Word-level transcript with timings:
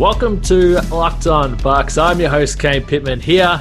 Welcome 0.00 0.40
to 0.44 0.80
Locked 0.88 1.26
On 1.26 1.58
Bucks. 1.58 1.98
I'm 1.98 2.18
your 2.18 2.30
host, 2.30 2.58
Kane 2.58 2.82
Pittman, 2.82 3.20
here 3.20 3.60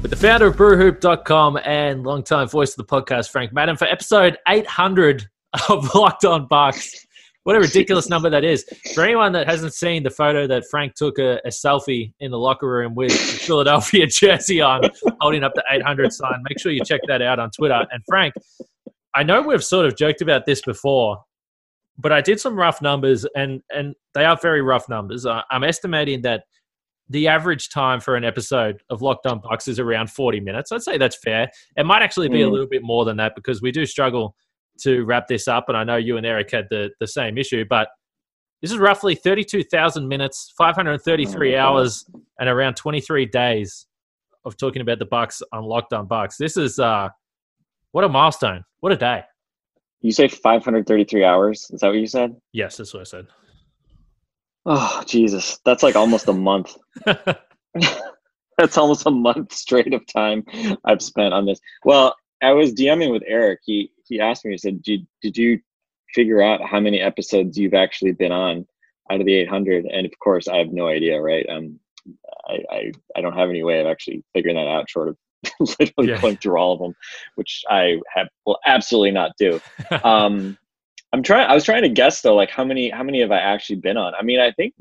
with 0.00 0.10
the 0.10 0.16
founder 0.16 0.46
of 0.46 0.56
brewhoop.com 0.56 1.58
and 1.58 2.04
longtime 2.04 2.48
voice 2.48 2.70
of 2.70 2.78
the 2.78 2.84
podcast, 2.84 3.28
Frank 3.30 3.52
Madden, 3.52 3.76
for 3.76 3.84
episode 3.84 4.38
800 4.48 5.28
of 5.68 5.94
Locked 5.94 6.24
On 6.24 6.46
Bucks. 6.48 7.06
What 7.42 7.54
a 7.54 7.60
ridiculous 7.60 8.08
number 8.08 8.30
that 8.30 8.44
is. 8.44 8.64
For 8.94 9.04
anyone 9.04 9.32
that 9.32 9.46
hasn't 9.46 9.74
seen 9.74 10.04
the 10.04 10.10
photo 10.10 10.46
that 10.46 10.64
Frank 10.70 10.94
took 10.94 11.18
a, 11.18 11.38
a 11.44 11.48
selfie 11.48 12.14
in 12.18 12.30
the 12.30 12.38
locker 12.38 12.66
room 12.66 12.94
with 12.94 13.10
the 13.10 13.16
Philadelphia 13.46 14.06
jersey 14.06 14.62
on, 14.62 14.80
holding 15.20 15.44
up 15.44 15.52
the 15.54 15.64
800 15.70 16.14
sign, 16.14 16.42
make 16.48 16.60
sure 16.60 16.72
you 16.72 16.82
check 16.82 17.02
that 17.08 17.20
out 17.20 17.38
on 17.38 17.50
Twitter. 17.50 17.86
And 17.92 18.02
Frank, 18.08 18.32
I 19.14 19.22
know 19.22 19.42
we've 19.42 19.62
sort 19.62 19.84
of 19.84 19.98
joked 19.98 20.22
about 20.22 20.46
this 20.46 20.62
before, 20.62 21.22
but 21.98 22.12
I 22.12 22.20
did 22.20 22.40
some 22.40 22.56
rough 22.56 22.80
numbers, 22.82 23.26
and 23.36 23.60
and 23.74 23.94
they 24.14 24.24
are 24.24 24.36
very 24.40 24.62
rough 24.62 24.88
numbers. 24.88 25.26
Uh, 25.26 25.42
I'm 25.50 25.64
estimating 25.64 26.22
that 26.22 26.44
the 27.08 27.28
average 27.28 27.68
time 27.70 28.00
for 28.00 28.16
an 28.16 28.24
episode 28.24 28.82
of 28.88 29.02
Locked 29.02 29.26
On 29.26 29.40
Bucks 29.40 29.68
is 29.68 29.78
around 29.78 30.08
40 30.10 30.40
minutes. 30.40 30.72
I'd 30.72 30.82
say 30.82 30.96
that's 30.98 31.16
fair. 31.16 31.50
It 31.76 31.84
might 31.84 32.00
actually 32.02 32.28
be 32.28 32.42
a 32.42 32.46
Mm. 32.46 32.52
little 32.52 32.66
bit 32.68 32.82
more 32.82 33.04
than 33.04 33.16
that 33.18 33.34
because 33.34 33.60
we 33.60 33.70
do 33.72 33.84
struggle 33.84 34.34
to 34.80 35.04
wrap 35.04 35.26
this 35.28 35.46
up, 35.48 35.68
and 35.68 35.76
I 35.76 35.84
know 35.84 35.96
you 35.96 36.16
and 36.16 36.24
Eric 36.26 36.50
had 36.50 36.66
the 36.70 36.90
the 37.00 37.06
same 37.06 37.38
issue, 37.38 37.64
but. 37.68 37.88
This 38.60 38.70
is 38.70 38.78
roughly 38.78 39.16
32,000 39.16 40.06
minutes, 40.06 40.52
533 40.56 41.56
Oh, 41.56 41.58
hours, 41.60 42.04
and 42.38 42.48
around 42.48 42.76
23 42.76 43.26
days 43.26 43.88
of 44.44 44.56
talking 44.56 44.82
about 44.82 45.00
the 45.00 45.04
Bucks 45.04 45.42
on 45.52 45.64
Locked 45.64 45.92
On 45.92 46.06
Bucks. 46.06 46.36
This 46.36 46.56
is 46.56 46.78
uh, 46.78 47.08
what 47.90 48.04
a 48.04 48.08
milestone! 48.08 48.62
What 48.78 48.92
a 48.92 48.96
day! 48.96 49.24
You 50.02 50.12
say 50.12 50.28
533 50.28 51.24
hours? 51.24 51.70
Is 51.72 51.80
that 51.80 51.88
what 51.88 51.96
you 51.96 52.06
said? 52.06 52.36
Yes, 52.52 52.76
that's 52.76 52.92
what 52.92 53.00
I 53.00 53.04
said. 53.04 53.26
Oh, 54.66 55.02
Jesus. 55.06 55.58
That's 55.64 55.82
like 55.82 55.96
almost 55.96 56.28
a 56.28 56.32
month. 56.32 56.76
That's 58.58 58.76
almost 58.76 59.06
a 59.06 59.10
month 59.10 59.52
straight 59.52 59.94
of 59.94 60.06
time 60.06 60.44
I've 60.84 61.02
spent 61.02 61.32
on 61.34 61.46
this. 61.46 61.58
Well, 61.84 62.14
I 62.42 62.52
was 62.52 62.74
DMing 62.74 63.10
with 63.10 63.22
Eric. 63.26 63.60
He 63.64 63.90
he 64.06 64.20
asked 64.20 64.44
me, 64.44 64.52
he 64.52 64.58
said, 64.58 64.82
Did, 64.82 65.06
did 65.22 65.36
you 65.36 65.60
figure 66.14 66.42
out 66.42 66.62
how 66.62 66.80
many 66.80 67.00
episodes 67.00 67.56
you've 67.56 67.74
actually 67.74 68.12
been 68.12 68.32
on 68.32 68.66
out 69.10 69.20
of 69.20 69.26
the 69.26 69.34
800? 69.34 69.86
And 69.86 70.06
of 70.06 70.12
course, 70.18 70.48
I 70.48 70.58
have 70.58 70.72
no 70.72 70.86
idea, 70.88 71.20
right? 71.20 71.46
Um, 71.48 71.80
I, 72.46 72.58
I, 72.70 72.92
I 73.16 73.20
don't 73.20 73.36
have 73.36 73.48
any 73.48 73.62
way 73.62 73.80
of 73.80 73.86
actually 73.86 74.24
figuring 74.34 74.56
that 74.56 74.68
out 74.68 74.90
short 74.90 75.08
of 75.08 75.16
literally 75.60 76.10
Yeah. 76.10 76.20
going 76.20 76.36
through 76.38 76.56
all 76.58 76.72
of 76.74 76.78
them, 76.80 76.94
which 77.36 77.62
I 77.68 77.98
have 78.14 78.28
will 78.46 78.58
absolutely 78.66 79.10
not 79.12 79.32
do. 79.38 79.60
um 80.04 80.56
i'm 81.14 81.22
trying 81.22 81.46
i 81.50 81.54
was 81.54 81.62
trying 81.64 81.82
to 81.82 81.90
guess 81.90 82.22
though 82.22 82.34
like 82.34 82.48
how 82.50 82.64
many 82.64 82.88
how 82.88 83.02
many 83.02 83.20
have 83.20 83.30
i 83.30 83.38
actually 83.38 83.76
been 83.76 83.96
on? 83.98 84.14
I 84.14 84.22
mean 84.22 84.40
i 84.40 84.50
think 84.52 84.72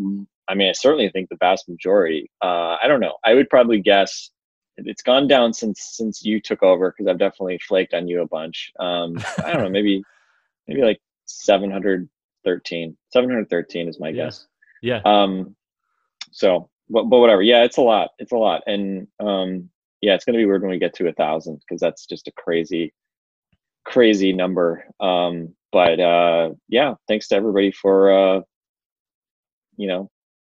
i 0.48 0.54
mean 0.56 0.70
i 0.70 0.72
certainly 0.72 1.10
think 1.10 1.28
the 1.30 1.36
vast 1.38 1.68
majority. 1.68 2.30
Uh 2.44 2.78
i 2.82 2.88
don't 2.88 3.00
know. 3.02 3.18
I 3.26 3.34
would 3.34 3.50
probably 3.50 3.82
guess 3.82 4.30
it's 4.78 5.02
gone 5.04 5.28
down 5.28 5.54
since 5.54 5.90
since 5.98 6.24
you 6.24 6.40
took 6.40 6.64
over 6.64 6.92
because 6.92 7.10
i've 7.10 7.20
definitely 7.20 7.60
flaked 7.68 7.94
on 7.94 8.08
you 8.08 8.22
a 8.22 8.28
bunch. 8.28 8.72
Um 8.80 9.18
i 9.46 9.52
don't 9.52 9.62
know 9.64 9.70
maybe 9.70 10.02
maybe 10.68 10.82
like 10.84 11.00
713 11.26 12.98
713 13.10 13.88
is 13.88 14.00
my 14.00 14.10
Yeah. 14.10 14.14
guess. 14.26 14.48
Yeah. 14.82 15.02
um 15.06 15.56
so 16.32 16.70
but, 16.90 17.04
but 17.06 17.20
whatever. 17.20 17.42
Yeah 17.42 17.64
it's 17.64 17.78
a 17.78 17.82
lot. 17.82 18.12
It's 18.20 18.32
a 18.32 18.38
lot. 18.38 18.64
And 18.68 19.08
um 19.20 19.70
yeah 20.02 20.14
it's 20.14 20.26
gonna 20.26 20.38
be 20.38 20.46
weird 20.46 20.62
when 20.62 20.72
we 20.72 20.80
get 20.80 20.94
to 20.96 21.08
a 21.08 21.14
thousand 21.14 21.60
because 21.60 21.80
that's 21.80 22.06
just 22.06 22.28
a 22.28 22.32
crazy 22.34 22.94
crazy 23.86 24.34
number. 24.34 24.86
Um 25.00 25.56
but 25.72 26.00
uh 26.00 26.52
yeah 26.68 26.96
thanks 27.08 27.28
to 27.30 27.36
everybody 27.36 27.72
for 27.72 28.12
uh 28.12 28.42
you 29.78 29.88
know 29.88 30.10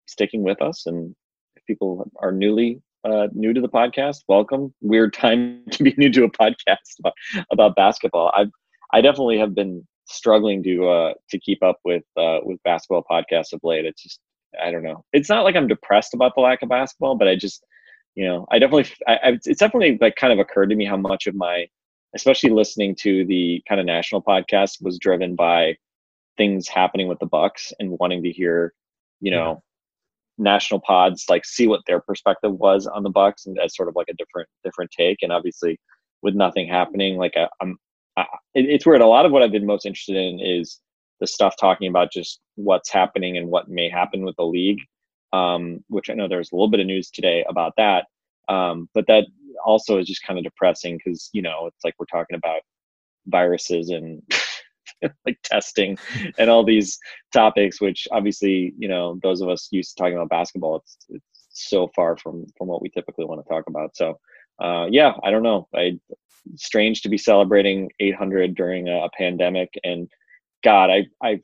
sticking 0.06 0.44
with 0.44 0.62
us. 0.62 0.86
And 0.86 1.16
if 1.56 1.66
people 1.66 2.10
are 2.20 2.32
newly 2.32 2.82
uh 3.04 3.28
new 3.34 3.54
to 3.54 3.62
the 3.62 3.70
podcast 3.70 4.22
welcome. 4.28 4.74
Weird 4.82 5.14
time 5.14 5.64
to 5.72 5.84
be 5.84 5.94
new 5.98 6.12
to 6.12 6.26
a 6.26 6.32
podcast 6.32 7.00
about, 7.00 7.14
about 7.52 7.76
basketball. 7.76 8.32
I've 8.36 8.52
i 8.94 9.02
definitely 9.02 9.38
have 9.38 9.56
been 9.56 9.88
struggling 10.06 10.64
to 10.64 10.88
uh 10.90 11.14
to 11.30 11.40
keep 11.40 11.64
up 11.64 11.80
with 11.86 12.04
uh 12.18 12.40
with 12.44 12.62
basketball 12.64 13.06
podcasts 13.10 13.54
of 13.54 13.62
late. 13.64 13.86
It's 13.86 14.04
just 14.04 14.20
I 14.62 14.72
don't 14.72 14.84
know. 14.84 15.04
It's 15.14 15.30
not 15.30 15.44
like 15.44 15.56
I'm 15.56 15.68
depressed 15.68 16.14
about 16.14 16.36
the 16.36 16.42
lack 16.42 16.62
of 16.62 16.70
basketball, 16.70 17.16
but 17.16 17.28
I 17.28 17.36
just, 17.36 17.66
you 18.16 18.26
know, 18.26 18.46
I 18.52 18.60
definitely, 18.60 18.92
I, 19.08 19.14
I, 19.14 19.30
it's 19.32 19.60
definitely 19.60 19.98
like 20.00 20.16
kind 20.16 20.34
of 20.34 20.40
occurred 20.40 20.70
to 20.70 20.76
me 20.76 20.86
how 20.86 20.98
much 20.98 21.28
of 21.28 21.36
my, 21.36 21.68
especially 22.16 22.52
listening 22.52 22.96
to 22.96 23.26
the 23.26 23.62
kind 23.68 23.82
of 23.82 23.88
national 23.88 24.22
podcast 24.22 24.82
was 24.82 25.00
driven 25.00 25.36
by 25.36 25.76
things 26.38 26.68
happening 26.68 27.08
with 27.08 27.20
the 27.20 27.26
Bucks 27.26 27.74
and 27.80 27.98
wanting 28.00 28.24
to 28.24 28.32
hear, 28.32 28.74
you 29.20 29.32
know, 29.32 29.64
national 30.38 30.80
pods 30.80 31.26
like 31.30 31.46
see 31.46 31.68
what 31.68 31.82
their 31.86 32.02
perspective 32.02 32.54
was 32.54 32.88
on 32.88 33.04
the 33.04 33.10
Bucks 33.10 33.46
and 33.46 33.58
as 33.60 33.76
sort 33.76 33.88
of 33.88 33.96
like 33.96 34.08
a 34.10 34.14
different 34.14 34.50
different 34.64 34.92
take. 34.92 35.20
And 35.22 35.32
obviously, 35.32 35.80
with 36.22 36.36
nothing 36.36 36.68
happening, 36.68 37.18
like 37.18 37.34
I, 37.36 37.48
I'm, 37.62 37.78
I, 38.18 38.26
it's 38.54 38.86
weird. 38.86 39.02
A 39.02 39.08
lot 39.08 39.26
of 39.26 39.32
what 39.32 39.42
I've 39.42 39.52
been 39.52 39.66
most 39.66 39.86
interested 39.86 40.16
in 40.16 40.40
is 40.40 40.80
the 41.20 41.28
stuff 41.28 41.56
talking 41.60 41.88
about 41.88 42.12
just 42.12 42.40
what's 42.56 42.92
happening 42.92 43.38
and 43.38 43.48
what 43.48 43.70
may 43.70 43.90
happen 43.90 44.24
with 44.24 44.36
the 44.36 44.46
league, 44.46 44.80
um, 45.34 45.84
which 45.90 46.10
I 46.10 46.14
know 46.14 46.28
there's 46.28 46.52
a 46.52 46.56
little 46.56 46.70
bit 46.70 46.80
of 46.80 46.86
news 46.86 47.10
today 47.10 47.44
about 47.50 47.74
that. 47.78 48.06
Um, 48.48 48.88
but 48.94 49.08
that 49.08 49.26
also 49.66 49.98
is 49.98 50.08
just 50.08 50.24
kind 50.24 50.38
of 50.38 50.46
depressing 50.46 50.98
because, 50.98 51.30
you 51.34 51.42
know, 51.42 51.68
it's 51.68 51.84
like 51.84 51.96
we're 52.00 52.06
talking 52.06 52.38
about 52.38 52.62
viruses 53.28 53.90
and 53.90 54.22
like 55.26 55.38
testing 55.44 55.98
and 56.38 56.50
all 56.50 56.64
these 56.64 57.00
topics, 57.34 57.82
which 57.82 58.08
obviously, 58.12 58.74
you 58.78 58.88
know, 58.88 59.20
those 59.24 59.42
of 59.42 59.50
us 59.50 59.70
used 59.72 59.96
to 59.98 60.02
talking 60.02 60.16
about 60.16 60.30
basketball, 60.30 60.78
it's, 60.78 60.98
it's 61.10 61.26
so 61.50 61.90
far 61.96 62.16
from, 62.18 62.46
from 62.58 62.68
what 62.68 62.82
we 62.82 62.90
typically 62.90 63.26
want 63.26 63.44
to 63.44 63.50
talk 63.50 63.66
about. 63.68 63.96
So, 63.96 64.20
uh, 64.62 64.88
yeah, 64.90 65.14
I 65.24 65.32
don't 65.32 65.44
know. 65.44 65.68
I, 65.76 66.00
strange 66.56 67.02
to 67.02 67.10
be 67.10 67.18
celebrating 67.18 67.90
800 68.00 68.56
during 68.56 68.90
a, 68.90 69.06
a 69.06 69.10
pandemic 69.18 69.74
and 69.84 70.10
God, 70.64 70.90
I 70.90 71.06
I 71.24 71.40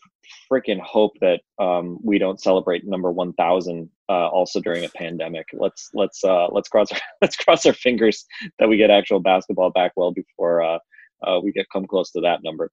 freaking 0.51 0.79
hope 0.79 1.13
that 1.21 1.41
um, 1.59 1.97
we 2.03 2.19
don't 2.19 2.39
celebrate 2.39 2.85
number 2.85 3.11
one 3.11 3.33
thousand 3.33 3.89
uh, 4.09 4.27
also 4.27 4.59
during 4.61 4.85
a 4.85 4.89
pandemic. 4.89 5.45
Let's 5.53 5.89
let's 5.93 6.23
uh, 6.23 6.47
let's 6.51 6.69
cross 6.69 6.91
our, 6.91 6.99
let's 7.21 7.35
cross 7.35 7.65
our 7.65 7.73
fingers 7.73 8.25
that 8.59 8.69
we 8.69 8.77
get 8.77 8.89
actual 8.89 9.19
basketball 9.19 9.71
back 9.71 9.93
well 9.95 10.11
before 10.11 10.61
uh, 10.63 10.79
uh, 11.25 11.39
we 11.43 11.51
get 11.51 11.65
come 11.71 11.85
close 11.85 12.11
to 12.11 12.21
that 12.21 12.39
number. 12.43 12.71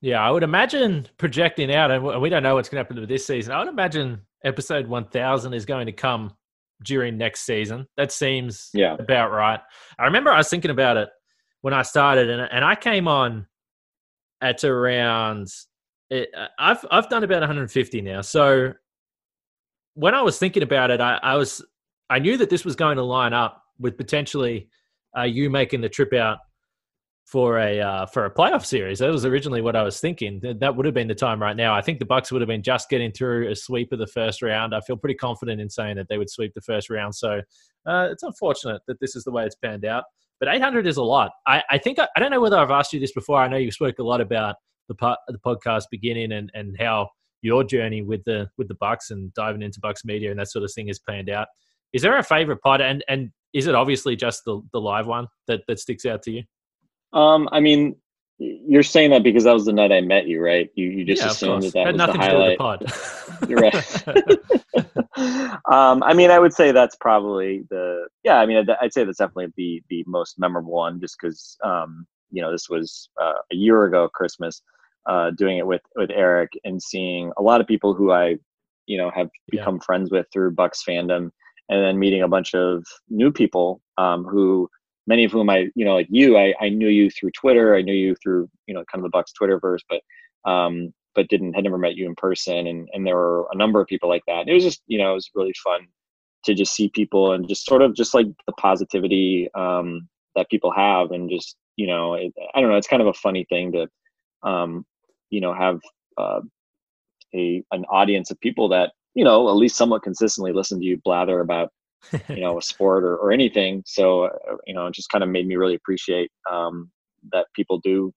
Yeah, 0.00 0.20
I 0.26 0.30
would 0.30 0.44
imagine 0.44 1.08
projecting 1.18 1.74
out, 1.74 1.90
and 1.90 2.04
we- 2.22 2.28
don't 2.30 2.42
know 2.44 2.54
what's 2.54 2.68
going 2.68 2.76
to 2.76 2.84
happen 2.84 3.00
with 3.00 3.08
this 3.08 3.26
season. 3.26 3.52
I 3.52 3.58
would 3.58 3.68
imagine 3.68 4.20
episode 4.44 4.86
1000 4.86 5.52
is 5.54 5.66
going 5.66 5.86
to 5.86 5.92
come 5.92 6.34
during 6.84 7.18
next 7.18 7.40
season. 7.40 7.88
That 7.96 8.12
seems 8.12 8.70
Yeah. 8.72 8.94
about 8.96 9.32
right. 9.32 9.58
I 9.98 10.04
remember 10.04 10.30
I 10.30 10.38
was 10.38 10.48
thinking 10.48 10.70
about 10.70 10.96
it 10.98 11.08
when 11.62 11.74
I 11.74 11.82
started, 11.82 12.30
and, 12.30 12.48
and 12.52 12.64
I 12.64 12.76
came 12.76 13.08
on 13.08 13.48
at 14.40 14.62
around. 14.62 15.48
It, 16.10 16.30
I've 16.58 16.84
I've 16.90 17.08
done 17.08 17.24
about 17.24 17.40
150 17.40 18.00
now. 18.00 18.22
So 18.22 18.72
when 19.94 20.14
I 20.14 20.22
was 20.22 20.38
thinking 20.38 20.62
about 20.62 20.90
it, 20.90 21.00
I, 21.00 21.18
I 21.22 21.36
was 21.36 21.64
I 22.08 22.18
knew 22.18 22.36
that 22.38 22.50
this 22.50 22.64
was 22.64 22.76
going 22.76 22.96
to 22.96 23.02
line 23.02 23.32
up 23.32 23.62
with 23.78 23.96
potentially 23.96 24.68
uh, 25.16 25.22
you 25.22 25.50
making 25.50 25.80
the 25.80 25.88
trip 25.88 26.12
out 26.12 26.38
for 27.26 27.58
a 27.58 27.78
uh, 27.80 28.06
for 28.06 28.24
a 28.24 28.30
playoff 28.34 28.64
series. 28.64 29.00
That 29.00 29.10
was 29.10 29.26
originally 29.26 29.60
what 29.60 29.76
I 29.76 29.82
was 29.82 30.00
thinking. 30.00 30.40
That, 30.40 30.60
that 30.60 30.76
would 30.76 30.86
have 30.86 30.94
been 30.94 31.08
the 31.08 31.14
time 31.14 31.42
right 31.42 31.56
now. 31.56 31.74
I 31.74 31.82
think 31.82 31.98
the 31.98 32.06
Bucks 32.06 32.32
would 32.32 32.40
have 32.40 32.48
been 32.48 32.62
just 32.62 32.88
getting 32.88 33.12
through 33.12 33.50
a 33.50 33.54
sweep 33.54 33.92
of 33.92 33.98
the 33.98 34.06
first 34.06 34.40
round. 34.40 34.74
I 34.74 34.80
feel 34.80 34.96
pretty 34.96 35.16
confident 35.16 35.60
in 35.60 35.68
saying 35.68 35.96
that 35.96 36.08
they 36.08 36.16
would 36.16 36.30
sweep 36.30 36.54
the 36.54 36.62
first 36.62 36.88
round. 36.88 37.14
So 37.14 37.42
uh, 37.86 38.08
it's 38.10 38.22
unfortunate 38.22 38.80
that 38.88 38.98
this 39.00 39.14
is 39.14 39.24
the 39.24 39.30
way 39.30 39.44
it's 39.44 39.56
panned 39.56 39.84
out. 39.84 40.04
But 40.40 40.48
800 40.48 40.86
is 40.86 40.96
a 40.96 41.02
lot. 41.02 41.32
I, 41.46 41.62
I 41.68 41.78
think 41.78 41.98
I, 41.98 42.08
I 42.16 42.20
don't 42.20 42.30
know 42.30 42.40
whether 42.40 42.56
I've 42.56 42.70
asked 42.70 42.92
you 42.92 43.00
this 43.00 43.12
before. 43.12 43.38
I 43.38 43.48
know 43.48 43.56
you 43.56 43.72
spoke 43.72 43.98
a 43.98 44.04
lot 44.04 44.20
about 44.20 44.56
the 44.88 44.94
po- 44.94 45.16
the 45.28 45.38
podcast 45.38 45.84
beginning 45.90 46.32
and 46.32 46.50
and 46.54 46.76
how 46.78 47.08
your 47.42 47.64
journey 47.64 48.02
with 48.02 48.22
the 48.24 48.48
with 48.58 48.68
the 48.68 48.74
Bucks 48.74 49.10
and 49.10 49.32
diving 49.34 49.62
into 49.62 49.80
Bucks 49.80 50.04
media 50.04 50.30
and 50.30 50.38
that 50.40 50.50
sort 50.50 50.64
of 50.64 50.72
thing 50.72 50.88
has 50.88 50.98
panned 50.98 51.30
out. 51.30 51.48
Is 51.92 52.02
there 52.02 52.18
a 52.18 52.22
favorite 52.22 52.60
pod? 52.62 52.80
And 52.80 53.04
and 53.08 53.30
is 53.52 53.66
it 53.66 53.74
obviously 53.74 54.16
just 54.16 54.44
the 54.44 54.60
the 54.72 54.80
live 54.80 55.06
one 55.06 55.26
that 55.46 55.62
that 55.68 55.78
sticks 55.78 56.04
out 56.04 56.22
to 56.22 56.30
you? 56.30 56.42
Um, 57.12 57.48
I 57.52 57.60
mean, 57.60 57.96
you're 58.38 58.82
saying 58.82 59.10
that 59.10 59.22
because 59.22 59.44
that 59.44 59.52
was 59.52 59.64
the 59.64 59.72
night 59.72 59.92
I 59.92 60.00
met 60.00 60.26
you, 60.26 60.42
right? 60.42 60.68
You 60.74 60.88
you 60.88 61.04
just 61.04 61.22
yeah, 61.22 61.30
assumed 61.30 61.62
that 61.64 61.72
that 61.72 61.86
Had 61.86 61.94
was 61.94 61.98
nothing 61.98 62.20
the 62.20 62.26
to 62.26 62.32
do 62.32 62.38
with 62.38 62.58
highlight. 62.58 62.80
the 62.80 62.86
pod. 62.86 62.92
You're 63.48 63.60
right. 63.60 63.98
um, 65.72 66.02
I 66.02 66.12
mean, 66.14 66.30
I 66.30 66.38
would 66.38 66.52
say 66.52 66.70
that's 66.70 66.96
probably 66.96 67.64
the 67.70 68.06
yeah. 68.24 68.36
I 68.36 68.44
mean, 68.46 68.58
I'd, 68.58 68.70
I'd 68.80 68.92
say 68.92 69.04
that's 69.04 69.18
definitely 69.18 69.52
the 69.56 69.82
the 69.88 70.04
most 70.06 70.38
memorable 70.38 70.72
one, 70.72 71.00
just 71.00 71.16
because 71.20 71.56
um, 71.64 72.06
you 72.30 72.42
know 72.42 72.52
this 72.52 72.68
was 72.68 73.08
uh, 73.20 73.38
a 73.50 73.56
year 73.56 73.84
ago 73.84 74.08
Christmas, 74.12 74.62
uh, 75.06 75.30
doing 75.32 75.58
it 75.58 75.66
with 75.66 75.82
with 75.96 76.10
Eric 76.10 76.52
and 76.64 76.82
seeing 76.82 77.32
a 77.36 77.42
lot 77.42 77.60
of 77.60 77.66
people 77.66 77.94
who 77.94 78.12
I 78.12 78.36
you 78.86 78.98
know 78.98 79.10
have 79.14 79.28
Yeah. 79.52 79.60
become 79.60 79.80
friends 79.80 80.10
with 80.10 80.26
through 80.32 80.52
Bucks 80.52 80.82
fandom, 80.86 81.30
and 81.68 81.84
then 81.84 81.98
meeting 81.98 82.22
a 82.22 82.28
bunch 82.28 82.54
of 82.54 82.84
new 83.08 83.32
people 83.32 83.80
um, 83.98 84.24
who 84.24 84.68
many 85.06 85.24
of 85.24 85.32
whom 85.32 85.50
I 85.50 85.68
you 85.74 85.84
know 85.84 85.94
like 85.94 86.08
you 86.10 86.36
I, 86.36 86.54
I 86.60 86.68
knew 86.68 86.88
you 86.88 87.10
through 87.10 87.30
Twitter, 87.32 87.74
I 87.76 87.82
knew 87.82 87.94
you 87.94 88.14
through 88.22 88.48
you 88.66 88.74
know 88.74 88.84
kind 88.90 89.04
of 89.04 89.10
the 89.10 89.16
Bucks 89.16 89.32
Twitterverse, 89.40 89.80
but 89.88 90.02
um, 90.50 90.92
but 91.14 91.28
didn't 91.28 91.54
had 91.54 91.64
never 91.64 91.78
met 91.78 91.96
you 91.96 92.06
in 92.06 92.14
person 92.14 92.68
and 92.68 92.88
and 92.92 93.04
there 93.06 93.16
were 93.16 93.48
a 93.52 93.56
number 93.56 93.80
of 93.80 93.88
people 93.88 94.08
like 94.08 94.22
that 94.28 94.48
it 94.48 94.54
was 94.54 94.62
just 94.62 94.82
you 94.86 94.96
know 94.98 95.10
it 95.10 95.14
was 95.14 95.30
really 95.34 95.54
fun 95.64 95.80
to 96.44 96.54
just 96.54 96.74
see 96.74 96.88
people 96.90 97.32
and 97.32 97.48
just 97.48 97.66
sort 97.66 97.82
of 97.82 97.92
just 97.92 98.14
like 98.14 98.26
the 98.46 98.52
positivity 98.52 99.48
um 99.56 100.08
that 100.36 100.48
people 100.48 100.70
have 100.70 101.10
and 101.10 101.28
just 101.28 101.56
you 101.74 101.88
know 101.88 102.14
it, 102.14 102.32
i 102.54 102.60
don't 102.60 102.70
know 102.70 102.76
it's 102.76 102.86
kind 102.86 103.02
of 103.02 103.08
a 103.08 103.14
funny 103.14 103.44
thing 103.48 103.72
to 103.72 103.88
um 104.42 104.84
you 105.30 105.40
know 105.40 105.52
have 105.52 105.80
uh, 106.16 106.40
a 107.34 107.62
an 107.72 107.84
audience 107.86 108.30
of 108.30 108.40
people 108.40 108.68
that 108.68 108.92
you 109.14 109.24
know 109.24 109.48
at 109.48 109.56
least 109.56 109.76
somewhat 109.76 110.02
consistently 110.02 110.52
listen 110.52 110.78
to 110.78 110.84
you 110.84 111.00
blather 111.04 111.40
about 111.40 111.70
you 112.28 112.40
know 112.40 112.58
a 112.58 112.62
sport 112.72 113.04
or, 113.04 113.16
or 113.16 113.32
anything 113.32 113.82
so 113.86 114.24
uh, 114.24 114.56
you 114.66 114.74
know 114.74 114.86
it 114.86 114.94
just 114.94 115.10
kind 115.10 115.24
of 115.24 115.30
made 115.30 115.46
me 115.46 115.56
really 115.56 115.74
appreciate 115.74 116.30
um 116.50 116.90
that 117.32 117.46
people 117.54 117.78
do 117.80 118.12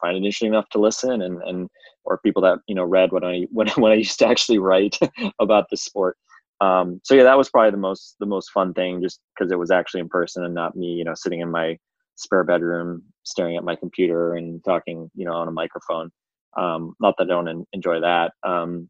find 0.00 0.16
it 0.16 0.18
interesting 0.18 0.48
enough 0.48 0.68
to 0.70 0.78
listen 0.78 1.22
and 1.22 1.42
and 1.42 1.68
or 2.04 2.18
people 2.18 2.42
that 2.42 2.58
you 2.66 2.74
know 2.74 2.84
read 2.84 3.12
when 3.12 3.24
I 3.24 3.46
when 3.50 3.68
when 3.70 3.92
I 3.92 3.96
used 3.96 4.18
to 4.20 4.26
actually 4.26 4.58
write 4.58 4.98
about 5.40 5.68
the 5.70 5.76
sport. 5.76 6.16
Um, 6.60 7.00
so 7.04 7.14
yeah, 7.14 7.24
that 7.24 7.36
was 7.36 7.50
probably 7.50 7.70
the 7.70 7.76
most 7.76 8.16
the 8.18 8.26
most 8.26 8.50
fun 8.50 8.72
thing, 8.72 9.02
just 9.02 9.20
because 9.34 9.52
it 9.52 9.58
was 9.58 9.70
actually 9.70 10.00
in 10.00 10.08
person 10.08 10.44
and 10.44 10.54
not 10.54 10.76
me, 10.76 10.86
you 10.86 11.04
know, 11.04 11.14
sitting 11.14 11.40
in 11.40 11.50
my 11.50 11.76
spare 12.14 12.44
bedroom 12.44 13.02
staring 13.26 13.56
at 13.56 13.64
my 13.64 13.76
computer 13.76 14.34
and 14.34 14.64
talking, 14.64 15.10
you 15.14 15.24
know, 15.26 15.32
on 15.34 15.48
a 15.48 15.52
microphone. 15.52 16.10
Um, 16.56 16.94
not 17.00 17.14
that 17.18 17.24
I 17.24 17.26
don't 17.28 17.48
en- 17.48 17.66
enjoy 17.74 18.00
that. 18.00 18.32
Um, 18.42 18.88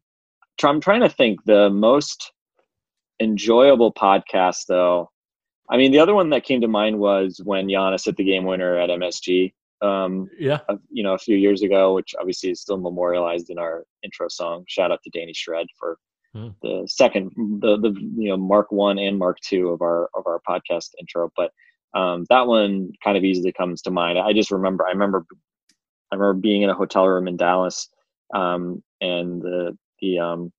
I'm 0.63 0.79
trying 0.79 1.01
to 1.01 1.09
think 1.09 1.43
the 1.45 1.69
most 1.69 2.31
enjoyable 3.21 3.93
podcast 3.93 4.65
though. 4.67 5.09
I 5.69 5.75
mean, 5.77 5.91
the 5.91 5.99
other 5.99 6.15
one 6.15 6.29
that 6.29 6.45
came 6.45 6.61
to 6.61 6.67
mind 6.67 6.97
was 6.97 7.41
when 7.43 7.67
Giannis 7.67 8.05
hit 8.05 8.15
the 8.15 8.23
game 8.23 8.45
winner 8.45 8.77
at 8.77 8.89
MSG 8.89 9.53
um, 9.81 10.27
yeah, 10.39 10.59
a- 10.69 10.79
you 10.89 11.03
know 11.03 11.13
a 11.13 11.17
few 11.19 11.35
years 11.37 11.61
ago, 11.61 11.93
which 11.93 12.15
obviously 12.19 12.49
is 12.51 12.61
still 12.61 12.77
memorialized 12.77 13.49
in 13.49 13.59
our 13.59 13.83
intro 14.03 14.27
song. 14.27 14.63
Shout 14.67 14.91
out 14.91 14.99
to 15.03 15.09
Danny 15.11 15.33
Shred 15.33 15.67
for 15.79 15.97
Hmm. 16.33 16.49
the 16.61 16.83
second, 16.87 17.31
the 17.61 17.77
the 17.77 17.89
you 18.17 18.29
know 18.29 18.37
Mark 18.37 18.71
one 18.71 18.97
and 18.99 19.17
Mark 19.17 19.37
two 19.41 19.69
of 19.69 19.81
our 19.81 20.09
of 20.15 20.25
our 20.25 20.41
podcast 20.49 20.89
intro. 20.99 21.31
But 21.35 21.51
um, 21.93 22.25
that 22.29 22.47
one 22.47 22.91
kind 23.03 23.17
of 23.17 23.23
easily 23.23 23.51
comes 23.51 23.81
to 23.83 23.91
mind. 23.91 24.19
I 24.19 24.33
just 24.33 24.51
remember, 24.51 24.85
I 24.85 24.91
remember, 24.91 25.25
I 26.11 26.15
remember 26.15 26.39
being 26.39 26.61
in 26.61 26.69
a 26.69 26.75
hotel 26.75 27.07
room 27.07 27.27
in 27.27 27.37
Dallas, 27.37 27.89
um, 28.33 28.83
and 29.01 29.41
the 29.41 29.77
the 30.01 30.19
um, 30.19 30.51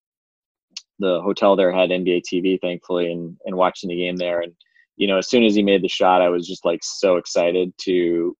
the 0.99 1.21
hotel 1.21 1.55
there 1.55 1.71
had 1.71 1.89
NBA 1.89 2.23
TV, 2.31 2.59
thankfully, 2.59 3.11
and 3.11 3.37
and 3.45 3.55
watching 3.55 3.89
the 3.89 3.95
game 3.95 4.17
there. 4.17 4.41
And 4.41 4.53
you 4.97 5.07
know, 5.07 5.17
as 5.17 5.29
soon 5.29 5.43
as 5.43 5.55
he 5.55 5.63
made 5.63 5.81
the 5.81 5.87
shot, 5.87 6.21
I 6.21 6.29
was 6.29 6.47
just 6.47 6.65
like 6.65 6.81
so 6.83 7.17
excited 7.17 7.73
to 7.81 8.35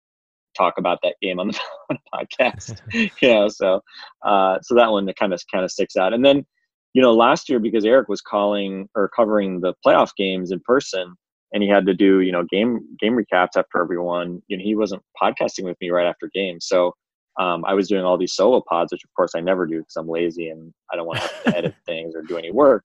talk 0.57 0.77
about 0.77 0.99
that 1.03 1.15
game 1.21 1.39
on 1.39 1.49
the, 1.49 1.59
on 1.89 1.97
the 1.97 2.25
podcast. 2.25 2.81
you 3.21 3.29
know, 3.29 3.47
so 3.47 3.81
uh, 4.25 4.59
so 4.61 4.75
that 4.75 4.91
one 4.91 5.11
kind 5.17 5.33
of 5.33 5.41
kind 5.51 5.63
of 5.63 5.71
sticks 5.71 5.95
out. 5.95 6.13
And 6.13 6.23
then, 6.23 6.45
you 6.93 7.01
know, 7.01 7.13
last 7.13 7.49
year 7.49 7.59
because 7.59 7.85
Eric 7.85 8.09
was 8.09 8.21
calling 8.21 8.89
or 8.95 9.09
covering 9.09 9.61
the 9.61 9.73
playoff 9.85 10.09
games 10.17 10.51
in 10.51 10.59
person, 10.59 11.15
and 11.53 11.63
he 11.63 11.69
had 11.69 11.85
to 11.85 11.93
do 11.93 12.21
you 12.21 12.31
know 12.31 12.43
game 12.49 12.79
game 12.99 13.17
recaps 13.17 13.57
after 13.57 13.81
everyone. 13.81 14.41
You 14.47 14.57
know, 14.57 14.63
he 14.63 14.75
wasn't 14.75 15.03
podcasting 15.21 15.63
with 15.63 15.77
me 15.81 15.89
right 15.89 16.07
after 16.07 16.29
games, 16.33 16.65
so. 16.67 16.93
Um, 17.39 17.63
I 17.63 17.73
was 17.73 17.87
doing 17.87 18.03
all 18.03 18.17
these 18.17 18.33
solo 18.33 18.61
pods, 18.67 18.91
which 18.91 19.05
of 19.05 19.13
course 19.15 19.31
I 19.33 19.39
never 19.39 19.65
do 19.65 19.77
because 19.77 19.95
I'm 19.95 20.09
lazy 20.09 20.49
and 20.49 20.73
I 20.91 20.97
don't 20.97 21.05
want 21.05 21.21
to 21.21 21.27
have 21.27 21.43
to 21.43 21.57
edit 21.57 21.75
things 21.85 22.13
or 22.13 22.21
do 22.21 22.37
any 22.37 22.51
work. 22.51 22.83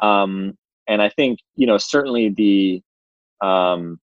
Um, 0.00 0.58
and 0.88 1.00
I 1.00 1.08
think 1.08 1.38
you 1.54 1.68
know 1.68 1.78
certainly 1.78 2.30
the 2.30 2.82
um, 3.46 4.00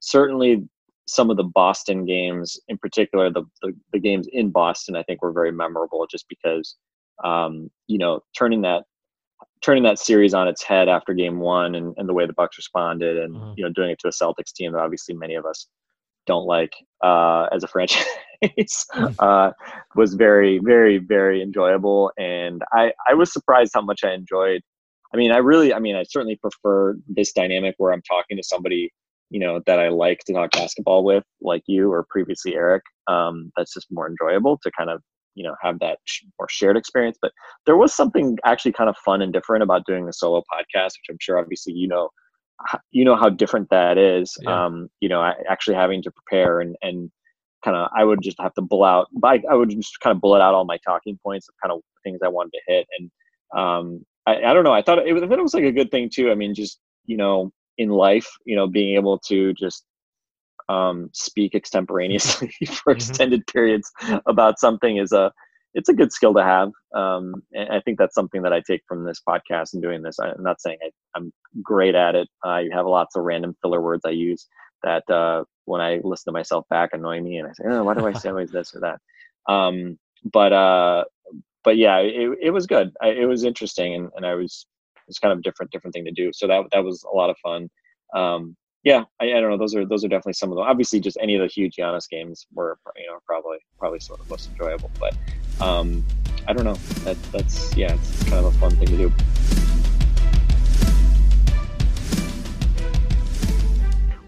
certainly 0.00 0.68
some 1.10 1.28
of 1.28 1.36
the 1.36 1.44
Boston 1.44 2.04
games, 2.04 2.58
in 2.68 2.78
particular, 2.78 3.30
the, 3.30 3.42
the, 3.62 3.74
the 3.92 3.98
games 3.98 4.28
in 4.32 4.50
Boston, 4.50 4.94
I 4.94 5.02
think 5.02 5.22
were 5.22 5.32
very 5.32 5.50
memorable 5.50 6.06
just 6.08 6.26
because, 6.28 6.76
um, 7.24 7.68
you 7.88 7.98
know, 7.98 8.20
turning 8.36 8.62
that 8.62 8.84
turning 9.62 9.82
that 9.82 9.98
series 9.98 10.34
on 10.34 10.48
its 10.48 10.62
head 10.62 10.88
after 10.88 11.12
game 11.12 11.38
one 11.40 11.74
and, 11.74 11.94
and 11.96 12.08
the 12.08 12.14
way 12.14 12.26
the 12.26 12.32
Bucks 12.32 12.56
responded 12.56 13.18
and, 13.18 13.34
Mhm. 13.34 13.54
you 13.56 13.64
know, 13.64 13.70
doing 13.70 13.90
it 13.90 13.98
to 14.00 14.08
a 14.08 14.10
Celtics 14.10 14.52
team 14.54 14.72
that 14.72 14.80
obviously 14.80 15.14
many 15.14 15.34
of 15.34 15.44
us 15.44 15.68
don't 16.26 16.46
like 16.46 16.74
uh, 17.02 17.46
as 17.52 17.64
a 17.64 17.68
franchise 17.68 18.06
uh, 19.18 19.50
was 19.96 20.14
very, 20.14 20.58
very, 20.58 20.98
very 20.98 21.42
enjoyable. 21.42 22.10
And 22.18 22.62
I, 22.72 22.92
I 23.08 23.14
was 23.14 23.32
surprised 23.32 23.72
how 23.74 23.82
much 23.82 24.04
I 24.04 24.12
enjoyed. 24.12 24.62
I 25.12 25.16
mean, 25.16 25.32
I 25.32 25.38
really, 25.38 25.74
I 25.74 25.78
mean, 25.78 25.96
I 25.96 26.04
certainly 26.04 26.36
prefer 26.36 26.96
this 27.08 27.32
dynamic 27.32 27.74
where 27.78 27.92
I'm 27.92 28.02
talking 28.02 28.36
to 28.36 28.42
somebody 28.42 28.92
you 29.30 29.38
know 29.38 29.60
that 29.66 29.78
I 29.78 29.88
like 29.88 30.20
to 30.26 30.32
talk 30.32 30.50
basketball 30.50 31.04
with, 31.04 31.24
like 31.40 31.62
you 31.66 31.90
or 31.90 32.04
previously 32.10 32.54
Eric. 32.56 32.82
Um, 33.06 33.52
that's 33.56 33.72
just 33.72 33.86
more 33.90 34.08
enjoyable 34.08 34.58
to 34.62 34.70
kind 34.76 34.90
of 34.90 35.00
you 35.34 35.44
know 35.44 35.54
have 35.62 35.78
that 35.80 35.98
sh- 36.04 36.24
more 36.38 36.48
shared 36.48 36.76
experience. 36.76 37.18
But 37.20 37.32
there 37.66 37.76
was 37.76 37.94
something 37.94 38.38
actually 38.44 38.72
kind 38.72 38.90
of 38.90 38.96
fun 38.98 39.22
and 39.22 39.32
different 39.32 39.62
about 39.62 39.86
doing 39.86 40.06
the 40.06 40.12
solo 40.12 40.40
podcast, 40.52 40.92
which 40.98 41.08
I'm 41.10 41.18
sure 41.20 41.38
obviously 41.38 41.72
you 41.74 41.88
know 41.88 42.10
you 42.90 43.04
know 43.04 43.16
how 43.16 43.28
different 43.28 43.68
that 43.70 43.98
is. 43.98 44.36
Yeah. 44.42 44.64
Um, 44.66 44.88
you 45.00 45.08
know, 45.08 45.22
actually 45.48 45.76
having 45.76 46.02
to 46.02 46.10
prepare 46.10 46.60
and 46.60 46.76
and 46.82 47.10
kind 47.64 47.76
of 47.76 47.88
I 47.96 48.04
would 48.04 48.22
just 48.22 48.40
have 48.40 48.54
to 48.54 48.62
bull 48.62 48.84
out. 48.84 49.08
I, 49.24 49.42
I 49.50 49.54
would 49.54 49.70
just 49.70 50.00
kind 50.00 50.14
of 50.14 50.20
bullet 50.20 50.40
out 50.40 50.54
all 50.54 50.64
my 50.64 50.78
talking 50.86 51.18
points 51.22 51.48
of 51.48 51.54
kind 51.62 51.72
of 51.72 51.80
things 52.04 52.20
I 52.24 52.28
wanted 52.28 52.52
to 52.52 52.60
hit 52.72 52.86
and. 52.98 53.10
Um, 53.56 54.06
I, 54.26 54.36
I 54.44 54.52
don't 54.52 54.62
know. 54.64 54.72
I 54.72 54.82
thought 54.82 55.04
it, 55.04 55.12
was- 55.12 55.22
I 55.24 55.26
thought 55.26 55.38
it 55.38 55.42
was 55.42 55.54
like 55.54 55.64
a 55.64 55.72
good 55.72 55.90
thing 55.90 56.08
too. 56.12 56.30
I 56.30 56.34
mean, 56.36 56.54
just 56.54 56.78
you 57.06 57.16
know, 57.16 57.50
in 57.78 57.88
life, 57.88 58.28
you 58.44 58.54
know, 58.54 58.68
being 58.68 58.94
able 58.94 59.18
to 59.26 59.52
just 59.54 59.84
um, 60.70 61.10
speak 61.12 61.54
extemporaneously 61.54 62.50
for 62.66 62.94
Mhm. 62.94 62.96
extended 62.96 63.46
periods 63.46 63.90
about 64.26 64.58
something 64.58 64.96
is 64.98 65.12
a 65.12 65.32
it's 65.74 65.88
a 65.88 65.94
good 65.94 66.12
skill 66.12 66.34
to 66.34 66.42
have. 66.42 66.70
Um, 66.96 67.42
and 67.54 67.68
I 67.70 67.80
think 67.80 67.98
that's 67.98 68.14
something 68.14 68.42
that 68.42 68.52
I 68.52 68.60
take 68.60 68.82
from 68.88 69.04
this 69.04 69.22
podcast 69.28 69.72
and 69.74 69.82
doing 69.82 70.02
this. 70.02 70.18
I'm 70.18 70.42
not 70.42 70.60
saying 70.60 70.78
I, 70.84 70.90
I'm 71.16 71.32
great 71.62 71.94
at 71.94 72.16
it. 72.16 72.28
I 72.44 72.68
have 72.72 72.86
lots 72.86 73.14
of 73.16 73.22
random 73.22 73.54
filler 73.62 73.80
words 73.80 74.02
I 74.04 74.10
use 74.10 74.48
that 74.82 75.08
uh, 75.08 75.44
when 75.66 75.80
I 75.80 76.00
listen 76.02 76.32
to 76.32 76.38
myself 76.38 76.64
back 76.70 76.90
annoy 76.92 77.20
me, 77.20 77.36
and 77.38 77.48
I 77.48 77.52
say, 77.52 77.64
oh, 77.68 77.84
why 77.84 77.94
do 77.94 78.06
I 78.06 78.12
say 78.14 78.30
always 78.30 78.50
this 78.50 78.74
or 78.74 78.80
that? 78.80 78.98
Um, 79.52 79.98
but 80.32 80.52
uh, 80.52 81.04
but 81.64 81.76
yeah, 81.76 81.98
it, 81.98 82.38
it 82.42 82.50
was 82.50 82.66
good. 82.66 82.90
I, 83.00 83.08
it 83.10 83.26
was 83.26 83.44
interesting, 83.44 83.94
and, 83.94 84.10
and 84.16 84.26
I 84.26 84.34
was 84.34 84.66
it's 85.08 85.18
kind 85.20 85.32
of 85.32 85.42
different 85.42 85.70
different 85.72 85.94
thing 85.94 86.04
to 86.06 86.10
do. 86.12 86.30
So 86.32 86.46
that 86.48 86.64
that 86.72 86.84
was 86.84 87.04
a 87.12 87.14
lot 87.16 87.30
of 87.30 87.36
fun. 87.38 87.68
Um, 88.14 88.56
yeah, 88.82 89.04
I, 89.20 89.26
I 89.26 89.40
don't 89.40 89.50
know. 89.50 89.58
Those 89.58 89.74
are 89.74 89.84
those 89.84 90.04
are 90.04 90.08
definitely 90.08 90.34
some 90.34 90.50
of 90.50 90.56
them. 90.56 90.64
Obviously, 90.66 91.00
just 91.00 91.18
any 91.20 91.34
of 91.34 91.42
the 91.42 91.48
huge 91.48 91.76
Giannis 91.76 92.08
games 92.08 92.46
were 92.54 92.78
you 92.96 93.06
know 93.06 93.18
probably 93.26 93.58
probably 93.78 94.00
some 94.00 94.14
of 94.18 94.26
the 94.26 94.32
most 94.32 94.48
enjoyable. 94.48 94.90
But 94.98 95.14
um, 95.60 96.04
I 96.48 96.52
don't 96.52 96.64
know. 96.64 96.76
That 97.04 97.22
that's 97.32 97.76
yeah, 97.76 97.92
it's 97.92 98.22
kind 98.24 98.44
of 98.44 98.54
a 98.54 98.58
fun 98.58 98.70
thing 98.76 98.86
to 98.86 98.96
do. 98.96 99.12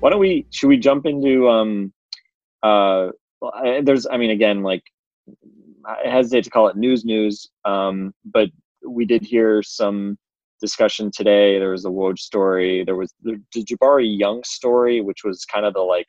Why 0.01 0.11
don't 0.11 0.21
we? 0.21 0.47
Should 0.51 0.69
we 0.69 0.77
jump 0.77 1.07
into? 1.07 1.49
Um, 1.49 1.93
uh, 2.63 3.11
there's. 3.83 4.07
I 4.07 4.19
mean, 4.19 4.31
again, 4.31 4.63
like 4.63 4.83
I 5.87 6.09
hesitate 6.11 6.45
to 6.45 6.51
call 6.51 6.69
it 6.69 6.77
news 6.77 7.07
news, 7.07 7.49
um, 7.65 8.13
but 8.25 8.51
we 8.87 9.07
did 9.07 9.23
hear 9.23 9.63
some 9.63 10.19
discussion 10.63 11.11
today. 11.11 11.59
There 11.59 11.73
was 11.73 11.83
the 11.83 11.91
Woj 11.91 12.19
story. 12.19 12.85
There 12.85 12.97
was 12.97 13.13
the, 13.23 13.39
the 13.53 13.65
Jabari 13.65 14.19
Young 14.19 14.43
story, 14.45 15.03
which 15.03 15.25
was 15.25 15.45
kind 15.45 15.67
of 15.67 15.75
the 15.75 15.81
like 15.81 16.07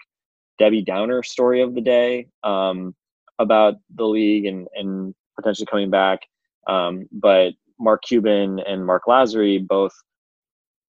Debbie 0.59 0.83
Downer 0.83 1.23
story 1.23 1.61
of 1.61 1.75
the 1.75 1.81
day 1.81 2.27
um, 2.43 2.95
about 3.39 3.75
the 3.95 4.05
league 4.05 4.45
and 4.45 4.67
and 4.75 5.13
potentially 5.35 5.65
coming 5.65 5.89
back. 5.89 6.21
Um, 6.67 7.07
but 7.11 7.53
Mark 7.79 8.03
Cuban 8.07 8.59
and 8.59 8.85
Marc 8.85 9.03
Lasry 9.05 9.67
both 9.67 9.93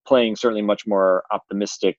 playing 0.06 0.36
certainly 0.36 0.62
much 0.62 0.86
more 0.86 1.24
optimistic 1.32 1.96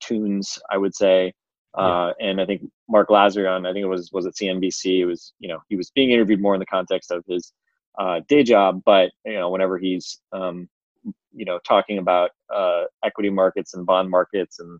tunes, 0.00 0.58
I 0.70 0.78
would 0.78 0.96
say. 0.96 1.32
Uh, 1.74 2.12
and 2.20 2.40
I 2.40 2.44
think 2.44 2.62
Marc 2.88 3.08
Lasry 3.08 3.50
on, 3.50 3.64
I 3.64 3.72
think 3.72 3.84
it 3.84 3.88
was 3.88 4.10
was 4.12 4.26
at 4.26 4.34
CNBC. 4.34 5.00
It 5.00 5.06
was 5.06 5.32
you 5.38 5.48
know 5.48 5.58
he 5.68 5.76
was 5.76 5.90
being 5.90 6.10
interviewed 6.10 6.40
more 6.40 6.54
in 6.54 6.60
the 6.60 6.66
context 6.66 7.10
of 7.10 7.24
his 7.28 7.52
uh, 7.98 8.20
day 8.28 8.42
job, 8.42 8.82
but 8.84 9.10
you 9.24 9.34
know 9.34 9.50
whenever 9.50 9.78
he's 9.78 10.20
um, 10.32 10.68
you 11.32 11.44
know 11.44 11.58
talking 11.66 11.98
about 11.98 12.30
uh, 12.54 12.84
equity 13.04 13.30
markets 13.30 13.74
and 13.74 13.86
bond 13.86 14.10
markets 14.10 14.58
and 14.58 14.78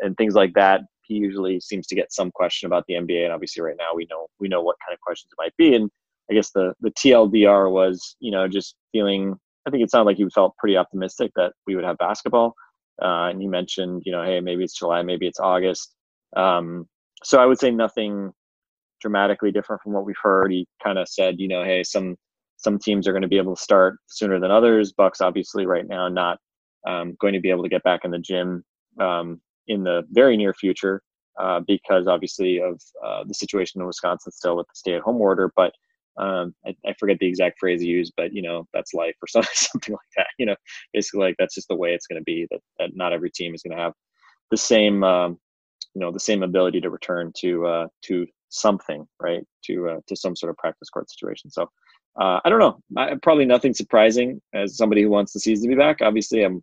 and 0.00 0.16
things 0.16 0.34
like 0.34 0.52
that. 0.54 0.82
He 1.02 1.14
usually 1.14 1.60
seems 1.60 1.86
to 1.88 1.94
get 1.94 2.12
some 2.12 2.30
question 2.30 2.66
about 2.66 2.84
the 2.88 2.94
NBA, 2.94 3.24
and 3.24 3.32
obviously 3.32 3.62
right 3.62 3.76
now 3.78 3.94
we 3.94 4.06
know 4.10 4.26
we 4.40 4.48
know 4.48 4.62
what 4.62 4.76
kind 4.84 4.94
of 4.94 5.00
questions 5.00 5.32
it 5.32 5.42
might 5.42 5.56
be. 5.56 5.74
And 5.74 5.90
I 6.30 6.34
guess 6.34 6.50
the 6.50 6.74
the 6.80 6.90
TLDR 6.90 7.70
was 7.70 8.16
you 8.20 8.30
know 8.30 8.48
just 8.48 8.76
feeling. 8.92 9.34
I 9.66 9.70
think 9.70 9.82
it 9.82 9.90
sounded 9.90 10.06
like 10.06 10.18
he 10.18 10.28
felt 10.28 10.56
pretty 10.58 10.76
optimistic 10.76 11.30
that 11.36 11.54
we 11.66 11.74
would 11.74 11.84
have 11.84 11.96
basketball. 11.96 12.54
Uh, 13.02 13.28
and 13.30 13.40
he 13.40 13.48
mentioned, 13.48 14.02
you 14.04 14.12
know, 14.12 14.22
hey, 14.22 14.38
maybe 14.40 14.62
it's 14.62 14.78
July, 14.78 15.02
maybe 15.02 15.26
it's 15.26 15.40
August. 15.40 15.94
Um, 16.36 16.86
so 17.22 17.40
I 17.40 17.46
would 17.46 17.58
say 17.58 17.70
nothing 17.70 18.32
dramatically 19.00 19.50
different 19.50 19.82
from 19.82 19.92
what 19.92 20.04
we've 20.04 20.14
heard. 20.22 20.52
He 20.52 20.66
kind 20.82 20.98
of 20.98 21.08
said, 21.08 21.40
you 21.40 21.48
know, 21.48 21.64
hey, 21.64 21.82
some 21.82 22.16
some 22.64 22.78
teams 22.78 23.06
are 23.06 23.12
going 23.12 23.22
to 23.22 23.28
be 23.28 23.36
able 23.36 23.54
to 23.54 23.62
start 23.62 23.98
sooner 24.06 24.40
than 24.40 24.50
others. 24.50 24.92
Bucks 24.92 25.20
obviously 25.20 25.66
right 25.66 25.86
now 25.86 26.08
not 26.08 26.38
um, 26.86 27.16
going 27.20 27.34
to 27.34 27.40
be 27.40 27.50
able 27.50 27.62
to 27.62 27.68
get 27.68 27.82
back 27.82 28.00
in 28.04 28.10
the 28.10 28.18
gym 28.18 28.64
um, 29.00 29.40
in 29.68 29.84
the 29.84 30.02
very 30.10 30.36
near 30.36 30.54
future 30.54 31.02
uh, 31.38 31.60
because 31.66 32.06
obviously 32.06 32.60
of 32.60 32.80
uh, 33.04 33.24
the 33.26 33.34
situation 33.34 33.80
in 33.80 33.86
Wisconsin 33.86 34.32
still 34.32 34.56
with 34.56 34.66
the 34.66 34.74
stay-at-home 34.76 35.20
order. 35.20 35.52
But 35.54 35.72
um, 36.16 36.54
I, 36.64 36.74
I, 36.86 36.94
forget 36.98 37.18
the 37.18 37.26
exact 37.26 37.58
phrase 37.58 37.82
used, 37.82 38.12
but 38.16 38.32
you 38.32 38.40
know 38.40 38.68
that's 38.72 38.94
life 38.94 39.16
or 39.20 39.26
something, 39.28 39.50
something 39.54 39.92
like 39.92 40.12
that. 40.16 40.28
You 40.38 40.46
know, 40.46 40.56
basically 40.92 41.20
like 41.20 41.36
that's 41.38 41.54
just 41.54 41.68
the 41.68 41.76
way 41.76 41.92
it's 41.92 42.06
going 42.06 42.20
to 42.20 42.24
be. 42.24 42.46
That 42.50 42.60
that 42.78 42.90
not 42.94 43.12
every 43.12 43.30
team 43.30 43.54
is 43.54 43.62
going 43.62 43.76
to 43.76 43.82
have 43.82 43.94
the 44.50 44.56
same 44.56 45.02
um, 45.02 45.38
you 45.94 46.00
know 46.00 46.12
the 46.12 46.20
same 46.20 46.42
ability 46.42 46.80
to 46.82 46.90
return 46.90 47.32
to 47.40 47.66
uh, 47.66 47.86
to 48.02 48.26
something 48.50 49.04
right 49.20 49.42
to 49.64 49.88
uh, 49.88 50.00
to 50.06 50.14
some 50.14 50.36
sort 50.36 50.50
of 50.50 50.56
practice 50.56 50.88
court 50.88 51.10
situation. 51.10 51.50
So 51.50 51.68
uh, 52.20 52.40
I 52.44 52.48
don't 52.48 52.60
know. 52.60 52.78
I, 52.96 53.14
probably 53.22 53.44
nothing 53.44 53.74
surprising 53.74 54.40
as 54.52 54.76
somebody 54.76 55.02
who 55.02 55.10
wants 55.10 55.32
the 55.32 55.40
season 55.40 55.68
to 55.68 55.74
be 55.74 55.78
back. 55.78 55.98
Obviously, 56.00 56.42
I'm 56.42 56.62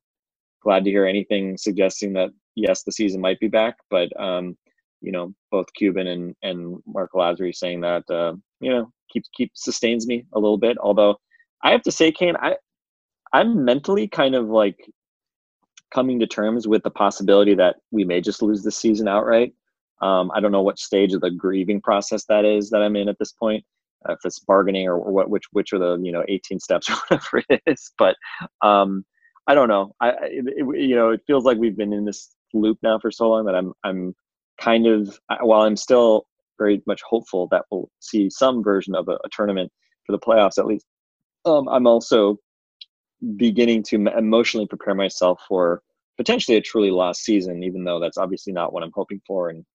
glad 0.63 0.83
to 0.85 0.89
hear 0.91 1.05
anything 1.05 1.57
suggesting 1.57 2.13
that 2.13 2.29
yes, 2.55 2.83
the 2.83 2.91
season 2.91 3.21
might 3.21 3.39
be 3.39 3.47
back. 3.47 3.75
But 3.89 4.17
um, 4.19 4.57
you 5.01 5.11
know, 5.11 5.33
both 5.51 5.67
Cuban 5.75 6.07
and 6.07 6.35
and 6.41 6.77
Marc 6.85 7.11
Lasry 7.13 7.53
saying 7.53 7.81
that 7.81 8.09
uh, 8.09 8.33
you 8.61 8.71
know 8.71 8.91
keeps 9.11 9.29
keep 9.33 9.51
sustains 9.55 10.07
me 10.07 10.25
a 10.33 10.39
little 10.39 10.57
bit. 10.57 10.77
Although 10.77 11.19
I 11.63 11.71
have 11.71 11.81
to 11.83 11.91
say, 11.91 12.11
Kane, 12.11 12.35
I 12.37 12.55
I'm 13.33 13.65
mentally 13.65 14.07
kind 14.07 14.35
of 14.35 14.47
like 14.47 14.77
coming 15.93 16.19
to 16.19 16.27
terms 16.27 16.67
with 16.67 16.83
the 16.83 16.91
possibility 16.91 17.53
that 17.55 17.77
we 17.91 18.05
may 18.05 18.21
just 18.21 18.41
lose 18.41 18.63
the 18.63 18.71
season 18.71 19.07
outright. 19.07 19.53
Um, 20.01 20.31
I 20.33 20.39
don't 20.39 20.51
know 20.51 20.63
what 20.63 20.79
stage 20.79 21.13
of 21.13 21.21
the 21.21 21.29
grieving 21.29 21.81
process 21.81 22.25
that 22.25 22.45
is 22.45 22.69
that 22.69 22.81
I'm 22.81 22.95
in 22.95 23.09
at 23.09 23.19
this 23.19 23.33
point. 23.33 23.63
Uh, 24.07 24.13
if 24.13 24.19
it's 24.23 24.39
bargaining 24.39 24.87
or, 24.87 24.95
or, 24.95 25.11
what, 25.11 25.29
which 25.29 25.43
which 25.51 25.73
are 25.73 25.79
the 25.79 25.99
you 26.01 26.11
know 26.11 26.23
18 26.27 26.59
steps 26.59 26.89
or 26.89 26.95
whatever 26.95 27.43
it 27.49 27.61
is. 27.67 27.91
But 27.97 28.15
um, 28.61 29.05
I 29.47 29.55
don't 29.55 29.69
know. 29.69 29.93
I 30.01 30.09
it, 30.09 30.45
it, 30.47 30.79
you 30.79 30.95
know 30.95 31.09
it 31.11 31.21
feels 31.27 31.43
like 31.43 31.57
we've 31.57 31.77
been 31.77 31.93
in 31.93 32.05
this 32.05 32.35
loop 32.53 32.79
now 32.83 32.99
for 32.99 33.11
so 33.11 33.29
long 33.29 33.45
that 33.45 33.55
I'm 33.55 33.73
I'm 33.83 34.15
kind 34.59 34.87
of 34.87 35.19
while 35.41 35.61
I'm 35.61 35.77
still 35.77 36.25
very 36.57 36.81
much 36.85 37.01
hopeful 37.03 37.47
that 37.51 37.65
we'll 37.71 37.89
see 37.99 38.29
some 38.29 38.63
version 38.63 38.95
of 38.95 39.07
a, 39.07 39.13
a 39.13 39.29
tournament 39.31 39.71
for 40.05 40.11
the 40.11 40.19
playoffs 40.19 40.57
at 40.57 40.67
least. 40.67 40.85
Um, 41.45 41.67
I'm 41.67 41.87
also 41.87 42.37
beginning 43.35 43.83
to 43.83 43.95
emotionally 44.17 44.67
prepare 44.67 44.95
myself 44.95 45.41
for 45.47 45.81
potentially 46.17 46.57
a 46.57 46.61
truly 46.61 46.91
lost 46.91 47.23
season, 47.23 47.63
even 47.63 47.83
though 47.83 47.99
that's 47.99 48.17
obviously 48.17 48.53
not 48.53 48.73
what 48.73 48.83
I'm 48.83 48.91
hoping 48.93 49.21
for. 49.25 49.49
And 49.49 49.65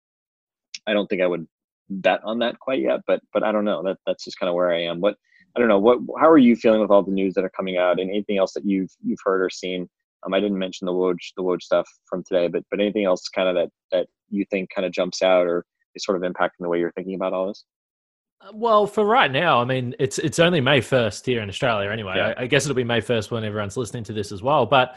I 0.87 0.93
don't 0.93 1.07
think 1.09 1.23
I 1.23 1.27
would 1.27 1.47
bet 1.89 2.21
on 2.25 2.39
that 2.41 2.59
quite 2.59 2.81
yet, 2.81 3.01
but 3.07 3.21
but 3.33 3.43
I 3.43 3.53
don't 3.53 3.65
know. 3.65 3.83
That 3.83 3.99
that's 4.07 4.25
just 4.25 4.39
kind 4.39 4.49
of 4.49 4.55
where 4.55 4.73
I 4.73 4.83
am. 4.83 5.01
What 5.01 5.17
I 5.57 5.61
don't 5.61 5.69
know. 5.69 5.79
What 5.79 5.99
how 6.19 6.29
are 6.29 6.39
you 6.39 6.57
feeling 6.57 6.81
with 6.81 6.91
all 6.91 7.03
the 7.03 7.11
news 7.11 7.35
that 7.35 7.45
are 7.45 7.51
coming 7.51 7.77
out, 7.79 7.99
and 7.99 8.11
anything 8.11 8.39
else 8.39 8.53
that 8.55 8.65
you've 8.65 8.91
you've 9.03 9.21
heard 9.25 9.43
or 9.43 9.51
seen? 9.51 9.89
Um, 10.25 10.35
I 10.35 10.41
didn't 10.41 10.59
mention 10.59 10.87
the 10.87 10.93
Woj 10.93 11.17
the 11.37 11.43
Woj 11.43 11.63
stuff 11.63 11.89
from 12.07 12.23
today, 12.25 12.49
but 12.49 12.65
but 12.71 12.81
anything 12.81 13.05
else 13.05 13.29
kind 13.29 13.49
of 13.49 13.55
that 13.55 13.71
that 13.93 14.09
you 14.29 14.45
think 14.51 14.71
kind 14.75 14.85
of 14.85 14.93
jumps 14.93 15.23
out 15.23 15.47
or 15.47 15.65
is 15.95 16.05
sort 16.05 16.23
of 16.23 16.31
impacting 16.31 16.61
the 16.61 16.69
way 16.69 16.79
you're 16.79 16.93
thinking 16.93 17.15
about 17.15 17.33
all 17.33 17.49
this? 17.49 17.65
Uh, 18.41 18.51
well, 18.53 18.87
for 18.87 19.05
right 19.05 19.31
now, 19.31 19.61
I 19.61 19.65
mean, 19.65 19.95
it's 19.99 20.19
it's 20.19 20.39
only 20.39 20.61
May 20.61 20.81
first 20.81 21.25
here 21.25 21.41
in 21.41 21.49
Australia, 21.49 21.91
anyway. 21.91 22.17
Yeah. 22.17 22.35
I, 22.37 22.43
I, 22.43 22.47
guess 22.47 22.65
it'll 22.65 22.75
be 22.75 22.85
May 22.85 23.01
first 23.01 23.31
when 23.31 23.45
everyone's 23.45 23.77
listening 23.77 24.05
to 24.05 24.13
this 24.13 24.33
as 24.33 24.43
well. 24.43 24.67
But 24.67 24.97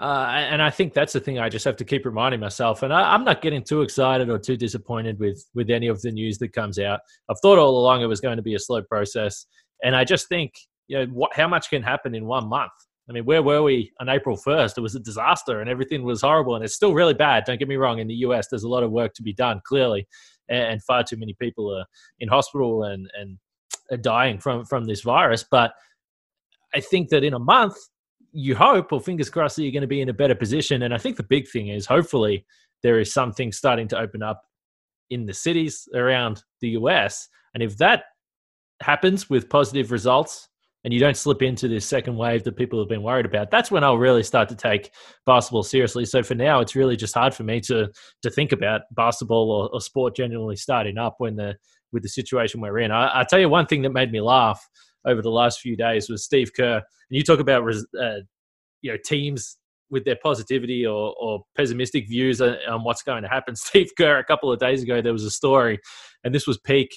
uh, 0.00 0.26
and 0.28 0.62
I 0.62 0.70
think 0.70 0.94
that's 0.94 1.12
the 1.12 1.20
thing 1.20 1.38
I 1.38 1.48
just 1.48 1.64
have 1.64 1.76
to 1.76 1.84
keep 1.84 2.04
reminding 2.04 2.40
myself. 2.40 2.82
And 2.82 2.92
I, 2.92 3.14
am 3.14 3.24
not 3.24 3.42
getting 3.42 3.62
too 3.62 3.82
excited 3.82 4.30
or 4.30 4.38
too 4.38 4.56
disappointed 4.56 5.18
with 5.18 5.44
with 5.54 5.70
any 5.70 5.86
of 5.86 6.00
the 6.02 6.10
news 6.10 6.38
that 6.38 6.52
comes 6.52 6.78
out. 6.78 7.00
I've 7.28 7.38
thought 7.40 7.58
all 7.58 7.78
along 7.78 8.02
it 8.02 8.06
was 8.06 8.20
going 8.20 8.36
to 8.36 8.42
be 8.42 8.54
a 8.54 8.58
slow 8.58 8.82
process, 8.82 9.46
and 9.84 9.94
I 9.94 10.04
just 10.04 10.28
think 10.28 10.52
you 10.88 10.98
know 10.98 11.06
what, 11.12 11.34
how 11.34 11.46
much 11.48 11.70
can 11.70 11.82
happen 11.82 12.14
in 12.14 12.26
one 12.26 12.48
month. 12.48 12.72
I 13.08 13.12
mean, 13.12 13.24
where 13.24 13.42
were 13.42 13.62
we 13.62 13.90
on 14.00 14.08
April 14.08 14.36
1st? 14.36 14.78
It 14.78 14.82
was 14.82 14.94
a 14.94 15.00
disaster 15.00 15.60
and 15.60 15.68
everything 15.68 16.04
was 16.04 16.20
horrible. 16.20 16.54
And 16.54 16.64
it's 16.64 16.76
still 16.76 16.94
really 16.94 17.14
bad. 17.14 17.42
Don't 17.44 17.58
get 17.58 17.66
me 17.66 17.74
wrong. 17.74 17.98
In 17.98 18.06
the 18.06 18.14
US, 18.14 18.46
there's 18.46 18.62
a 18.62 18.68
lot 18.68 18.84
of 18.84 18.92
work 18.92 19.14
to 19.14 19.22
be 19.24 19.32
done, 19.32 19.60
clearly 19.66 20.06
and 20.50 20.82
far 20.82 21.02
too 21.02 21.16
many 21.16 21.34
people 21.34 21.74
are 21.74 21.86
in 22.18 22.28
hospital 22.28 22.84
and 22.84 23.10
and 23.14 23.38
are 23.90 23.96
dying 23.96 24.38
from 24.38 24.64
from 24.64 24.84
this 24.84 25.00
virus. 25.00 25.44
But 25.50 25.72
I 26.74 26.80
think 26.80 27.08
that 27.10 27.24
in 27.24 27.34
a 27.34 27.38
month, 27.38 27.76
you 28.32 28.54
hope 28.54 28.92
or 28.92 29.00
fingers 29.00 29.30
crossed 29.30 29.56
that 29.56 29.62
you're 29.62 29.72
going 29.72 29.82
to 29.82 29.86
be 29.86 30.00
in 30.00 30.08
a 30.08 30.14
better 30.14 30.34
position. 30.34 30.82
And 30.82 30.94
I 30.94 30.98
think 30.98 31.16
the 31.16 31.22
big 31.22 31.48
thing 31.48 31.68
is 31.68 31.86
hopefully 31.86 32.44
there 32.82 33.00
is 33.00 33.12
something 33.12 33.52
starting 33.52 33.88
to 33.88 33.98
open 33.98 34.22
up 34.22 34.42
in 35.10 35.26
the 35.26 35.34
cities 35.34 35.88
around 35.94 36.42
the 36.60 36.70
US. 36.70 37.28
And 37.54 37.62
if 37.62 37.76
that 37.78 38.04
happens 38.80 39.28
with 39.28 39.48
positive 39.48 39.90
results, 39.90 40.48
and 40.84 40.94
you 40.94 41.00
don't 41.00 41.16
slip 41.16 41.42
into 41.42 41.68
this 41.68 41.84
second 41.84 42.16
wave 42.16 42.42
that 42.44 42.56
people 42.56 42.78
have 42.78 42.88
been 42.88 43.02
worried 43.02 43.26
about, 43.26 43.50
that's 43.50 43.70
when 43.70 43.84
I'll 43.84 43.98
really 43.98 44.22
start 44.22 44.48
to 44.48 44.54
take 44.54 44.90
basketball 45.26 45.62
seriously. 45.62 46.04
So 46.06 46.22
for 46.22 46.34
now, 46.34 46.60
it's 46.60 46.74
really 46.74 46.96
just 46.96 47.14
hard 47.14 47.34
for 47.34 47.42
me 47.42 47.60
to 47.62 47.90
to 48.22 48.30
think 48.30 48.52
about 48.52 48.82
basketball 48.92 49.50
or, 49.50 49.68
or 49.74 49.80
sport 49.80 50.16
genuinely 50.16 50.56
starting 50.56 50.96
up 50.96 51.16
when 51.18 51.36
the 51.36 51.56
with 51.92 52.02
the 52.02 52.08
situation 52.08 52.60
we're 52.60 52.78
in. 52.78 52.90
I, 52.90 53.18
will 53.18 53.26
tell 53.26 53.38
you 53.38 53.48
one 53.48 53.66
thing 53.66 53.82
that 53.82 53.90
made 53.90 54.12
me 54.12 54.20
laugh 54.20 54.66
over 55.06 55.22
the 55.22 55.30
last 55.30 55.60
few 55.60 55.76
days 55.76 56.08
was 56.08 56.24
Steve 56.24 56.50
Kerr. 56.54 56.76
And 56.76 56.82
you 57.10 57.22
talk 57.22 57.40
about 57.40 57.62
uh, 57.62 58.20
you 58.82 58.92
know 58.92 58.98
teams 59.04 59.58
with 59.90 60.04
their 60.04 60.18
positivity 60.22 60.86
or, 60.86 61.14
or 61.20 61.42
pessimistic 61.56 62.08
views 62.08 62.40
on, 62.40 62.56
on 62.68 62.84
what's 62.84 63.02
going 63.02 63.22
to 63.22 63.28
happen. 63.28 63.56
Steve 63.56 63.90
Kerr, 63.98 64.18
a 64.18 64.24
couple 64.24 64.52
of 64.52 64.58
days 64.58 64.82
ago, 64.82 65.02
there 65.02 65.12
was 65.12 65.24
a 65.24 65.30
story, 65.30 65.78
and 66.24 66.34
this 66.34 66.46
was 66.46 66.58
peak 66.58 66.90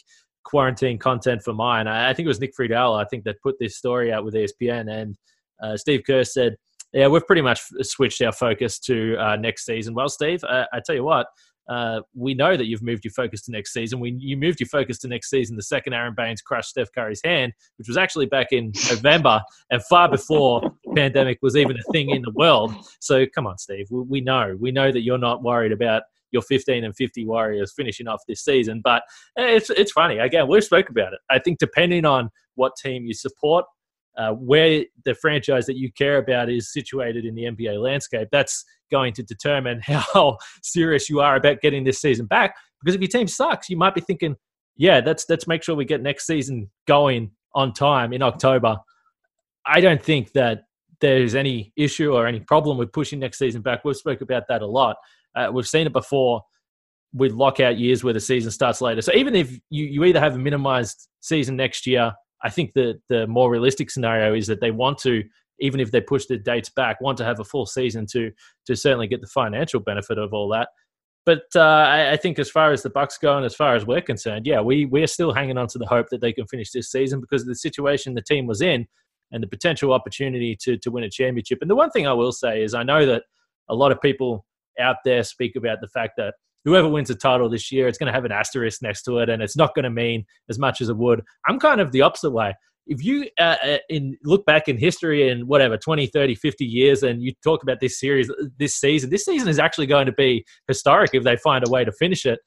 quarantine 0.44 1.00
content 1.00 1.42
for 1.42 1.54
mine. 1.54 1.88
I, 1.88 2.10
I 2.10 2.14
think 2.14 2.26
it 2.26 2.30
was 2.30 2.40
Nick 2.40 2.54
Friedell, 2.60 3.00
I 3.00 3.06
think, 3.06 3.24
that 3.24 3.42
put 3.42 3.56
this 3.60 3.78
story 3.78 4.12
out 4.12 4.24
with 4.24 4.36
ESPN. 4.36 4.92
And 4.92 5.16
uh, 5.62 5.78
Steve 5.78 6.02
Kerr 6.06 6.24
said, 6.24 6.56
Yeah, 6.92 7.08
we've 7.08 7.26
pretty 7.26 7.42
much 7.42 7.62
switched 7.82 8.22
our 8.22 8.32
focus 8.32 8.80
to 8.82 9.16
uh, 9.18 9.36
next 9.38 9.66
season. 9.66 9.94
Well, 9.94 10.10
Steve, 10.10 10.44
I, 10.44 10.66
I 10.74 10.82
tell 10.86 10.96
you 10.96 11.04
what, 11.04 11.28
uh, 11.70 12.02
we 12.14 12.34
know 12.34 12.58
that 12.58 12.66
you've 12.66 12.82
moved 12.82 13.06
your 13.06 13.14
focus 13.14 13.42
to 13.44 13.52
next 13.52 13.74
season. 13.74 14.00
We, 14.00 14.16
you 14.20 14.38
moved 14.38 14.60
your 14.60 14.68
focus 14.68 15.00
to 15.00 15.08
next 15.08 15.30
season 15.30 15.56
the 15.56 15.64
second 15.64 15.94
Aron 15.94 16.14
Baynes 16.16 16.42
crushed 16.42 16.70
Steph 16.70 16.92
Curry's 16.92 17.22
hand, 17.24 17.54
which 17.78 17.88
was 17.88 17.98
actually 17.98 18.26
back 18.26 18.48
in 18.52 18.72
November 18.90 19.42
and 19.70 19.84
far 19.86 20.10
before 20.10 20.62
the 20.62 20.94
pandemic 20.94 21.40
was 21.42 21.56
even 21.56 21.78
a 21.78 21.92
thing 21.92 22.10
in 22.10 22.22
the 22.22 22.32
world. 22.32 22.74
So 23.00 23.26
come 23.34 23.48
on, 23.48 23.58
Steve. 23.58 23.88
We, 23.90 24.02
we 24.02 24.22
know. 24.22 24.58
We 24.60 24.72
know 24.72 24.92
that 24.92 25.02
you're 25.02 25.18
not 25.18 25.44
worried 25.44 25.72
about 25.72 26.04
your 26.34 26.42
15 26.42 26.84
and 26.84 26.96
50 26.96 27.26
Warriors 27.26 27.74
finishing 27.74 28.08
off 28.08 28.22
this 28.28 28.44
season. 28.44 28.82
But 28.84 29.04
eh, 29.38 29.56
it's 29.56 29.70
it's 29.70 29.92
funny. 29.92 30.18
Again, 30.18 30.48
we've 30.48 30.64
spoke 30.64 30.90
about 30.90 31.14
it. 31.14 31.20
I 31.30 31.40
think 31.40 31.60
depending 31.60 32.06
on 32.06 32.30
what 32.56 32.76
team 32.76 33.06
you 33.06 33.14
support, 33.14 33.66
uh, 34.18 34.32
where 34.32 34.84
the 35.06 35.16
franchise 35.16 35.66
that 35.66 35.78
you 35.78 35.92
care 35.92 36.18
about 36.18 36.50
is 36.50 36.72
situated 36.72 37.26
in 37.26 37.36
the 37.36 37.44
NBA 37.44 37.82
landscape, 37.82 38.28
that's 38.32 38.64
going 38.92 39.14
to 39.14 39.24
determine 39.24 39.82
how 39.84 40.38
serious 40.62 41.10
you 41.10 41.20
are 41.20 41.36
about 41.36 41.62
getting 41.62 41.84
this 41.84 42.00
season 42.00 42.26
back. 42.26 42.56
Because 42.82 42.96
if 42.96 43.02
your 43.02 43.10
team 43.10 43.28
sucks, 43.28 43.70
you 43.70 43.78
might 43.78 43.96
be 43.96 44.02
thinking, 44.02 44.36
yeah, 44.76 45.02
let's 45.06 45.26
let's 45.30 45.48
make 45.48 45.64
sure 45.64 45.76
we 45.76 45.86
get 45.86 46.02
next 46.02 46.26
season 46.26 46.70
going 46.88 47.32
on 47.56 47.74
time 47.74 48.14
in 48.14 48.22
October. 48.22 48.78
I 49.66 49.80
don't 49.80 50.02
think 50.02 50.34
that 50.34 50.64
there's 51.00 51.36
any 51.36 51.74
issue 51.76 52.14
or 52.14 52.28
any 52.28 52.40
problem 52.40 52.78
with 52.78 52.92
pushing 52.92 53.20
next 53.20 53.38
season 53.38 53.62
back. 53.62 53.84
We've 53.84 53.96
spoke 53.96 54.22
about 54.22 54.48
that 54.50 54.62
a 54.62 54.68
lot. 54.68 54.98
Uh, 55.36 55.50
we've 55.54 55.68
seen 55.68 55.88
it 55.88 55.94
before 55.94 56.42
with 57.14 57.34
lockout 57.34 57.78
years 57.78 58.04
where 58.04 58.14
the 58.14 58.20
season 58.20 58.52
starts 58.52 58.82
later. 58.82 59.02
So 59.02 59.14
even 59.14 59.36
if 59.36 59.52
you, 59.70 59.86
you 59.86 60.04
either 60.06 60.20
have 60.20 60.36
a 60.36 60.40
minimized 60.40 61.08
season 61.20 61.56
next 61.56 61.86
year, 61.86 62.14
I 62.44 62.50
think 62.50 62.74
that 62.74 63.00
the 63.10 63.28
more 63.28 63.50
realistic 63.50 63.90
scenario 63.90 64.36
is 64.36 64.48
that 64.48 64.60
they 64.60 64.72
want 64.72 64.98
to, 65.00 65.24
even 65.60 65.80
if 65.80 65.92
they 65.92 66.02
push 66.02 66.26
the 66.26 66.38
dates 66.38 66.70
back, 66.70 67.00
want 67.02 67.18
to 67.20 67.26
have 67.26 67.40
a 67.40 67.44
full 67.44 67.66
season 67.66 68.06
to 68.12 68.32
to 68.66 68.76
certainly 68.76 69.08
get 69.08 69.22
the 69.22 69.28
financial 69.28 69.80
benefit 69.80 70.18
of 70.18 70.34
all 70.34 70.50
that. 70.50 70.70
But 71.26 71.44
uh, 71.56 71.62
I, 71.62 72.12
I, 72.12 72.18
think 72.18 72.38
as 72.38 72.50
far 72.50 72.74
as 72.74 72.84
the 72.84 72.90
Bucks 72.90 73.18
go 73.18 73.38
and 73.38 73.46
as 73.46 73.56
far 73.56 73.76
as 73.76 73.86
we're 73.86 74.02
concerned, 74.02 74.46
yeah, 74.46 74.60
we 74.60 74.86
we 74.86 75.02
are 75.04 75.08
still 75.08 75.34
hanging 75.34 75.58
on 75.58 75.68
to 75.68 75.78
the 75.78 75.86
hope 75.86 76.10
that 76.10 76.20
they 76.20 76.34
can 76.34 76.46
finish 76.48 76.72
this 76.72 76.92
season 76.92 77.22
because 77.22 77.44
of 77.44 77.48
the 77.48 77.56
situation 77.56 78.14
the 78.14 78.22
team 78.22 78.46
was 78.46 78.62
in 78.62 78.86
and 79.32 79.42
the 79.42 79.48
potential 79.48 79.94
opportunity 79.94 80.58
to 80.62 80.78
to 80.78 80.92
win 80.92 81.06
a 81.06 81.10
championship. 81.10 81.60
And 81.62 81.70
the 81.70 81.76
one 81.76 81.92
thing 81.92 82.08
I 82.08 82.14
will 82.14 82.34
say 82.34 82.62
is 82.62 82.74
I 82.74 82.84
know 82.84 83.06
that 83.06 83.24
a 83.70 83.76
lot 83.76 83.92
of 83.94 84.02
people 84.02 84.46
out 84.80 84.98
there 85.06 85.24
speak 85.24 85.56
about 85.56 85.80
the 85.80 85.88
fact 85.88 86.14
that 86.18 86.34
whoever 86.66 86.88
wins 86.88 87.10
the 87.10 87.16
title 87.16 87.50
this 87.50 87.72
year, 87.72 87.88
it's 87.88 87.98
going 87.98 88.08
to 88.08 88.14
have 88.14 88.26
an 88.26 88.32
asterisk 88.32 88.82
next 88.82 89.04
to 89.04 89.20
it, 89.20 89.30
and 89.30 89.42
it's 89.42 89.58
not 89.58 89.76
going 89.76 89.84
to 89.84 89.90
mean 89.90 90.26
as 90.50 90.58
much 90.58 90.82
as 90.82 90.90
it 90.90 90.98
would. 90.98 91.22
I'm 91.48 91.60
kind 91.60 91.82
of 91.82 91.92
the 91.92 92.02
opposite 92.02 92.32
way. 92.32 92.56
if 92.88 93.04
you 93.04 93.28
uh, 93.40 93.56
uh, 93.64 93.78
in 93.90 94.18
look 94.24 94.46
back 94.46 94.68
in 94.68 94.78
history 94.78 95.30
and 95.30 95.48
whatever 95.48 95.78
20 95.78 96.08
30 96.08 96.36
50 96.36 96.66
years 96.66 97.04
and 97.04 97.22
you 97.22 97.34
talk 97.44 97.64
about 97.64 97.80
this 97.80 98.00
series 98.00 98.30
this 98.58 98.76
season 98.76 99.10
this 99.10 99.26
season 99.26 99.48
is 99.48 99.60
actually 99.60 99.86
going 99.88 100.06
to 100.06 100.12
be 100.12 100.46
historic 100.68 101.12
if 101.14 101.24
they 101.24 101.38
find 101.38 101.66
a 101.66 101.70
way 101.70 101.86
to 101.86 101.92
finish 101.94 102.26
it 102.26 102.40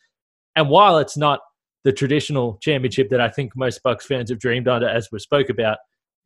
and 0.54 0.68
while 0.68 0.99
it's 0.99 1.16
not 1.16 1.40
the 1.85 1.92
traditional 1.92 2.58
championship 2.61 3.08
that 3.08 3.20
i 3.20 3.28
think 3.28 3.52
most 3.56 3.82
bucks 3.82 4.04
fans 4.04 4.28
have 4.30 4.38
dreamed 4.38 4.68
on 4.68 4.82
as 4.82 5.08
we 5.11 5.18
spoke 5.18 5.49
about 5.49 5.78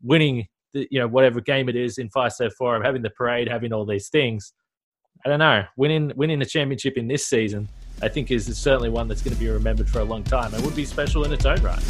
winning 0.02 0.46
the, 0.74 0.88
you 0.90 0.98
know 0.98 1.06
whatever 1.06 1.40
game 1.40 1.68
it 1.68 1.76
is 1.76 1.98
in 1.98 2.10
five 2.10 2.32
fiserv 2.32 2.52
forum 2.58 2.82
having 2.82 3.02
the 3.02 3.10
parade 3.10 3.48
having 3.48 3.72
all 3.72 3.86
these 3.86 4.08
things 4.08 4.52
i 5.24 5.28
don't 5.28 5.38
know 5.38 5.62
winning 5.76 6.12
winning 6.16 6.38
the 6.40 6.46
championship 6.46 6.96
in 6.96 7.06
this 7.06 7.26
season 7.26 7.68
i 8.02 8.08
think 8.08 8.30
is 8.30 8.56
certainly 8.56 8.88
one 8.88 9.08
that's 9.08 9.22
going 9.22 9.34
to 9.34 9.40
be 9.40 9.48
remembered 9.48 9.88
for 9.88 10.00
a 10.00 10.04
long 10.04 10.22
time 10.22 10.52
and 10.54 10.64
would 10.64 10.76
be 10.76 10.84
special 10.84 11.24
in 11.24 11.32
its 11.32 11.44
own 11.44 11.60
right 11.62 11.82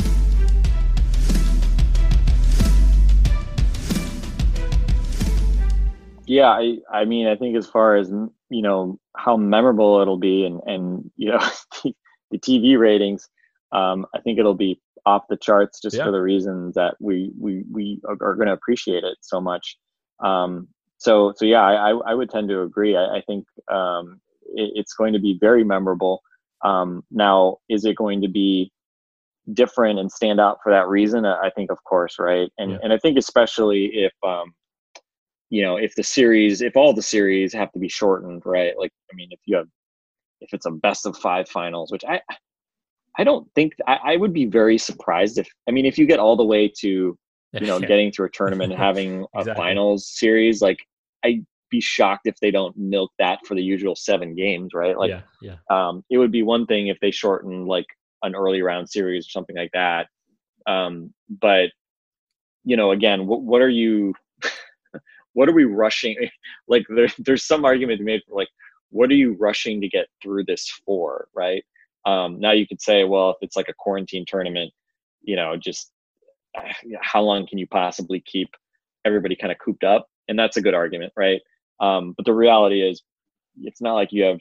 Yeah, 6.30 6.46
I, 6.46 6.76
I 6.88 7.06
mean, 7.06 7.26
I 7.26 7.34
think 7.34 7.56
as 7.56 7.66
far 7.66 7.96
as 7.96 8.08
you 8.08 8.62
know 8.62 9.00
how 9.16 9.36
memorable 9.36 10.00
it'll 10.00 10.16
be, 10.16 10.44
and 10.44 10.60
and 10.64 11.10
you 11.16 11.28
know 11.28 11.40
the 12.30 12.38
TV 12.38 12.78
ratings, 12.78 13.28
um, 13.72 14.06
I 14.14 14.20
think 14.20 14.38
it'll 14.38 14.54
be 14.54 14.80
off 15.04 15.24
the 15.28 15.36
charts 15.36 15.80
just 15.80 15.96
yeah. 15.96 16.04
for 16.04 16.12
the 16.12 16.20
reasons 16.20 16.76
that 16.76 16.94
we 17.00 17.32
we 17.36 17.64
we 17.68 18.00
are, 18.08 18.16
are 18.20 18.36
going 18.36 18.46
to 18.46 18.52
appreciate 18.52 19.02
it 19.02 19.18
so 19.22 19.40
much. 19.40 19.76
Um, 20.24 20.68
so 20.98 21.32
so 21.36 21.44
yeah, 21.44 21.62
I 21.62 21.90
I 21.90 22.14
would 22.14 22.30
tend 22.30 22.48
to 22.50 22.62
agree. 22.62 22.96
I, 22.96 23.16
I 23.16 23.22
think 23.26 23.44
um, 23.68 24.20
it's 24.54 24.94
going 24.94 25.12
to 25.12 25.18
be 25.18 25.38
very 25.40 25.64
memorable. 25.64 26.20
Um, 26.64 27.02
now, 27.10 27.58
is 27.68 27.84
it 27.84 27.96
going 27.96 28.20
to 28.22 28.28
be 28.28 28.70
different 29.54 29.98
and 29.98 30.10
stand 30.10 30.40
out 30.40 30.58
for 30.62 30.70
that 30.72 30.88
reason? 30.88 31.24
I 31.24 31.50
think, 31.54 31.70
of 31.70 31.82
course, 31.84 32.16
right. 32.18 32.50
And 32.58 32.72
yeah. 32.72 32.78
and 32.82 32.92
I 32.92 32.98
think 32.98 33.18
especially 33.18 33.86
if 33.86 34.12
um, 34.26 34.52
you 35.50 35.62
know 35.62 35.76
if 35.76 35.94
the 35.96 36.02
series 36.02 36.62
if 36.62 36.76
all 36.76 36.94
the 36.94 37.02
series 37.02 37.52
have 37.52 37.70
to 37.72 37.78
be 37.78 37.88
shortened 37.88 38.42
right 38.46 38.78
like 38.78 38.92
i 39.12 39.14
mean 39.14 39.28
if 39.30 39.40
you 39.44 39.56
have 39.56 39.66
if 40.40 40.54
it's 40.54 40.66
a 40.66 40.70
best 40.70 41.04
of 41.04 41.16
five 41.18 41.48
finals 41.48 41.92
which 41.92 42.04
i 42.08 42.20
i 43.18 43.24
don't 43.24 43.46
think 43.54 43.74
i, 43.86 43.98
I 44.04 44.16
would 44.16 44.32
be 44.32 44.46
very 44.46 44.78
surprised 44.78 45.38
if 45.38 45.48
i 45.68 45.72
mean 45.72 45.84
if 45.84 45.98
you 45.98 46.06
get 46.06 46.20
all 46.20 46.36
the 46.36 46.44
way 46.44 46.72
to 46.78 47.18
you 47.52 47.66
know 47.66 47.80
getting 47.80 48.12
to 48.12 48.24
a 48.24 48.30
tournament 48.30 48.72
and 48.72 48.80
having 48.80 49.26
exactly. 49.34 49.50
a 49.50 49.54
finals 49.54 50.08
series 50.08 50.62
like 50.62 50.78
i'd 51.24 51.44
be 51.70 51.80
shocked 51.80 52.26
if 52.26 52.36
they 52.40 52.50
don't 52.50 52.76
milk 52.76 53.10
that 53.18 53.38
for 53.46 53.54
the 53.54 53.62
usual 53.62 53.94
seven 53.94 54.34
games 54.34 54.72
right 54.74 54.98
like 54.98 55.10
yeah, 55.10 55.22
yeah. 55.40 55.56
um 55.70 56.04
it 56.10 56.18
would 56.18 56.32
be 56.32 56.42
one 56.42 56.66
thing 56.66 56.88
if 56.88 56.98
they 57.00 57.10
shorten 57.10 57.66
like 57.66 57.86
an 58.22 58.34
early 58.34 58.62
round 58.62 58.88
series 58.88 59.26
or 59.26 59.30
something 59.30 59.56
like 59.56 59.70
that 59.72 60.06
um 60.66 61.12
but 61.40 61.70
you 62.64 62.76
know 62.76 62.90
again 62.90 63.26
what, 63.26 63.42
what 63.42 63.62
are 63.62 63.68
you 63.68 64.12
what 65.34 65.48
are 65.48 65.54
we 65.54 65.64
rushing? 65.64 66.16
Like 66.68 66.86
there, 66.88 67.08
there's 67.18 67.44
some 67.44 67.64
argument 67.64 67.98
to 67.98 68.04
be 68.04 68.12
made 68.12 68.22
for 68.28 68.36
like, 68.36 68.48
what 68.90 69.10
are 69.10 69.14
you 69.14 69.36
rushing 69.40 69.80
to 69.80 69.88
get 69.88 70.06
through 70.22 70.44
this 70.44 70.68
for, 70.86 71.26
right? 71.34 71.64
Um, 72.06 72.38
now 72.38 72.52
you 72.52 72.64
could 72.66 72.80
say, 72.80 73.02
well, 73.02 73.30
if 73.30 73.36
it's 73.40 73.56
like 73.56 73.68
a 73.68 73.74
quarantine 73.74 74.24
tournament, 74.24 74.72
you 75.22 75.34
know, 75.34 75.56
just 75.56 75.90
how 77.00 77.22
long 77.22 77.46
can 77.46 77.58
you 77.58 77.66
possibly 77.66 78.20
keep 78.20 78.48
everybody 79.04 79.34
kind 79.34 79.50
of 79.50 79.58
cooped 79.58 79.82
up? 79.82 80.06
And 80.28 80.38
that's 80.38 80.56
a 80.58 80.62
good 80.62 80.74
argument, 80.74 81.12
right? 81.16 81.40
Um, 81.80 82.14
but 82.16 82.26
the 82.26 82.34
reality 82.34 82.82
is, 82.82 83.02
it's 83.62 83.80
not 83.80 83.94
like 83.94 84.12
you 84.12 84.24
have 84.24 84.40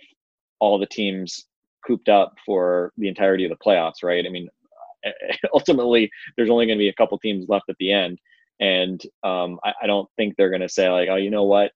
all 0.60 0.78
the 0.78 0.86
teams 0.86 1.46
cooped 1.86 2.10
up 2.10 2.36
for 2.46 2.92
the 2.98 3.08
entirety 3.08 3.46
of 3.46 3.50
the 3.50 3.64
playoffs, 3.66 4.04
right? 4.04 4.26
I 4.26 4.30
mean, 4.30 4.50
ultimately, 5.54 6.10
there's 6.36 6.50
only 6.50 6.66
going 6.66 6.78
to 6.78 6.84
be 6.84 6.90
a 6.90 6.94
couple 6.94 7.18
teams 7.20 7.48
left 7.48 7.70
at 7.70 7.78
the 7.80 7.92
end, 7.92 8.20
and 8.60 9.02
um, 9.24 9.60
I, 9.64 9.74
I, 9.84 9.88
don't 9.88 10.10
think 10.18 10.36
they're 10.36 10.50
going 10.50 10.62
to 10.62 10.70
say 10.70 10.90
like, 10.90 11.08
oh, 11.10 11.16
you 11.16 11.30
know 11.30 11.46
what, 11.46 11.72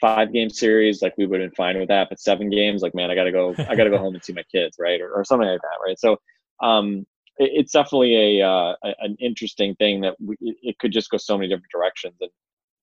five 0.00 0.32
game 0.32 0.50
series, 0.50 1.02
like 1.02 1.14
we 1.18 1.26
would 1.26 1.40
have 1.40 1.50
been 1.50 1.54
fine 1.54 1.78
with 1.78 1.88
that, 1.88 2.08
but 2.08 2.20
seven 2.20 2.50
games, 2.50 2.82
like 2.82 2.94
man, 2.94 3.10
I 3.10 3.14
got 3.14 3.24
to 3.24 3.32
go, 3.32 3.54
I 3.58 3.76
got 3.76 3.84
to 3.84 3.90
go 3.90 3.98
home 4.04 4.14
and 4.14 4.24
see 4.24 4.32
my 4.32 4.44
kids, 4.50 4.76
right, 4.78 5.00
or, 5.00 5.12
or 5.12 5.24
something 5.24 5.48
like 5.48 5.60
that, 5.60 5.86
right? 5.86 5.98
So 5.98 6.16
um, 6.62 7.06
it, 7.38 7.50
it's 7.54 7.72
definitely 7.72 8.40
a, 8.40 8.46
uh, 8.46 8.74
an 8.82 9.16
interesting 9.20 9.74
thing 9.76 10.00
that 10.02 10.14
we, 10.24 10.36
it 10.40 10.78
could 10.78 10.92
just 10.92 11.10
go 11.10 11.16
so 11.16 11.36
many 11.36 11.48
different 11.48 11.72
directions. 11.72 12.14
And 12.20 12.30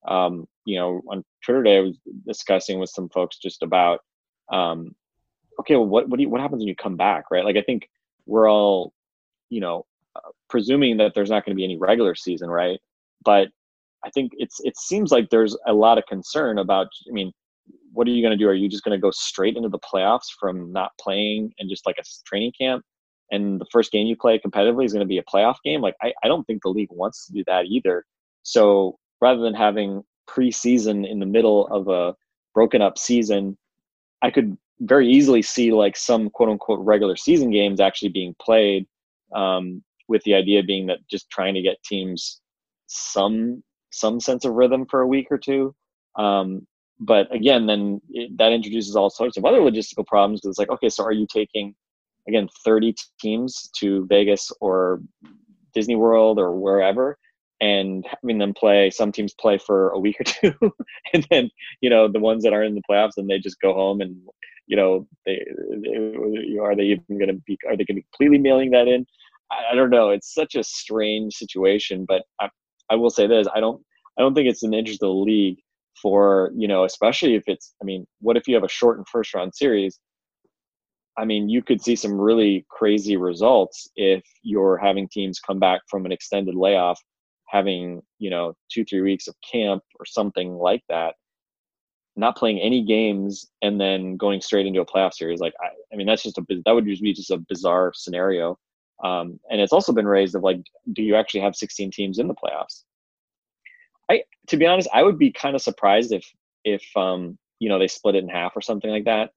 um, 0.08 0.48
you 0.66 0.78
know, 0.78 1.02
on 1.10 1.24
Twitter 1.44 1.64
today, 1.64 1.78
I 1.78 1.82
was 1.82 1.98
discussing 2.26 2.80
with 2.80 2.90
some 2.90 3.10
folks 3.10 3.38
just 3.38 3.64
about, 3.64 4.00
um, 4.52 4.96
okay, 5.60 5.76
well, 5.76 5.88
what 5.88 6.10
what, 6.10 6.20
you, 6.20 6.30
what 6.30 6.42
happens 6.42 6.60
when 6.60 6.68
you 6.68 6.76
come 6.76 6.98
back, 6.98 7.26
right? 7.32 7.46
Like 7.46 7.58
I 7.58 7.62
think 7.62 7.90
we're 8.26 8.50
all, 8.50 8.94
you 9.50 9.60
know, 9.60 9.86
presuming 10.50 10.98
that 10.98 11.14
there's 11.16 11.30
not 11.30 11.46
going 11.46 11.56
to 11.56 11.60
be 11.60 11.64
any 11.64 11.78
regular 11.78 12.16
season, 12.16 12.50
right? 12.50 12.80
But 13.24 13.50
I 14.06 14.10
think 14.10 14.34
it's 14.38 14.60
it 14.62 14.78
seems 14.78 15.12
like 15.12 15.30
there's 15.30 15.58
a 15.68 15.74
lot 15.74 15.98
of 15.98 16.06
concern 16.08 16.60
about. 16.60 16.88
I 17.10 17.12
mean, 17.12 17.32
what 17.94 18.08
are 18.08 18.12
you 18.12 18.22
going 18.22 18.38
to 18.38 18.44
do? 18.44 18.50
Are 18.50 18.54
you 18.54 18.70
just 18.70 18.84
going 18.84 18.98
to 18.98 19.02
go 19.02 19.12
straight 19.12 19.56
into 19.56 19.70
the 19.70 19.80
playoffs 19.80 20.28
from 20.40 20.72
not 20.72 20.92
playing 21.00 21.54
and 21.60 21.70
just 21.70 21.86
like 21.86 21.98
a 22.00 22.04
training 22.26 22.52
camp? 22.60 22.84
And 23.32 23.60
the 23.60 23.66
first 23.72 23.92
game 23.92 24.06
you 24.06 24.16
play 24.16 24.40
competitively 24.40 24.86
is 24.86 24.94
going 24.94 25.06
to 25.06 25.08
be 25.08 25.18
a 25.18 25.24
playoff 25.24 25.56
game. 25.64 25.82
Like 25.82 25.96
I, 26.02 26.14
I 26.24 26.28
don't 26.28 26.44
think 26.46 26.62
the 26.62 26.70
league 26.70 26.90
wants 26.92 27.26
to 27.28 27.34
do 27.34 27.44
that 27.48 27.66
either. 27.66 28.04
So 28.44 28.98
rather 29.24 29.42
than 29.42 29.54
having 29.54 30.04
preseason 30.30 31.10
in 31.10 31.18
the 31.18 31.26
middle 31.26 31.66
of 31.68 31.88
a 31.88 32.14
broken 32.54 32.82
up 32.82 32.98
season, 32.98 33.58
I 34.22 34.30
could 34.30 34.58
very 34.82 35.08
easily 35.10 35.42
see 35.42 35.72
like 35.72 35.96
some 35.96 36.30
quote 36.30 36.50
unquote 36.50 36.82
regular 36.86 37.16
season 37.16 37.50
games 37.50 37.80
actually 37.80 38.10
being 38.10 38.36
played 38.42 38.86
um, 39.34 39.82
with 40.10 40.22
the 40.24 40.34
idea 40.34 40.62
being 40.62 40.88
that 40.88 41.00
just 41.10 41.30
trying 41.30 41.54
to 41.54 41.62
get 41.62 41.82
teams 41.86 42.42
some 42.88 43.64
some 43.92 44.20
sense 44.20 44.44
of 44.44 44.54
rhythm 44.54 44.86
for 44.92 45.00
a 45.02 45.08
week 45.08 45.28
or 45.32 45.38
two. 45.38 45.74
Um, 46.18 46.68
but 47.00 47.34
again, 47.34 47.66
then 47.66 48.02
it, 48.10 48.38
that 48.38 48.52
introduces 48.52 48.98
all 48.98 49.10
sorts 49.10 49.38
of 49.38 49.46
other 49.46 49.62
logistical 49.62 50.06
problems 50.06 50.42
because 50.42 50.50
it's 50.50 50.60
like, 50.60 50.70
okay, 50.76 50.90
so 50.90 51.02
are 51.06 51.14
you 51.14 51.28
taking 51.32 51.74
again 52.28 52.50
30 52.66 52.94
teams 53.22 53.70
to 53.80 54.06
Vegas 54.08 54.52
or 54.60 55.02
Disney 55.74 55.96
World 55.96 56.40
or 56.40 56.60
wherever? 56.60 57.18
And 57.64 58.06
having 58.22 58.40
them 58.40 58.54
play 58.54 58.90
some 58.90 59.12
teams 59.12 59.34
play 59.40 59.58
for 59.58 59.90
a 59.92 60.00
week 60.00 60.18
or 60.20 60.24
two 60.52 60.72
and 61.14 61.26
then 61.30 61.50
you 61.82 61.90
know 61.90 62.08
the 62.08 62.20
ones 62.20 62.44
that 62.44 62.54
aren't 62.54 62.68
in 62.68 62.76
the 62.76 62.82
playoffs 62.90 63.18
and 63.18 63.30
they 63.30 63.40
just 63.40 63.62
go 63.62 63.74
home 63.74 64.02
and 64.02 64.16
you 64.68 64.76
know 64.76 65.08
they, 65.26 65.40
they 65.84 66.58
are 66.60 66.76
they 66.76 66.84
even 66.84 67.18
going 67.18 67.28
to 67.28 67.42
be 67.46 67.58
are 67.68 67.78
they 67.78 67.86
going 67.86 67.96
to 67.96 68.02
be 68.02 68.06
completely 68.12 68.38
mailing 68.38 68.72
that 68.72 68.88
in 68.88 69.06
I, 69.72 69.76
don't 69.76 69.90
know. 69.90 70.10
It's 70.10 70.34
such 70.34 70.56
a 70.56 70.64
strange 70.64 71.36
situation, 71.36 72.06
but 72.08 72.24
I, 72.40 72.50
I 72.90 72.96
will 72.96 73.10
say 73.10 73.28
this: 73.28 73.48
I 73.54 73.60
don't, 73.60 73.82
I 74.18 74.22
don't 74.22 74.34
think 74.34 74.50
it's 74.50 74.62
the 74.62 74.68
interest 74.68 75.04
of 75.04 75.08
the 75.08 75.14
league 75.14 75.60
for 76.02 76.52
you 76.56 76.68
know, 76.68 76.86
especially 76.86 77.36
if 77.36 77.44
it's. 77.48 77.74
I 77.82 77.86
mean, 77.86 78.06
what 78.20 78.38
if 78.38 78.48
you 78.48 78.56
have 78.56 78.64
a 78.64 78.70
shortened 78.70 79.08
first 79.12 79.34
round 79.34 79.54
series? 79.56 80.00
I 81.18 81.26
mean, 81.26 81.48
you 81.48 81.62
could 81.62 81.82
see 81.82 81.96
some 81.96 82.20
really 82.20 82.66
crazy 82.70 83.18
results 83.18 83.88
if 83.96 84.24
you're 84.42 84.78
having 84.78 85.08
teams 85.08 85.40
come 85.40 85.60
back 85.60 85.82
from 85.88 86.06
an 86.06 86.12
extended 86.12 86.56
layoff, 86.56 87.00
having 87.54 88.02
you 88.18 88.32
know 88.32 88.56
two 88.70 88.84
three 88.84 89.02
weeks 89.02 89.28
of 89.28 89.36
camp 89.50 89.84
or 90.00 90.06
something 90.06 90.56
like 90.56 90.82
that, 90.90 91.16
not 92.16 92.36
playing 92.36 92.60
any 92.60 92.84
games 92.84 93.46
and 93.62 93.80
then 93.80 94.18
going 94.18 94.42
straight 94.42 94.66
into 94.66 94.82
a 94.82 94.86
playoff 94.86 95.14
series. 95.14 95.40
Like, 95.40 95.54
I, 95.62 95.68
I 95.94 95.96
mean, 95.96 96.08
that's 96.08 96.24
just 96.24 96.38
a 96.40 96.46
that 96.66 96.74
would 96.74 96.86
just 96.86 97.02
be 97.02 97.14
just 97.14 97.32
a 97.32 97.38
bizarre 97.38 97.94
scenario. 97.96 98.58
Um, 99.04 99.40
and 99.50 99.62
it's 99.62 99.74
also 99.74 99.94
been 99.94 100.08
raised 100.08 100.36
of 100.36 100.44
like, 100.44 100.62
do 100.94 101.04
you 101.04 101.16
actually 101.16 101.42
have 101.42 101.56
16 101.56 101.92
teams 101.92 102.20
in 102.20 102.28
the 102.28 102.36
playoffs? 102.36 102.84
I, 104.10 104.24
to 104.48 104.58
be 104.58 104.66
honest, 104.66 104.90
I 104.94 105.04
would 105.04 105.18
be 105.18 105.32
kind 105.32 105.56
of 105.56 105.62
surprised 105.62 106.12
if, 106.12 106.26
if, 106.64 106.84
um, 106.96 107.38
you 107.60 107.70
know, 107.70 107.80
they 107.80 107.88
split 107.88 108.16
it 108.16 108.24
in 108.24 108.30
half 108.30 108.56
or 108.56 108.62
something 108.62 108.90
like 108.90 109.06
that. 109.06 109.32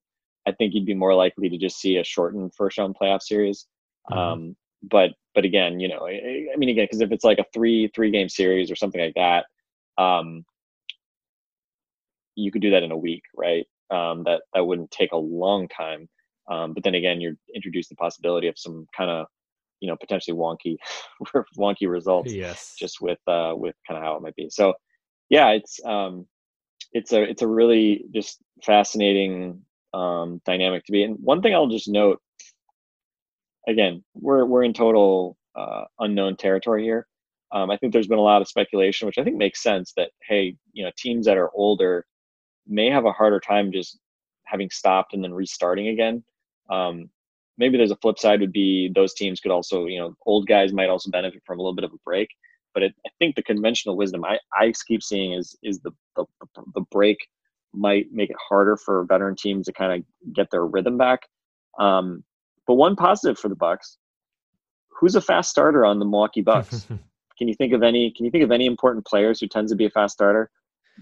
I 0.46 0.52
think 0.52 0.74
you'd 0.74 0.86
be 0.86 0.94
more 0.94 1.14
likely 1.14 1.48
to 1.48 1.58
just 1.58 1.80
see 1.80 1.96
a 1.96 2.04
shortened 2.04 2.52
first 2.54 2.78
round 2.78 2.96
playoff 3.00 3.22
series. 3.22 3.66
Mm-hmm. 4.10 4.18
Um, 4.18 4.56
but, 4.82 5.10
but 5.34 5.44
again, 5.44 5.80
you 5.80 5.88
know, 5.88 6.06
I, 6.06 6.48
I 6.52 6.56
mean, 6.56 6.68
again, 6.68 6.84
because 6.84 7.00
if 7.00 7.12
it's 7.12 7.24
like 7.24 7.38
a 7.38 7.44
three, 7.52 7.90
three 7.94 8.10
game 8.10 8.28
series 8.28 8.70
or 8.70 8.76
something 8.76 9.00
like 9.00 9.14
that, 9.14 9.46
um, 10.02 10.44
you 12.34 12.50
could 12.50 12.62
do 12.62 12.70
that 12.70 12.82
in 12.82 12.92
a 12.92 12.96
week, 12.96 13.22
right? 13.34 13.66
Um, 13.90 14.24
that 14.24 14.42
that 14.52 14.66
wouldn't 14.66 14.90
take 14.90 15.12
a 15.12 15.16
long 15.16 15.68
time. 15.68 16.08
Um, 16.50 16.74
but 16.74 16.84
then 16.84 16.94
again, 16.94 17.20
you're 17.20 17.36
introduced 17.54 17.88
the 17.88 17.96
possibility 17.96 18.48
of 18.48 18.58
some 18.58 18.86
kind 18.96 19.10
of 19.10 19.26
you 19.80 19.88
know 19.88 19.96
potentially 19.96 20.36
wonky 20.36 20.76
wonky 21.58 21.88
results 21.88 22.32
yes 22.32 22.74
just 22.78 23.00
with 23.00 23.18
uh 23.26 23.52
with 23.54 23.74
kind 23.86 23.98
of 23.98 24.04
how 24.04 24.16
it 24.16 24.22
might 24.22 24.34
be 24.36 24.48
so 24.48 24.74
yeah 25.28 25.50
it's 25.50 25.80
um 25.84 26.26
it's 26.92 27.12
a 27.12 27.22
it's 27.22 27.42
a 27.42 27.46
really 27.46 28.04
just 28.14 28.38
fascinating 28.64 29.60
um 29.92 30.40
dynamic 30.44 30.84
to 30.84 30.92
be 30.92 31.02
and 31.02 31.16
one 31.20 31.42
thing 31.42 31.54
i'll 31.54 31.68
just 31.68 31.88
note 31.88 32.20
again 33.66 34.02
we're 34.14 34.44
we're 34.44 34.64
in 34.64 34.72
total 34.72 35.36
uh, 35.56 35.84
unknown 36.00 36.36
territory 36.36 36.82
here 36.82 37.06
um, 37.52 37.70
i 37.70 37.76
think 37.76 37.92
there's 37.92 38.06
been 38.08 38.18
a 38.18 38.22
lot 38.22 38.42
of 38.42 38.48
speculation 38.48 39.06
which 39.06 39.18
i 39.18 39.24
think 39.24 39.36
makes 39.36 39.62
sense 39.62 39.92
that 39.96 40.10
hey 40.28 40.54
you 40.72 40.84
know 40.84 40.90
teams 40.96 41.26
that 41.26 41.36
are 41.38 41.50
older 41.54 42.06
may 42.66 42.90
have 42.90 43.04
a 43.04 43.12
harder 43.12 43.40
time 43.40 43.72
just 43.72 43.98
having 44.44 44.70
stopped 44.70 45.14
and 45.14 45.22
then 45.24 45.32
restarting 45.34 45.88
again 45.88 46.22
um, 46.70 47.08
maybe 47.58 47.76
there's 47.76 47.90
a 47.90 47.96
flip 47.96 48.18
side 48.18 48.40
would 48.40 48.52
be 48.52 48.90
those 48.94 49.14
teams 49.14 49.40
could 49.40 49.52
also, 49.52 49.86
you 49.86 49.98
know, 49.98 50.14
old 50.26 50.46
guys 50.46 50.72
might 50.72 50.88
also 50.88 51.10
benefit 51.10 51.42
from 51.46 51.58
a 51.58 51.62
little 51.62 51.74
bit 51.74 51.84
of 51.84 51.92
a 51.92 51.98
break. 52.04 52.28
But 52.74 52.82
it, 52.82 52.94
I 53.06 53.10
think 53.18 53.36
the 53.36 53.42
conventional 53.42 53.96
wisdom 53.96 54.24
I, 54.24 54.38
I 54.52 54.72
keep 54.86 55.02
seeing 55.02 55.32
is 55.32 55.56
is 55.62 55.80
the, 55.80 55.92
the 56.14 56.24
the 56.74 56.82
break 56.90 57.16
might 57.72 58.06
make 58.12 58.30
it 58.30 58.36
harder 58.48 58.76
for 58.76 59.04
veteran 59.04 59.34
teams 59.36 59.66
to 59.66 59.72
kind 59.72 59.92
of 59.92 60.34
get 60.34 60.50
their 60.50 60.66
rhythm 60.66 60.98
back. 60.98 61.20
Um, 61.78 62.22
but 62.66 62.74
one 62.74 62.96
positive 62.96 63.38
for 63.38 63.48
the 63.48 63.56
Bucks, 63.56 63.98
who's 64.88 65.14
a 65.14 65.20
fast 65.20 65.50
starter 65.50 65.84
on 65.84 65.98
the 65.98 66.04
Milwaukee 66.04 66.42
Bucks? 66.42 66.86
can 67.38 67.48
you 67.48 67.54
think 67.54 67.72
of 67.72 67.82
any? 67.82 68.12
Can 68.16 68.24
you 68.24 68.30
think 68.30 68.44
of 68.44 68.50
any 68.50 68.66
important 68.66 69.06
players 69.06 69.40
who 69.40 69.46
tends 69.46 69.70
to 69.72 69.76
be 69.76 69.86
a 69.86 69.90
fast 69.90 70.14
starter? 70.14 70.50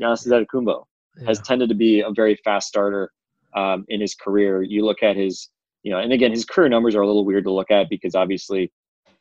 Giannis 0.00 0.26
Antetokounmpo 0.26 0.84
yeah. 1.18 1.26
has 1.26 1.40
tended 1.40 1.68
to 1.68 1.74
be 1.74 2.00
a 2.00 2.10
very 2.10 2.36
fast 2.44 2.68
starter 2.68 3.10
um, 3.54 3.84
in 3.88 4.00
his 4.00 4.14
career. 4.14 4.62
You 4.62 4.84
look 4.84 5.02
at 5.02 5.16
his, 5.16 5.48
you 5.82 5.92
know, 5.92 5.98
and 5.98 6.12
again, 6.12 6.32
his 6.32 6.44
career 6.44 6.68
numbers 6.68 6.94
are 6.94 7.02
a 7.02 7.06
little 7.06 7.24
weird 7.24 7.44
to 7.44 7.52
look 7.52 7.70
at 7.70 7.88
because 7.88 8.14
obviously 8.14 8.72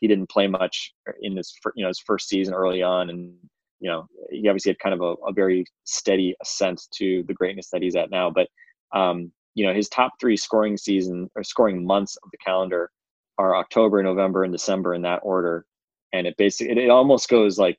he 0.02 0.08
didn't 0.08 0.30
play 0.30 0.48
much 0.48 0.94
in 1.22 1.38
his, 1.38 1.54
you 1.76 1.84
know, 1.84 1.90
his 1.90 2.00
first 2.00 2.28
season 2.28 2.54
early 2.54 2.82
on, 2.82 3.10
and 3.10 3.34
you 3.80 3.90
know, 3.90 4.08
he 4.32 4.48
obviously 4.48 4.72
had 4.72 4.80
kind 4.80 4.94
of 4.94 5.02
a, 5.02 5.14
a 5.28 5.34
very 5.34 5.66
steady 5.84 6.36
ascent 6.42 6.82
to 6.96 7.24
the 7.28 7.34
greatness 7.34 7.70
that 7.72 7.82
he's 7.82 7.96
at 7.96 8.10
now. 8.10 8.30
But 8.30 8.48
um, 8.94 9.32
you 9.56 9.66
know, 9.66 9.74
his 9.74 9.90
top 9.90 10.14
three 10.20 10.38
scoring 10.38 10.78
season 10.78 11.30
or 11.36 11.44
scoring 11.44 11.86
months 11.86 12.18
of 12.24 12.32
the 12.32 12.38
calendar 12.38 12.90
are 13.38 13.56
October, 13.56 14.02
November, 14.04 14.44
and 14.44 14.54
December 14.54 14.94
in 14.94 15.02
that 15.04 15.22
order. 15.24 15.66
And 16.12 16.28
it 16.28 16.36
basically 16.38 16.72
it, 16.72 16.78
it 16.78 16.90
almost 16.90 17.30
goes 17.30 17.58
like 17.58 17.78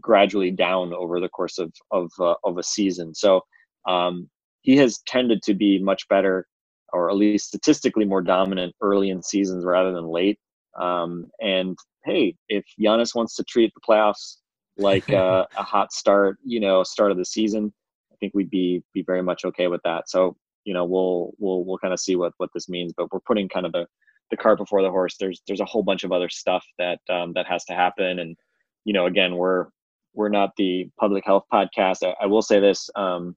gradually 0.00 0.50
down 0.50 0.92
over 0.92 1.20
the 1.20 1.28
course 1.28 1.58
of 1.58 1.72
of 1.90 2.10
uh, 2.18 2.34
of 2.44 2.58
a 2.58 2.62
season. 2.62 3.14
So 3.14 3.42
um, 3.88 4.28
he 4.62 4.76
has 4.78 4.98
tended 5.06 5.42
to 5.42 5.54
be 5.54 5.78
much 5.78 6.08
better, 6.08 6.46
or 6.92 7.10
at 7.10 7.16
least 7.16 7.46
statistically 7.46 8.04
more 8.04 8.22
dominant 8.22 8.74
early 8.80 9.10
in 9.10 9.22
seasons 9.22 9.64
rather 9.64 9.92
than 9.92 10.08
late. 10.08 10.38
Um, 10.78 11.26
and 11.40 11.76
hey, 12.04 12.34
if 12.48 12.64
Giannis 12.80 13.14
wants 13.14 13.36
to 13.36 13.44
treat 13.44 13.72
the 13.74 13.80
playoffs 13.88 14.38
like 14.76 15.08
uh, 15.10 15.46
a 15.56 15.62
hot 15.62 15.92
start, 15.92 16.38
you 16.44 16.58
know, 16.58 16.82
start 16.82 17.12
of 17.12 17.18
the 17.18 17.24
season, 17.24 17.72
I 18.12 18.16
think 18.18 18.32
we'd 18.34 18.50
be 18.50 18.82
be 18.94 19.02
very 19.02 19.22
much 19.22 19.44
okay 19.44 19.68
with 19.68 19.80
that. 19.84 20.08
So 20.08 20.36
you 20.66 20.74
know, 20.74 20.84
we'll 20.84 21.32
we'll 21.38 21.64
we'll 21.64 21.78
kind 21.78 21.94
of 21.94 22.00
see 22.00 22.16
what 22.16 22.32
what 22.38 22.50
this 22.52 22.68
means, 22.68 22.92
but 22.94 23.10
we're 23.12 23.20
putting 23.20 23.48
kind 23.48 23.64
of 23.64 23.72
the 23.72 23.86
the 24.30 24.36
cart 24.36 24.58
before 24.58 24.82
the 24.82 24.90
horse. 24.90 25.16
There's 25.18 25.40
there's 25.46 25.60
a 25.60 25.64
whole 25.64 25.84
bunch 25.84 26.02
of 26.02 26.10
other 26.10 26.28
stuff 26.28 26.66
that 26.78 26.98
um, 27.08 27.32
that 27.34 27.46
has 27.46 27.64
to 27.66 27.72
happen, 27.72 28.18
and 28.18 28.36
you 28.84 28.92
know, 28.92 29.06
again, 29.06 29.36
we're 29.36 29.68
we're 30.12 30.28
not 30.28 30.50
the 30.56 30.90
public 30.98 31.24
health 31.24 31.44
podcast. 31.52 31.98
I, 32.02 32.14
I 32.20 32.26
will 32.26 32.42
say 32.42 32.58
this: 32.58 32.90
um, 32.96 33.36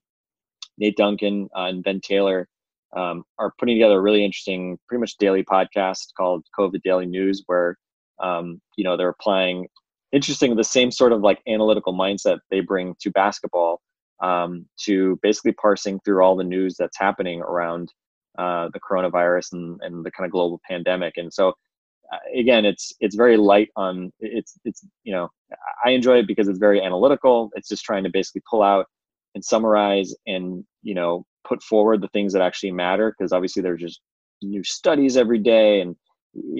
Nate 0.80 0.98
Duncan 0.98 1.50
uh, 1.56 1.66
and 1.66 1.84
Ben 1.84 2.02
Taylor 2.02 2.50
um, 2.98 3.24
are 3.38 3.54
putting 3.60 3.76
together 3.76 4.00
a 4.00 4.02
really 4.02 4.26
interesting, 4.26 4.80
pretty 4.88 5.00
much 5.00 5.18
daily 5.20 5.44
podcast 5.44 6.14
called 6.18 6.44
COVID 6.58 6.82
Daily 6.82 7.06
News, 7.06 7.44
where 7.46 7.78
um, 8.20 8.60
you 8.76 8.84
know 8.84 8.98
they're 8.98 9.10
applying 9.10 9.68
interesting 10.12 10.56
the 10.56 10.64
same 10.64 10.90
sort 10.90 11.12
of 11.12 11.22
like 11.22 11.44
analytical 11.48 11.94
mindset 11.94 12.40
they 12.50 12.62
bring 12.62 12.96
to 13.02 13.12
basketball 13.12 13.82
um, 14.22 14.66
to 14.82 15.18
basically 15.22 15.54
parsing 15.54 16.00
through 16.02 16.24
all 16.24 16.36
the 16.36 16.44
news 16.44 16.76
that's 16.78 16.98
happening 16.98 17.42
around 17.42 17.92
uh, 18.38 18.70
the 18.74 18.80
coronavirus 18.80 19.54
and, 19.54 19.80
and 19.82 20.06
the 20.06 20.12
kind 20.12 20.26
of 20.26 20.32
global 20.32 20.60
pandemic. 20.70 21.18
And 21.18 21.34
so, 21.34 21.50
uh, 22.12 22.18
again, 22.36 22.66
it's 22.66 22.94
it's 23.00 23.16
very 23.16 23.38
light 23.38 23.70
on 23.76 24.12
it's 24.20 24.58
it's 24.66 24.86
you 25.04 25.14
know 25.14 25.30
I 25.86 25.92
enjoy 25.92 26.20
it 26.20 26.28
because 26.28 26.48
it's 26.48 26.60
very 26.60 26.82
analytical. 26.82 27.50
It's 27.56 27.70
just 27.70 27.84
trying 27.84 28.04
to 28.04 28.10
basically 28.10 28.42
pull 28.50 28.64
out 28.64 28.86
and 29.36 29.44
summarize 29.44 30.14
and 30.28 30.64
you 30.84 30.96
know 30.96 31.26
put 31.48 31.62
forward 31.64 32.02
the 32.02 32.08
things 32.10 32.34
that 32.34 32.42
actually 32.42 32.72
matter 32.72 33.14
because 33.18 33.32
obviously 33.32 33.62
there's 33.62 33.82
just 33.82 34.02
new 34.42 34.64
studies 34.64 35.18
every 35.18 35.40
day 35.40 35.82
and 35.82 35.96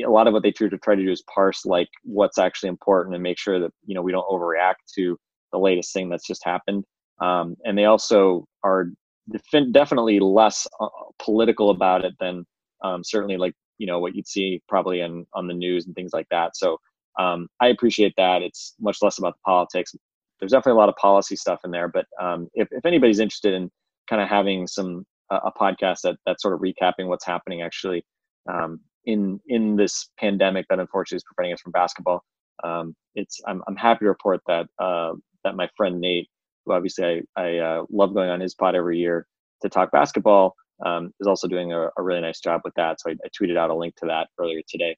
a 0.06 0.10
lot 0.10 0.28
of 0.28 0.34
what 0.34 0.44
they 0.44 0.52
try 0.52 0.68
to 0.68 0.78
try 0.80 0.96
to 0.96 1.04
do 1.04 1.12
is 1.12 1.24
parse 1.34 1.66
like 1.66 1.88
what's 2.04 2.38
actually 2.38 2.70
important 2.70 3.14
and 3.16 3.24
make 3.24 3.38
sure 3.38 3.60
that 3.60 3.72
you 3.86 3.96
know 3.96 4.02
we 4.02 4.12
don't 4.12 4.28
overreact 4.30 4.76
to 4.96 5.18
the 5.52 5.58
latest 5.58 5.94
thing 5.94 6.10
that's 6.10 6.28
just 6.28 6.44
happened 6.44 6.84
um, 7.22 7.56
and 7.66 7.78
they 7.78 7.86
also 7.86 8.46
are 8.64 8.88
def- 9.32 9.72
definitely 9.72 10.20
less 10.20 10.68
uh, 10.80 10.88
political 11.20 11.70
about 11.70 12.06
it 12.06 12.14
than 12.20 12.46
um, 12.84 13.04
certainly 13.04 13.38
like 13.38 13.54
you 13.78 13.88
know 13.88 14.00
what 14.00 14.16
you'd 14.16 14.28
see 14.28 14.62
probably 14.68 15.02
in 15.02 15.26
on 15.34 15.48
the 15.48 15.54
news 15.54 15.86
and 15.86 15.96
things 15.96 16.12
like 16.14 16.28
that. 16.30 16.56
So 16.56 16.78
um, 17.20 17.48
I 17.60 17.68
appreciate 17.68 18.14
that. 18.18 18.42
It's 18.42 18.76
much 18.80 18.98
less 19.02 19.18
about 19.18 19.34
the 19.34 19.42
politics. 19.46 19.94
There's 20.40 20.52
definitely 20.52 20.78
a 20.78 20.82
lot 20.82 20.90
of 20.90 20.96
policy 20.96 21.36
stuff 21.36 21.60
in 21.66 21.72
there, 21.72 21.88
but 21.88 22.06
um, 22.22 22.48
if 22.54 22.68
if 22.72 22.86
anybody's 22.86 23.20
interested 23.20 23.54
in 23.54 23.70
kind 24.10 24.22
of 24.22 24.28
having 24.28 24.68
some 24.68 25.06
uh, 25.30 25.40
a 25.44 25.52
podcast 25.52 26.02
that 26.04 26.18
that's 26.26 26.42
sort 26.42 26.54
of 26.54 26.62
recapping 26.62 27.08
what's 27.08 27.26
happening 27.26 27.62
actually 27.62 28.04
um, 28.52 28.80
in 29.06 29.40
in 29.48 29.76
this 29.76 30.10
pandemic 30.20 30.66
that 30.70 30.80
unfortunately 30.80 31.18
is 31.18 31.24
preventing 31.24 31.54
us 31.54 31.62
from 31.62 31.72
basketball, 31.72 32.24
um, 32.64 32.96
it's 33.16 33.40
I'm 33.48 33.62
I'm 33.68 33.76
happy 33.76 34.06
to 34.06 34.10
report 34.10 34.42
that 34.48 34.68
uh, 34.80 35.14
that 35.44 35.56
my 35.56 35.70
friend 35.76 36.00
Nate 36.00 36.30
obviously 36.70 37.24
I, 37.38 37.42
I 37.42 37.58
uh, 37.58 37.84
love 37.90 38.14
going 38.14 38.30
on 38.30 38.40
his 38.40 38.56
pod 38.56 38.76
every 38.76 38.98
year 38.98 39.28
to 39.62 39.70
talk 39.70 39.92
basketball, 39.92 40.56
um, 40.86 41.14
is 41.20 41.28
also 41.28 41.48
doing 41.48 41.74
a, 41.74 41.90
a, 41.98 42.02
really 42.02 42.22
nice 42.22 42.40
job 42.40 42.62
with 42.64 42.74
that. 42.76 43.02
So 43.02 43.12
I, 43.12 43.14
I, 43.14 43.28
tweeted 43.30 43.58
out 43.58 43.70
a 43.70 43.76
link 43.76 43.96
to 43.98 44.06
that 44.06 44.30
earlier 44.40 44.62
today 44.68 44.96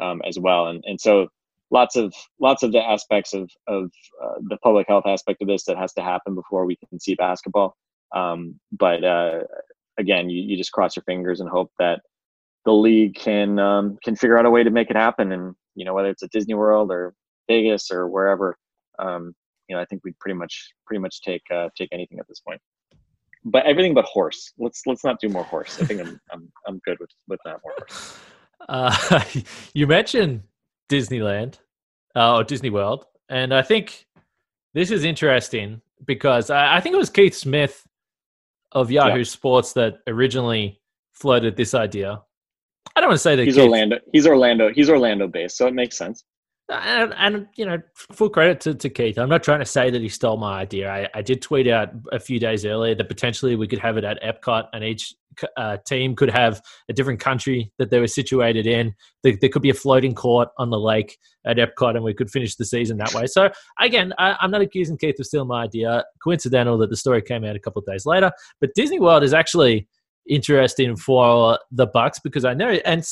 um, 0.00 0.22
as 0.24 0.38
well. 0.38 0.68
And 0.68 0.82
and 0.86 1.00
so 1.00 1.28
lots 1.70 1.96
of 1.96 2.14
lots 2.40 2.62
of 2.62 2.72
the 2.72 2.82
aspects 2.82 3.34
of 3.34 3.50
of 3.66 3.90
uh, 4.22 4.34
the 4.48 4.56
public 4.58 4.86
health 4.88 5.06
aspect 5.06 5.42
of 5.42 5.48
this 5.48 5.64
that 5.64 5.76
has 5.76 5.92
to 5.94 6.02
happen 6.02 6.34
before 6.34 6.64
we 6.66 6.76
can 6.76 7.00
see 7.00 7.14
basketball. 7.14 7.76
Um, 8.14 8.60
but 8.72 9.02
uh, 9.04 9.40
again, 9.98 10.30
you, 10.30 10.42
you 10.42 10.56
just 10.56 10.72
cross 10.72 10.96
your 10.96 11.02
fingers 11.04 11.40
and 11.40 11.48
hope 11.48 11.72
that 11.78 12.00
the 12.64 12.72
league 12.72 13.14
can 13.14 13.58
um, 13.58 13.98
can 14.04 14.16
figure 14.16 14.38
out 14.38 14.46
a 14.46 14.50
way 14.50 14.62
to 14.62 14.70
make 14.70 14.90
it 14.90 14.96
happen. 14.96 15.32
And 15.32 15.54
you 15.74 15.84
know 15.84 15.94
whether 15.94 16.08
it's 16.08 16.22
at 16.22 16.30
Disney 16.30 16.54
World 16.54 16.90
or 16.90 17.14
Vegas 17.48 17.90
or 17.90 18.08
wherever, 18.08 18.56
um, 18.98 19.34
you 19.68 19.76
know, 19.76 19.82
I 19.82 19.84
think 19.84 20.02
we'd 20.04 20.18
pretty 20.18 20.38
much 20.38 20.72
pretty 20.86 21.00
much 21.00 21.20
take 21.22 21.42
uh, 21.52 21.68
take 21.76 21.88
anything 21.92 22.18
at 22.18 22.28
this 22.28 22.40
point. 22.40 22.60
But 23.44 23.66
everything 23.66 23.94
but 23.94 24.04
horse. 24.04 24.52
Let's 24.58 24.82
let's 24.86 25.04
not 25.04 25.20
do 25.20 25.28
more 25.28 25.44
horse. 25.44 25.80
I 25.80 25.84
think 25.84 26.00
I'm 26.00 26.20
I'm 26.32 26.52
I'm 26.66 26.78
good 26.84 26.98
with 27.00 27.10
with 27.28 27.40
that 27.44 27.58
more 27.64 27.74
horse. 27.78 28.18
Uh, 28.68 29.24
you 29.74 29.86
mentioned 29.86 30.42
Disneyland 30.90 31.58
uh, 32.16 32.36
or 32.36 32.44
Disney 32.44 32.70
World, 32.70 33.06
and 33.28 33.52
I 33.54 33.62
think 33.62 34.06
this 34.72 34.90
is 34.90 35.04
interesting 35.04 35.80
because 36.06 36.50
I, 36.50 36.76
I 36.76 36.80
think 36.80 36.94
it 36.94 36.98
was 36.98 37.10
Keith 37.10 37.34
Smith 37.34 37.86
of 38.72 38.90
Yahoo 38.90 39.18
yeah. 39.18 39.24
Sports 39.24 39.72
that 39.74 39.98
originally 40.06 40.80
floated 41.12 41.56
this 41.56 41.74
idea. 41.74 42.22
I 42.96 43.00
don't 43.00 43.10
want 43.10 43.18
to 43.18 43.22
say 43.22 43.36
that 43.36 43.44
he's 43.44 43.54
Keith, 43.54 43.64
Orlando. 43.64 43.98
He's 44.12 44.26
Orlando. 44.26 44.72
He's 44.72 44.90
Orlando 44.90 45.26
based, 45.28 45.56
so 45.56 45.66
it 45.66 45.74
makes 45.74 45.96
sense 45.96 46.24
and, 46.70 47.14
and, 47.16 47.46
you 47.56 47.66
know, 47.66 47.78
full 47.94 48.30
credit 48.30 48.60
to, 48.60 48.74
to 48.74 48.88
Keith. 48.88 49.18
I'm 49.18 49.28
not 49.28 49.42
trying 49.42 49.58
to 49.60 49.66
say 49.66 49.90
that 49.90 50.00
he 50.00 50.08
stole 50.08 50.38
my 50.38 50.60
idea. 50.60 50.90
I, 50.90 51.08
I 51.14 51.22
did 51.22 51.42
tweet 51.42 51.68
out 51.68 51.90
a 52.10 52.18
few 52.18 52.38
days 52.38 52.64
earlier 52.64 52.94
that 52.94 53.08
potentially 53.08 53.54
we 53.54 53.68
could 53.68 53.78
have 53.80 53.98
it 53.98 54.04
at 54.04 54.22
Epcot, 54.22 54.68
and 54.72 54.82
each 54.82 55.14
uh, 55.56 55.76
team 55.86 56.16
could 56.16 56.30
have 56.30 56.62
a 56.88 56.92
different 56.92 57.20
country 57.20 57.70
that 57.78 57.90
they 57.90 58.00
were 58.00 58.06
situated 58.06 58.66
in. 58.66 58.94
There, 59.22 59.36
there, 59.38 59.50
could 59.50 59.62
be 59.62 59.70
a 59.70 59.74
floating 59.74 60.14
court 60.14 60.48
on 60.56 60.70
the 60.70 60.78
lake 60.78 61.18
at 61.44 61.58
Epcot, 61.58 61.96
and 61.96 62.04
we 62.04 62.14
could 62.14 62.30
finish 62.30 62.56
the 62.56 62.64
season 62.64 62.96
that 62.98 63.12
way. 63.12 63.26
So 63.26 63.50
again, 63.78 64.14
I, 64.18 64.36
am 64.40 64.50
not 64.50 64.62
accusing 64.62 64.96
Keith 64.96 65.20
of 65.20 65.26
stealing 65.26 65.48
my 65.48 65.64
idea. 65.64 66.04
Coincidental 66.22 66.78
that 66.78 66.88
the 66.88 66.96
story 66.96 67.20
came 67.20 67.44
out 67.44 67.56
a 67.56 67.60
couple 67.60 67.80
of 67.80 67.86
days 67.86 68.06
later, 68.06 68.32
but 68.60 68.70
Disney 68.74 69.00
World 69.00 69.22
is 69.22 69.34
actually 69.34 69.86
interesting 70.28 70.96
for 70.96 71.58
the 71.70 71.86
Bucks 71.86 72.18
because 72.18 72.46
I 72.46 72.54
know 72.54 72.70
and 72.70 73.06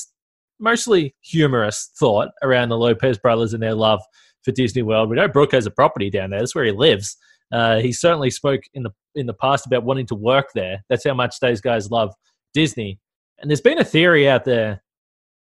mostly 0.63 1.13
humorous 1.21 1.91
thought 1.99 2.29
around 2.41 2.69
the 2.69 2.77
Lopez 2.77 3.17
brothers 3.17 3.53
and 3.53 3.61
their 3.61 3.75
love 3.75 4.01
for 4.43 4.51
Disney 4.51 4.81
World. 4.81 5.09
We 5.09 5.17
know 5.17 5.27
Brooke 5.27 5.51
has 5.51 5.65
a 5.65 5.71
property 5.71 6.09
down 6.09 6.31
there. 6.31 6.39
That's 6.39 6.55
where 6.55 6.65
he 6.65 6.71
lives. 6.71 7.17
Uh, 7.51 7.79
he 7.79 7.91
certainly 7.91 8.31
spoke 8.31 8.61
in 8.73 8.83
the 8.83 8.91
in 9.15 9.27
the 9.27 9.33
past 9.33 9.67
about 9.67 9.83
wanting 9.83 10.07
to 10.07 10.15
work 10.15 10.47
there. 10.55 10.83
That's 10.89 11.05
how 11.05 11.13
much 11.13 11.39
those 11.39 11.61
guys 11.61 11.91
love 11.91 12.13
Disney. 12.53 12.99
And 13.39 13.49
there's 13.49 13.61
been 13.61 13.77
a 13.77 13.83
theory 13.83 14.27
out 14.27 14.45
there 14.45 14.81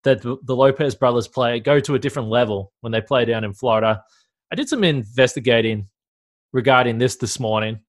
that 0.05 0.23
the 0.23 0.57
Lopez 0.57 0.95
brothers 0.95 1.27
play 1.27 1.59
go 1.59 1.81
to 1.81 1.95
a 1.95 1.99
different 1.99 2.29
level 2.29 2.73
when 2.81 2.93
they 2.93 3.01
play 3.01 3.25
down 3.25 3.45
in 3.45 3.55
Florida. 3.55 4.03
I 4.53 4.57
did 4.57 4.69
some 4.69 4.85
investigating 4.85 5.89
regarding 6.53 6.99
this 6.99 7.17
this 7.17 7.41
morning. 7.41 7.81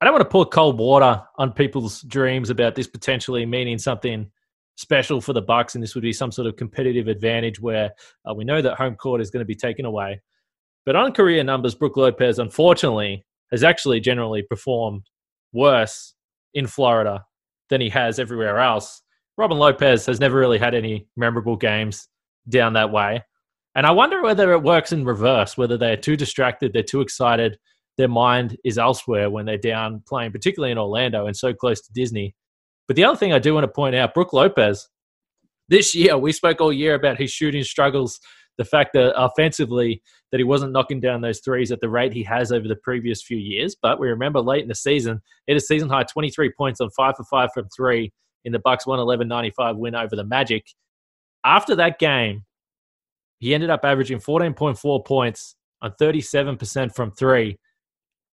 I 0.00 0.04
don't 0.04 0.12
want 0.12 0.24
to 0.24 0.30
pour 0.30 0.44
cold 0.44 0.78
water 0.78 1.22
on 1.38 1.52
people's 1.52 2.02
dreams 2.02 2.50
about 2.50 2.74
this 2.74 2.86
potentially 2.86 3.46
meaning 3.46 3.78
something 3.78 4.30
special 4.76 5.20
for 5.20 5.32
the 5.32 5.42
Bucks, 5.42 5.74
and 5.74 5.82
this 5.82 5.94
would 5.94 6.02
be 6.02 6.12
some 6.12 6.30
sort 6.30 6.46
of 6.46 6.56
competitive 6.56 7.08
advantage 7.08 7.60
where 7.60 7.90
uh, 8.28 8.34
we 8.34 8.44
know 8.44 8.62
that 8.62 8.76
home 8.76 8.94
court 8.94 9.20
is 9.20 9.30
going 9.30 9.40
to 9.40 9.46
be 9.46 9.54
taken 9.54 9.84
away. 9.84 10.20
But 10.84 10.96
on 10.96 11.12
career 11.12 11.42
numbers, 11.42 11.74
Brooke 11.74 11.96
Lopez, 11.96 12.38
unfortunately, 12.38 13.26
has 13.50 13.64
actually 13.64 14.00
generally 14.00 14.42
performed 14.42 15.02
worse 15.52 16.14
in 16.54 16.66
Florida 16.66 17.24
than 17.68 17.80
he 17.80 17.88
has 17.88 18.18
everywhere 18.18 18.58
else. 18.58 19.02
Robin 19.36 19.58
Lopez 19.58 20.06
has 20.06 20.20
never 20.20 20.38
really 20.38 20.58
had 20.58 20.74
any 20.74 21.08
memorable 21.16 21.56
games 21.56 22.08
down 22.48 22.74
that 22.74 22.92
way. 22.92 23.22
And 23.74 23.84
I 23.84 23.90
wonder 23.90 24.22
whether 24.22 24.52
it 24.52 24.62
works 24.62 24.92
in 24.92 25.04
reverse, 25.04 25.58
whether 25.58 25.76
they're 25.76 25.96
too 25.96 26.16
distracted, 26.16 26.72
they're 26.72 26.82
too 26.82 27.02
excited, 27.02 27.58
their 27.98 28.08
mind 28.08 28.56
is 28.64 28.78
elsewhere 28.78 29.28
when 29.30 29.44
they're 29.44 29.58
down 29.58 30.02
playing, 30.06 30.32
particularly 30.32 30.72
in 30.72 30.78
Orlando 30.78 31.26
and 31.26 31.36
so 31.36 31.52
close 31.52 31.80
to 31.82 31.92
Disney, 31.92 32.34
but 32.86 32.96
the 32.96 33.04
other 33.04 33.16
thing 33.16 33.32
I 33.32 33.38
do 33.38 33.54
want 33.54 33.64
to 33.64 33.68
point 33.68 33.94
out, 33.94 34.14
Brooke 34.14 34.32
Lopez, 34.32 34.88
this 35.68 35.94
year 35.94 36.16
we 36.16 36.32
spoke 36.32 36.60
all 36.60 36.72
year 36.72 36.94
about 36.94 37.18
his 37.18 37.30
shooting 37.30 37.64
struggles 37.64 38.20
the 38.58 38.64
fact 38.64 38.90
that 38.94 39.12
offensively 39.20 40.02
that 40.32 40.38
he 40.38 40.44
wasn't 40.44 40.72
knocking 40.72 41.00
down 41.00 41.20
those 41.20 41.40
threes 41.40 41.70
at 41.70 41.80
the 41.80 41.88
rate 41.88 42.12
he 42.12 42.22
has 42.22 42.52
over 42.52 42.66
the 42.66 42.76
previous 42.76 43.22
few 43.22 43.36
years. 43.36 43.76
But 43.80 44.00
we 44.00 44.08
remember 44.08 44.40
late 44.40 44.62
in 44.62 44.68
the 44.68 44.74
season, 44.74 45.20
had 45.48 45.56
a 45.56 45.60
season 45.60 45.88
high 45.88 46.04
23 46.04 46.52
points 46.56 46.80
on 46.80 46.90
five 46.90 47.14
for 47.16 47.24
five 47.24 47.50
from 47.52 47.68
three 47.74 48.12
in 48.44 48.52
the 48.52 48.58
Bucks 48.58 48.84
111-95 48.84 49.76
win 49.76 49.94
over 49.94 50.16
the 50.16 50.24
Magic. 50.24 50.66
After 51.44 51.76
that 51.76 51.98
game, 51.98 52.44
he 53.38 53.54
ended 53.54 53.70
up 53.70 53.84
averaging 53.84 54.18
14.4 54.18 55.04
points 55.04 55.56
on 55.82 55.92
37% 56.00 56.94
from 56.94 57.10
three, 57.12 57.58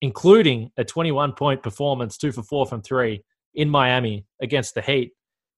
including 0.02 0.72
a 0.78 0.84
21 0.84 1.34
point 1.34 1.64
performance, 1.64 2.18
two 2.18 2.32
for 2.32 2.44
four 2.44 2.66
from 2.66 2.82
three 2.82 3.24
in 3.54 3.70
Miami 3.70 4.26
against 4.42 4.76
the 4.76 4.82
Heat. 4.82 5.14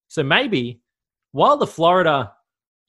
So 0.07 0.23
maybe 0.23 0.81
while 1.31 1.57
the 1.57 1.67
Florida 1.67 2.33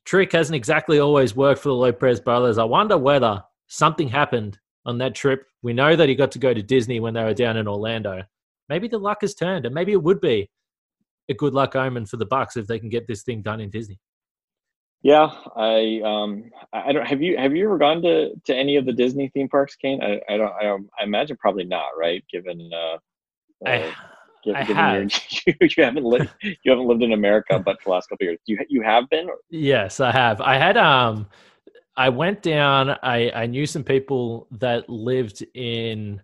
trick 0.04 0.32
hasn't 0.32 0.56
exactly 0.56 0.98
always 0.98 1.36
worked 1.36 1.62
for 1.62 1.68
the 1.68 1.74
Lopez 1.74 2.20
brothers, 2.20 2.58
I 2.58 2.64
wonder 2.64 2.98
whether 2.98 3.42
something 3.68 4.08
happened 4.08 4.58
on 4.84 4.98
that 4.98 5.14
trip. 5.14 5.44
We 5.62 5.72
know 5.72 5.94
that 5.94 6.08
he 6.08 6.14
got 6.14 6.32
to 6.32 6.38
go 6.38 6.52
to 6.52 6.62
Disney 6.62 7.00
when 7.00 7.14
they 7.14 7.22
were 7.22 7.34
down 7.34 7.56
in 7.56 7.68
Orlando. 7.68 8.22
Maybe 8.68 8.88
the 8.88 8.98
luck 8.98 9.18
has 9.20 9.34
turned, 9.34 9.66
and 9.66 9.74
maybe 9.74 9.92
it 9.92 10.02
would 10.02 10.20
be 10.20 10.50
a 11.28 11.34
good 11.34 11.54
luck 11.54 11.76
omen 11.76 12.06
for 12.06 12.16
the 12.16 12.26
Bucks 12.26 12.56
if 12.56 12.66
they 12.66 12.78
can 12.78 12.88
get 12.88 13.06
this 13.06 13.22
thing 13.22 13.42
done 13.42 13.60
in 13.60 13.70
Disney. 13.70 13.98
Yeah, 15.02 15.30
I 15.56 16.00
um 16.04 16.50
I 16.72 16.92
don't 16.92 17.06
have 17.06 17.20
you 17.20 17.36
have 17.36 17.56
you 17.56 17.64
ever 17.64 17.76
gone 17.76 18.02
to 18.02 18.30
to 18.46 18.54
any 18.54 18.76
of 18.76 18.86
the 18.86 18.92
Disney 18.92 19.30
theme 19.34 19.48
parks, 19.48 19.74
Kane? 19.74 20.00
I, 20.00 20.20
I 20.32 20.36
don't 20.36 20.52
I, 20.52 20.76
I 20.98 21.04
imagine 21.04 21.36
probably 21.38 21.64
not, 21.64 21.88
right? 21.98 22.24
Given 22.32 22.70
uh, 22.72 22.98
I, 23.66 23.92
given, 24.42 24.61
I 24.61 24.64
have. 24.64 25.12
You, 25.46 25.55
you 25.61 25.85
haven't 25.85 26.05
lived 26.05 26.31
you 26.42 26.70
haven't 26.70 26.87
lived 26.87 27.02
in 27.02 27.12
America, 27.12 27.59
but 27.59 27.81
for 27.83 27.90
the 27.90 27.90
last 27.90 28.09
couple 28.09 28.26
of 28.26 28.31
years, 28.31 28.38
you 28.46 28.59
you 28.68 28.83
have 28.83 29.09
been. 29.11 29.28
Or? 29.28 29.37
Yes, 29.50 30.00
I 30.00 30.12
have. 30.12 30.40
I 30.40 30.57
had 30.57 30.76
um 30.76 31.28
I 31.96 32.09
went 32.09 32.42
down 32.42 32.90
I 33.02 33.31
I 33.35 33.46
knew 33.46 33.66
some 33.66 33.85
people 33.85 34.48
that 34.52 34.88
lived 34.88 35.44
in 35.55 36.20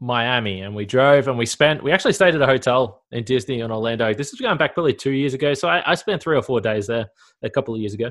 Miami 0.00 0.62
and 0.62 0.74
we 0.74 0.84
drove 0.84 1.28
and 1.28 1.38
we 1.38 1.46
spent 1.46 1.82
we 1.82 1.92
actually 1.92 2.12
stayed 2.12 2.34
at 2.34 2.42
a 2.42 2.46
hotel 2.46 3.04
in 3.12 3.24
Disney 3.24 3.60
in 3.60 3.70
Orlando. 3.70 4.12
This 4.12 4.32
is 4.32 4.40
going 4.40 4.58
back 4.58 4.74
probably 4.74 4.94
two 4.94 5.12
years 5.12 5.32
ago. 5.32 5.54
So 5.54 5.68
I, 5.68 5.82
I 5.90 5.94
spent 5.94 6.22
three 6.22 6.36
or 6.36 6.42
four 6.42 6.60
days 6.60 6.88
there 6.88 7.06
a 7.42 7.50
couple 7.50 7.74
of 7.74 7.80
years 7.80 7.94
ago. 7.94 8.10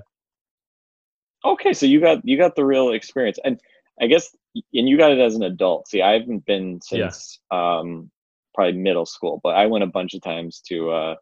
Okay, 1.44 1.74
so 1.74 1.86
you 1.86 2.00
got 2.00 2.20
you 2.24 2.38
got 2.38 2.56
the 2.56 2.64
real 2.64 2.92
experience, 2.92 3.40
and 3.44 3.60
I 4.00 4.08
guess 4.08 4.30
and 4.56 4.88
you 4.88 4.98
got 4.98 5.12
it 5.12 5.20
as 5.20 5.36
an 5.36 5.44
adult. 5.44 5.88
See, 5.88 6.02
I 6.02 6.14
haven't 6.14 6.46
been 6.46 6.80
since 6.82 7.40
um 7.50 8.12
probably 8.54 8.80
middle 8.80 9.06
school, 9.06 9.40
but 9.44 9.56
I 9.56 9.66
went 9.68 9.84
a 9.84 9.88
bunch 9.88 10.14
of 10.14 10.22
times 10.22 10.62
to 10.68 10.92
uh 10.92 11.16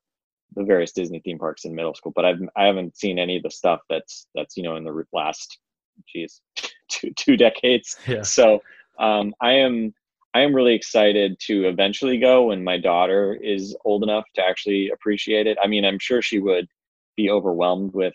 the 0.56 0.64
various 0.64 0.92
Disney 0.92 1.20
theme 1.20 1.38
parks 1.38 1.66
in 1.66 1.76
middle 1.76 1.94
school, 1.94 2.12
but 2.16 2.26
I've 2.26 2.40
I 2.56 2.66
haven't 2.66 2.98
seen 2.98 3.20
any 3.20 3.38
of 3.38 3.44
the 3.44 3.52
stuff 3.52 3.82
that's 3.90 4.28
that's 4.36 4.58
you 4.58 4.64
know 4.64 4.76
in 4.76 4.84
the 4.84 5.04
last 5.14 5.60
geez 6.08 6.42
two 6.90 7.12
two 7.16 7.38
decades. 7.38 7.98
Yeah. 8.08 8.24
So 8.24 8.62
um, 9.00 9.34
I 9.42 9.54
am 9.54 9.94
I 10.34 10.42
am 10.42 10.54
really 10.54 10.76
excited 10.76 11.40
to 11.48 11.68
eventually 11.68 12.20
go 12.20 12.48
when 12.48 12.64
my 12.64 12.78
daughter 12.78 13.38
is 13.42 13.76
old 13.86 14.04
enough 14.04 14.26
to 14.36 14.44
actually 14.44 14.90
appreciate 14.90 15.48
it. 15.48 15.58
I 15.64 15.68
mean, 15.68 15.86
I'm 15.86 16.00
sure 16.00 16.22
she 16.22 16.40
would 16.40 16.68
be 17.16 17.30
overwhelmed 17.30 17.94
with 17.94 18.14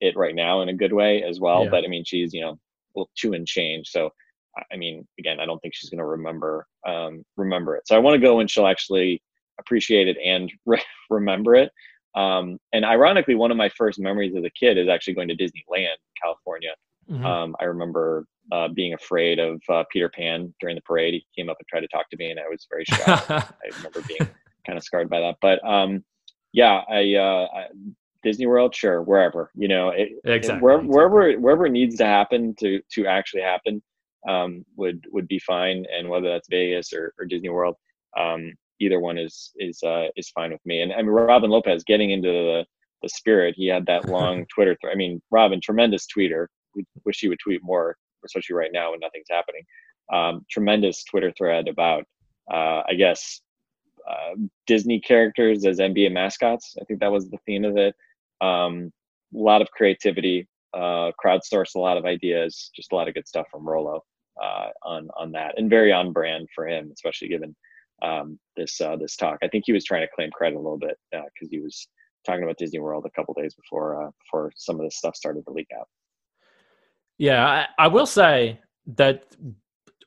it 0.00 0.16
right 0.16 0.34
now 0.34 0.62
in 0.62 0.68
a 0.68 0.74
good 0.74 0.92
way 0.92 1.22
as 1.22 1.40
well. 1.40 1.64
Yeah. 1.64 1.70
But 1.70 1.84
I 1.84 1.88
mean, 1.88 2.04
she's 2.04 2.32
you 2.32 2.40
know 2.40 3.06
two 3.16 3.32
and 3.32 3.46
change, 3.46 3.88
so 3.88 4.10
I- 4.72 4.76
mean, 4.76 5.06
again, 5.18 5.40
I 5.40 5.46
don't 5.46 5.58
think 5.60 5.74
she's 5.74 5.90
going 5.90 5.98
to 5.98 6.04
remember 6.06 6.66
um, 6.86 7.24
remember 7.36 7.76
it. 7.76 7.86
So 7.86 7.96
I 7.96 7.98
want 7.98 8.14
to 8.14 8.20
go 8.26 8.40
and 8.40 8.50
she'll 8.50 8.66
actually 8.66 9.22
appreciate 9.60 10.08
it 10.08 10.16
and 10.24 10.50
re- 10.66 10.82
remember 11.10 11.54
it. 11.54 11.70
Um, 12.14 12.58
and 12.72 12.84
ironically, 12.84 13.34
one 13.34 13.50
of 13.50 13.56
my 13.56 13.68
first 13.70 13.98
memories 13.98 14.34
as 14.36 14.44
a 14.44 14.50
kid 14.50 14.78
is 14.78 14.88
actually 14.88 15.14
going 15.14 15.28
to 15.28 15.36
Disneyland, 15.36 15.96
California. 16.22 16.70
Mhm. 17.10 17.24
Um, 17.24 17.56
I 17.60 17.64
remember 17.64 18.26
uh, 18.52 18.68
being 18.68 18.94
afraid 18.94 19.38
of 19.38 19.60
uh, 19.68 19.84
Peter 19.92 20.08
Pan 20.08 20.54
during 20.60 20.74
the 20.76 20.82
parade. 20.82 21.14
He 21.14 21.26
came 21.36 21.50
up 21.50 21.56
and 21.58 21.66
tried 21.68 21.80
to 21.80 21.88
talk 21.88 22.08
to 22.10 22.16
me, 22.16 22.30
and 22.30 22.38
I 22.40 22.48
was 22.48 22.66
very 22.70 22.84
shy. 22.84 23.02
I 23.28 23.76
remember 23.76 24.00
being 24.06 24.28
kind 24.66 24.78
of 24.78 24.84
scarred 24.84 25.10
by 25.10 25.20
that. 25.20 25.36
But 25.42 25.62
um, 25.68 26.04
yeah, 26.52 26.82
I, 26.88 27.14
uh, 27.14 27.48
I 27.54 27.66
Disney 28.22 28.46
World, 28.46 28.74
sure, 28.74 29.02
wherever 29.02 29.50
you 29.54 29.68
know, 29.68 29.90
it, 29.90 30.12
it- 30.24 30.60
wherever 30.60 30.80
exactly. 30.80 30.88
wherever 30.88 31.32
wherever 31.40 31.66
it 31.66 31.72
needs 31.72 31.96
to 31.96 32.06
happen 32.06 32.54
to 32.60 32.80
to 32.92 33.06
actually 33.06 33.42
happen 33.42 33.82
um, 34.28 34.64
would 34.76 35.04
would 35.10 35.28
be 35.28 35.38
fine. 35.38 35.86
And 35.96 36.08
whether 36.08 36.28
that's 36.28 36.48
Vegas 36.48 36.92
or, 36.92 37.12
or 37.18 37.26
Disney 37.26 37.50
World, 37.50 37.76
um, 38.18 38.52
either 38.80 39.00
one 39.00 39.18
is 39.18 39.52
is 39.56 39.82
uh, 39.82 40.08
is 40.16 40.30
fine 40.30 40.52
with 40.52 40.64
me. 40.64 40.82
And 40.82 40.92
I 40.92 40.98
mean, 40.98 41.06
Robin 41.06 41.50
Lopez 41.50 41.84
getting 41.84 42.10
into 42.10 42.28
the 42.28 42.64
the 43.02 43.08
spirit. 43.08 43.54
He 43.56 43.66
had 43.66 43.86
that 43.86 44.08
long 44.08 44.46
Twitter. 44.46 44.76
Th- 44.80 44.92
I 44.92 44.96
mean, 44.96 45.20
Robin, 45.30 45.60
tremendous 45.60 46.06
tweeter. 46.06 46.46
We 46.74 46.84
wish 47.04 47.20
he 47.20 47.28
would 47.28 47.38
tweet 47.38 47.62
more, 47.62 47.96
especially 48.24 48.56
right 48.56 48.72
now 48.72 48.90
when 48.90 49.00
nothing's 49.00 49.26
happening. 49.30 49.62
Um, 50.12 50.44
tremendous 50.50 51.04
Twitter 51.04 51.32
thread 51.36 51.68
about, 51.68 52.04
uh, 52.52 52.82
I 52.88 52.94
guess, 52.94 53.40
uh, 54.08 54.34
Disney 54.66 55.00
characters 55.00 55.64
as 55.64 55.78
NBA 55.78 56.12
mascots. 56.12 56.76
I 56.80 56.84
think 56.84 57.00
that 57.00 57.12
was 57.12 57.30
the 57.30 57.38
theme 57.46 57.64
of 57.64 57.76
it. 57.76 57.94
Um, 58.40 58.92
a 59.34 59.38
lot 59.38 59.62
of 59.62 59.70
creativity, 59.70 60.48
uh, 60.74 61.12
crowdsourced 61.24 61.76
a 61.76 61.80
lot 61.80 61.96
of 61.96 62.04
ideas, 62.04 62.70
just 62.74 62.92
a 62.92 62.94
lot 62.94 63.08
of 63.08 63.14
good 63.14 63.28
stuff 63.28 63.46
from 63.50 63.66
Rolo 63.66 64.02
uh, 64.42 64.68
on 64.82 65.08
on 65.16 65.32
that, 65.32 65.54
and 65.56 65.70
very 65.70 65.92
on 65.92 66.12
brand 66.12 66.48
for 66.54 66.66
him, 66.68 66.90
especially 66.92 67.28
given 67.28 67.54
um, 68.02 68.38
this 68.56 68.80
uh, 68.80 68.96
this 68.96 69.16
talk. 69.16 69.38
I 69.42 69.48
think 69.48 69.64
he 69.66 69.72
was 69.72 69.84
trying 69.84 70.02
to 70.02 70.14
claim 70.14 70.30
credit 70.30 70.56
a 70.56 70.60
little 70.60 70.78
bit 70.78 70.96
because 71.10 71.50
he 71.50 71.60
was 71.60 71.88
talking 72.26 72.42
about 72.42 72.58
Disney 72.58 72.80
World 72.80 73.06
a 73.06 73.10
couple 73.10 73.34
days 73.34 73.54
before 73.54 74.02
uh, 74.02 74.10
before 74.24 74.52
some 74.56 74.76
of 74.76 74.82
this 74.82 74.96
stuff 74.96 75.16
started 75.16 75.44
to 75.44 75.52
leak 75.52 75.68
out. 75.78 75.88
Yeah, 77.18 77.46
I, 77.46 77.84
I 77.84 77.88
will 77.88 78.06
say 78.06 78.60
that 78.86 79.36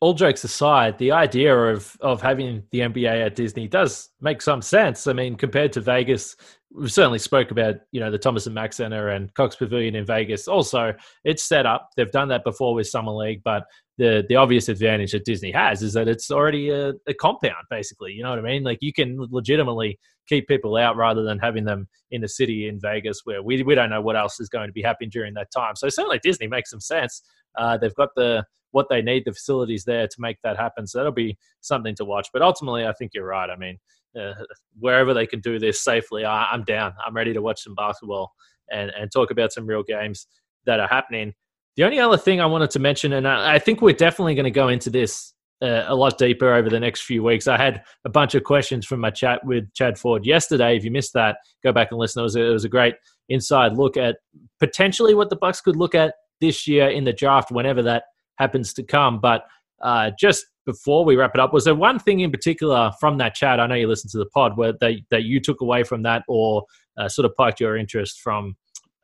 all 0.02 0.14
jokes 0.14 0.44
aside, 0.44 0.98
the 0.98 1.12
idea 1.12 1.56
of 1.56 1.96
of 2.02 2.22
having 2.22 2.64
the 2.72 2.80
NBA 2.80 3.26
at 3.26 3.36
Disney 3.36 3.68
does 3.68 4.10
make 4.22 4.42
some 4.42 4.62
sense. 4.62 5.08
I 5.08 5.14
mean, 5.14 5.36
compared 5.36 5.72
to 5.74 5.82
Vegas, 5.82 6.36
we 6.72 6.90
certainly 6.90 7.20
spoke 7.20 7.52
about 7.52 7.76
you 7.92 8.00
know 8.00 8.12
the 8.12 8.18
Thomas 8.18 8.46
and 8.46 8.56
Mack 8.56 8.74
Center 8.74 9.10
and 9.10 9.34
Cox 9.34 9.56
Pavilion 9.56 9.96
in 9.96 10.06
Vegas. 10.06 10.48
Also, 10.48 10.94
it's 11.24 11.44
set 11.44 11.66
up. 11.66 11.90
They've 11.96 12.12
done 12.12 12.28
that 12.30 12.44
before 12.44 12.74
with 12.74 12.88
Summer 12.88 13.12
League, 13.12 13.42
but 13.44 13.64
the 13.98 14.26
the 14.30 14.36
obvious 14.36 14.70
advantage 14.70 15.12
that 15.12 15.26
Disney 15.26 15.52
has 15.52 15.82
is 15.82 15.94
that 15.94 16.08
it's 16.08 16.30
already 16.30 16.70
a, 16.70 16.94
a 17.08 17.14
compound, 17.14 17.66
basically. 17.70 18.14
You 18.14 18.24
know 18.24 18.30
what 18.30 18.40
I 18.40 18.44
mean? 18.44 18.64
Like 18.64 18.80
you 18.82 18.94
can 18.94 19.18
legitimately 19.32 20.00
keep 20.28 20.48
people 20.48 20.76
out 20.76 20.96
rather 20.96 21.24
than 21.24 21.40
having 21.40 21.66
them 21.66 21.88
in 22.12 22.22
the 22.22 22.28
city 22.28 22.68
in 22.68 22.80
Vegas 22.80 23.22
where 23.24 23.42
we 23.42 23.64
we 23.64 23.76
don't 23.76 23.90
know 23.90 24.02
what 24.02 24.16
else 24.16 24.40
is 24.40 24.50
going 24.50 24.68
to 24.68 24.74
be 24.74 24.82
happening 24.82 25.10
during 25.10 25.34
that 25.34 25.52
time. 25.52 25.76
So 25.76 25.90
certainly 25.90 26.20
Disney 26.22 26.48
makes 26.48 26.70
some 26.70 26.82
sense. 26.82 27.22
Uh, 27.58 27.78
they've 27.78 27.96
got 27.96 28.10
the 28.16 28.46
what 28.72 28.88
they 28.90 29.02
need, 29.02 29.24
the 29.26 29.34
facilities 29.34 29.86
there 29.86 30.08
to 30.08 30.16
make 30.20 30.38
that 30.44 30.58
happen. 30.58 30.86
So 30.86 31.00
that'll 31.00 31.12
be 31.12 31.38
something 31.62 31.96
to 31.96 32.06
watch. 32.06 32.28
But 32.34 32.42
ultimately, 32.42 32.86
I 32.86 32.94
think 32.94 33.12
you're 33.14 33.26
right. 33.26 33.50
I 33.50 33.56
mean, 33.56 33.78
uh, 34.20 34.34
wherever 34.78 35.14
they 35.14 35.26
can 35.26 35.40
do 35.40 35.58
this 35.58 35.84
safely, 35.84 36.26
I, 36.26 36.46
I'm 36.52 36.64
down. 36.64 36.94
I'm 37.06 37.16
ready 37.16 37.34
to 37.34 37.42
watch 37.42 37.64
some 37.64 37.76
basketball 37.76 38.32
and, 38.70 38.92
and 38.92 39.12
talk 39.12 39.32
about 39.32 39.54
some 39.54 39.66
real 39.66 39.84
games 39.84 40.28
that 40.66 40.80
are 40.80 40.88
happening. 40.88 41.34
The 41.78 41.84
only 41.84 42.00
other 42.00 42.18
thing 42.18 42.42
I 42.42 42.48
wanted 42.48 42.72
to 42.72 42.80
mention, 42.80 43.14
and 43.14 43.28
I, 43.28 43.56
I 43.56 43.60
think 43.60 43.82
we're 43.82 43.94
definitely 43.94 44.34
going 44.34 44.46
to 44.46 44.52
go 44.52 44.68
into 44.68 44.90
this 44.90 45.34
uh, 45.62 45.86
a 45.88 45.96
lot 45.96 46.18
deeper 46.18 46.54
over 46.54 46.70
the 46.70 46.80
next 46.80 47.02
few 47.02 47.24
weeks. 47.24 47.48
I 47.48 47.56
had 47.56 47.84
a 48.04 48.10
bunch 48.10 48.34
of 48.34 48.44
questions 48.44 48.86
from 48.86 49.00
my 49.00 49.12
chat 49.12 49.46
with 49.46 49.72
Chad 49.74 49.98
Ford 49.98 50.26
yesterday. 50.26 50.76
If 50.76 50.84
you 50.84 50.90
missed 50.90 51.14
that, 51.14 51.38
go 51.64 51.72
back 51.72 51.90
and 51.92 52.00
listen. 52.00 52.20
It 52.20 52.24
was 52.24 52.36
a, 52.36 52.42
it 52.42 52.52
was 52.52 52.66
a 52.66 52.70
great 52.70 52.96
inside 53.30 53.78
look 53.78 53.96
at 53.96 54.18
potentially 54.60 55.14
what 55.14 55.30
the 55.30 55.36
Bucks 55.36 55.62
could 55.62 55.76
look 55.76 55.94
at 55.94 56.16
this 56.42 56.68
year 56.68 56.90
in 56.90 57.04
the 57.04 57.14
draft, 57.14 57.52
whenever 57.52 57.84
that 57.84 58.06
happens 58.38 58.74
to 58.74 58.84
come. 58.84 59.20
But 59.20 59.46
uh, 59.82 60.12
just 60.20 60.46
before 60.66 61.06
we 61.06 61.16
wrap 61.16 61.36
it 61.36 61.40
up, 61.40 61.54
was 61.54 61.66
there 61.66 61.76
one 61.76 62.00
thing 62.00 62.22
in 62.22 62.32
particular 62.32 62.92
from 63.00 63.20
that 63.20 63.36
chat? 63.36 63.60
I 63.60 63.68
know 63.68 63.76
you 63.76 63.88
listened 63.88 64.12
to 64.12 64.20
the 64.20 64.26
pod 64.28 64.58
where 64.58 64.74
that 64.74 64.96
that 65.12 65.24
you 65.26 65.40
took 65.40 65.62
away 65.62 65.84
from 65.84 66.02
that, 66.04 66.24
or 66.28 66.66
uh, 66.98 67.08
sort 67.08 67.26
of 67.26 67.36
piqued 67.38 67.60
your 67.60 67.78
interest 67.78 68.20
from 68.20 68.56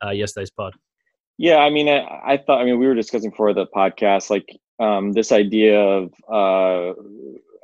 uh, 0.04 0.10
yesterday's 0.10 0.50
pod. 0.50 0.74
Yeah, 1.38 1.56
I 1.58 1.70
mean, 1.70 1.88
I, 1.88 2.04
I 2.24 2.36
thought. 2.38 2.60
I 2.60 2.64
mean, 2.64 2.78
we 2.78 2.86
were 2.86 2.94
discussing 2.94 3.32
for 3.32 3.52
the 3.52 3.66
podcast, 3.74 4.30
like 4.30 4.46
um, 4.78 5.12
this 5.12 5.32
idea 5.32 5.80
of. 5.80 6.12
Uh, 6.30 6.90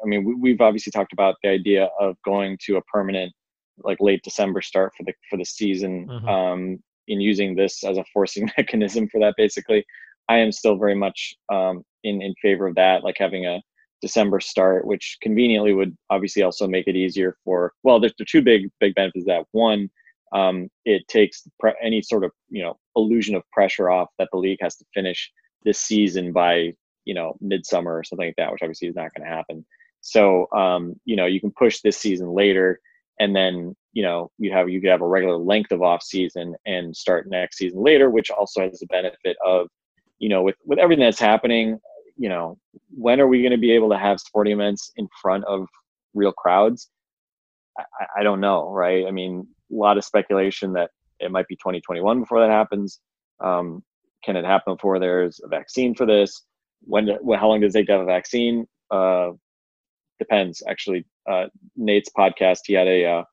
I 0.03 0.07
mean, 0.07 0.25
we, 0.25 0.35
we've 0.35 0.61
obviously 0.61 0.91
talked 0.93 1.13
about 1.13 1.37
the 1.43 1.51
idea 1.51 1.89
of 2.01 2.17
going 2.25 2.59
to 2.67 2.79
a 2.79 2.83
permanent, 2.83 3.33
like 3.79 3.99
late 4.01 4.23
December 4.25 4.61
start 4.63 4.93
for 4.97 5.05
the 5.05 5.13
for 5.29 5.37
the 5.37 5.45
season, 5.45 6.07
Mhm. 6.09 6.29
um, 6.29 6.83
and 7.09 7.23
using 7.23 7.55
this 7.55 7.85
as 7.85 7.97
a 7.99 8.05
forcing 8.13 8.51
mechanism 8.59 9.09
for 9.09 9.21
that. 9.21 9.35
Basically, 9.37 9.85
I 10.29 10.39
am 10.39 10.51
still 10.53 10.77
very 10.77 10.95
much 10.97 11.35
um, 11.53 11.85
in 12.03 12.23
in 12.23 12.35
favor 12.43 12.67
of 12.67 12.75
that, 12.75 13.05
like 13.05 13.17
having 13.19 13.47
a 13.47 13.61
December 14.03 14.41
start, 14.41 14.85
which 14.87 15.17
conveniently 15.23 15.75
would 15.75 15.97
obviously 16.09 16.43
also 16.43 16.67
make 16.67 16.89
it 16.89 16.97
easier 16.97 17.37
for. 17.45 17.73
Well, 17.85 18.01
there's 18.01 18.15
the 18.19 18.25
two 18.25 18.43
big 18.43 18.69
big 18.81 18.95
benefits. 18.97 19.23
of 19.25 19.27
That 19.27 19.45
one, 19.53 19.91
um, 20.33 20.69
it 20.85 21.07
takes 21.09 21.47
pre- 21.59 21.75
any 21.83 22.03
sort 22.03 22.25
of 22.25 22.33
you 22.49 22.63
know 22.63 22.79
illusion 22.97 23.35
of 23.35 23.43
pressure 23.53 23.91
off 23.91 24.09
that 24.19 24.29
the 24.33 24.39
league 24.39 24.59
has 24.61 24.77
to 24.77 24.85
finish 24.95 25.31
this 25.65 25.79
season 25.81 26.33
by 26.33 26.73
you 27.05 27.15
know 27.15 27.37
midsummer 27.41 27.97
or 27.97 28.05
something 28.05 28.29
like 28.29 28.37
that, 28.37 28.53
which 28.53 28.63
obviously 28.63 28.89
is 28.89 28.97
not 28.97 29.13
going 29.15 29.29
to 29.29 29.35
happen. 29.35 29.65
So 30.01 30.49
um, 30.53 30.95
you 31.05 31.17
know 31.17 31.27
you 31.27 31.41
can 31.41 31.53
push 31.53 31.81
this 31.81 31.97
season 31.99 32.29
later, 32.29 32.81
and 33.19 33.35
then 33.35 33.75
you 33.93 34.03
know 34.03 34.31
you 34.39 34.53
have 34.53 34.69
you 34.69 34.81
could 34.81 34.91
have 34.91 35.03
a 35.03 35.07
regular 35.07 35.37
length 35.37 35.73
of 35.73 35.83
off 35.83 36.03
season 36.03 36.55
and 36.67 36.97
start 36.97 37.29
next 37.29 37.59
season 37.59 37.83
later, 37.83 38.11
which 38.11 38.31
also 38.31 38.63
has 38.63 38.79
the 38.79 38.87
benefit 38.87 39.37
of 39.45 39.69
you 40.21 40.29
know, 40.29 40.43
with 40.43 40.57
with 40.65 40.79
everything 40.79 41.05
that's 41.05 41.19
happening, 41.19 41.81
you 42.17 42.29
know, 42.29 42.57
when 42.91 43.21
are 43.21 43.27
we 43.27 43.41
going 43.41 43.51
to 43.51 43.59
be 43.59 43.73
able 43.73 43.89
to 43.91 43.99
have 43.99 44.21
sporting 44.21 44.53
events 44.53 44.93
in 44.97 45.09
front 45.21 45.45
of 45.47 45.67
real 46.15 46.33
crowds? 46.33 46.91
I, 47.79 47.85
I 48.19 48.23
don't 48.23 48.41
know, 48.41 48.71
right? 48.71 49.07
I 49.07 49.11
mean, 49.11 49.49
a 49.71 49.75
lot 49.75 49.99
of 49.99 50.05
speculation 50.05 50.73
that 50.75 50.91
it 51.19 51.31
might 51.31 51.49
be 51.49 51.57
2021 51.57 52.21
before 52.21 52.41
that 52.41 52.51
happens. 52.51 53.01
Um, 53.41 53.83
can 54.25 54.37
it 54.37 54.45
happen 54.45 54.75
before 54.75 54.99
there's 54.99 55.41
a 55.43 55.49
vaccine 55.49 55.95
for 55.95 56.07
this? 56.07 56.43
When? 56.83 57.09
How 57.09 57.49
long 57.49 57.61
does 57.61 57.75
it 57.75 57.79
take 57.79 57.87
to 57.87 57.93
have 57.93 58.01
a 58.03 58.07
vaccine? 58.07 58.67
Uh, 58.91 59.31
depends. 60.19 60.63
Actually, 60.69 61.05
uh, 61.29 61.47
Nate's 61.77 62.11
podcast, 62.17 62.61
he 62.67 62.75
had 62.75 62.89
a 62.89 63.05
uh, 63.05 63.25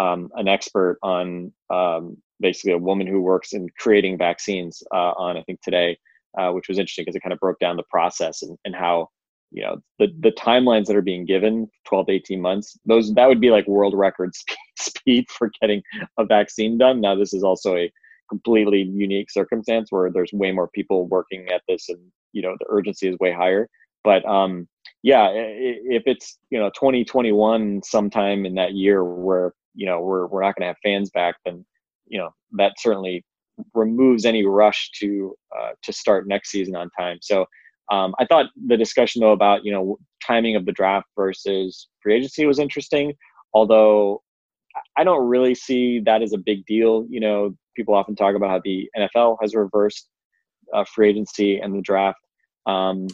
um, 0.00 0.30
an 0.34 0.48
expert 0.48 0.98
on 1.02 1.52
um, 1.70 2.16
basically 2.40 2.72
a 2.72 2.78
woman 2.78 3.06
who 3.06 3.20
works 3.20 3.52
in 3.52 3.68
creating 3.78 4.18
vaccines 4.18 4.82
uh, 4.92 5.12
on 5.16 5.36
I 5.36 5.42
think 5.42 5.60
today, 5.62 5.98
uh, 6.38 6.50
which 6.50 6.68
was 6.68 6.78
interesting 6.78 7.04
because 7.04 7.16
it 7.16 7.22
kind 7.22 7.32
of 7.32 7.38
broke 7.40 7.58
down 7.58 7.76
the 7.76 7.84
process 7.90 8.42
and, 8.42 8.58
and 8.64 8.74
how 8.74 9.08
you 9.52 9.62
know 9.62 9.76
the 9.98 10.08
the 10.20 10.32
timelines 10.32 10.86
that 10.86 10.96
are 10.96 11.02
being 11.02 11.24
given 11.24 11.68
12 11.86 12.06
to 12.06 12.12
18 12.12 12.40
months 12.40 12.78
those 12.86 13.12
that 13.14 13.28
would 13.28 13.40
be 13.40 13.50
like 13.50 13.66
world 13.66 13.94
record 13.96 14.34
speed, 14.34 14.56
speed 14.78 15.26
for 15.30 15.50
getting 15.60 15.82
a 16.18 16.24
vaccine 16.24 16.78
done. 16.78 17.00
Now 17.00 17.14
this 17.14 17.32
is 17.32 17.44
also 17.44 17.76
a 17.76 17.92
completely 18.28 18.82
unique 18.82 19.30
circumstance 19.30 19.88
where 19.90 20.10
there's 20.10 20.32
way 20.32 20.52
more 20.52 20.68
people 20.68 21.06
working 21.06 21.48
at 21.50 21.62
this 21.68 21.88
and 21.88 22.00
you 22.32 22.42
know 22.42 22.56
the 22.58 22.66
urgency 22.68 23.08
is 23.08 23.18
way 23.20 23.32
higher. 23.32 23.68
But 24.04 24.24
um 24.24 24.68
yeah 25.02 25.28
if 25.32 26.04
it's 26.06 26.38
you 26.50 26.58
know 26.58 26.70
2021 26.70 27.82
sometime 27.84 28.46
in 28.46 28.54
that 28.54 28.74
year 28.74 29.04
where 29.04 29.52
you 29.74 29.86
know 29.86 30.00
we're 30.00 30.26
we're 30.26 30.42
not 30.42 30.56
going 30.56 30.62
to 30.62 30.68
have 30.68 30.76
fans 30.82 31.10
back 31.10 31.36
then 31.44 31.64
you 32.06 32.18
know 32.18 32.30
that 32.52 32.74
certainly 32.78 33.24
removes 33.74 34.24
any 34.24 34.44
rush 34.44 34.90
to 34.98 35.34
uh, 35.56 35.70
to 35.82 35.92
start 35.92 36.26
next 36.26 36.50
season 36.50 36.76
on 36.76 36.90
time. 36.98 37.18
So 37.20 37.46
um, 37.92 38.14
I 38.18 38.24
thought 38.24 38.46
the 38.66 38.76
discussion 38.76 39.20
though 39.20 39.32
about 39.32 39.64
you 39.64 39.72
know 39.72 39.98
timing 40.26 40.56
of 40.56 40.64
the 40.64 40.72
draft 40.72 41.06
versus 41.14 41.88
free 42.02 42.16
agency 42.16 42.46
was 42.46 42.58
interesting, 42.58 43.12
although 43.52 44.22
I 44.96 45.04
don't 45.04 45.28
really 45.28 45.54
see 45.54 46.00
that 46.00 46.22
as 46.22 46.32
a 46.32 46.38
big 46.38 46.64
deal. 46.64 47.06
You 47.10 47.20
know, 47.20 47.54
people 47.76 47.94
often 47.94 48.16
talk 48.16 48.34
about 48.34 48.48
how 48.48 48.60
the 48.64 48.88
NFL 48.96 49.36
has 49.42 49.54
reversed 49.54 50.08
uh, 50.72 50.84
free 50.84 51.10
agency 51.10 51.58
and 51.58 51.74
the 51.74 51.82
draft. 51.82 52.18
Um, 52.64 53.08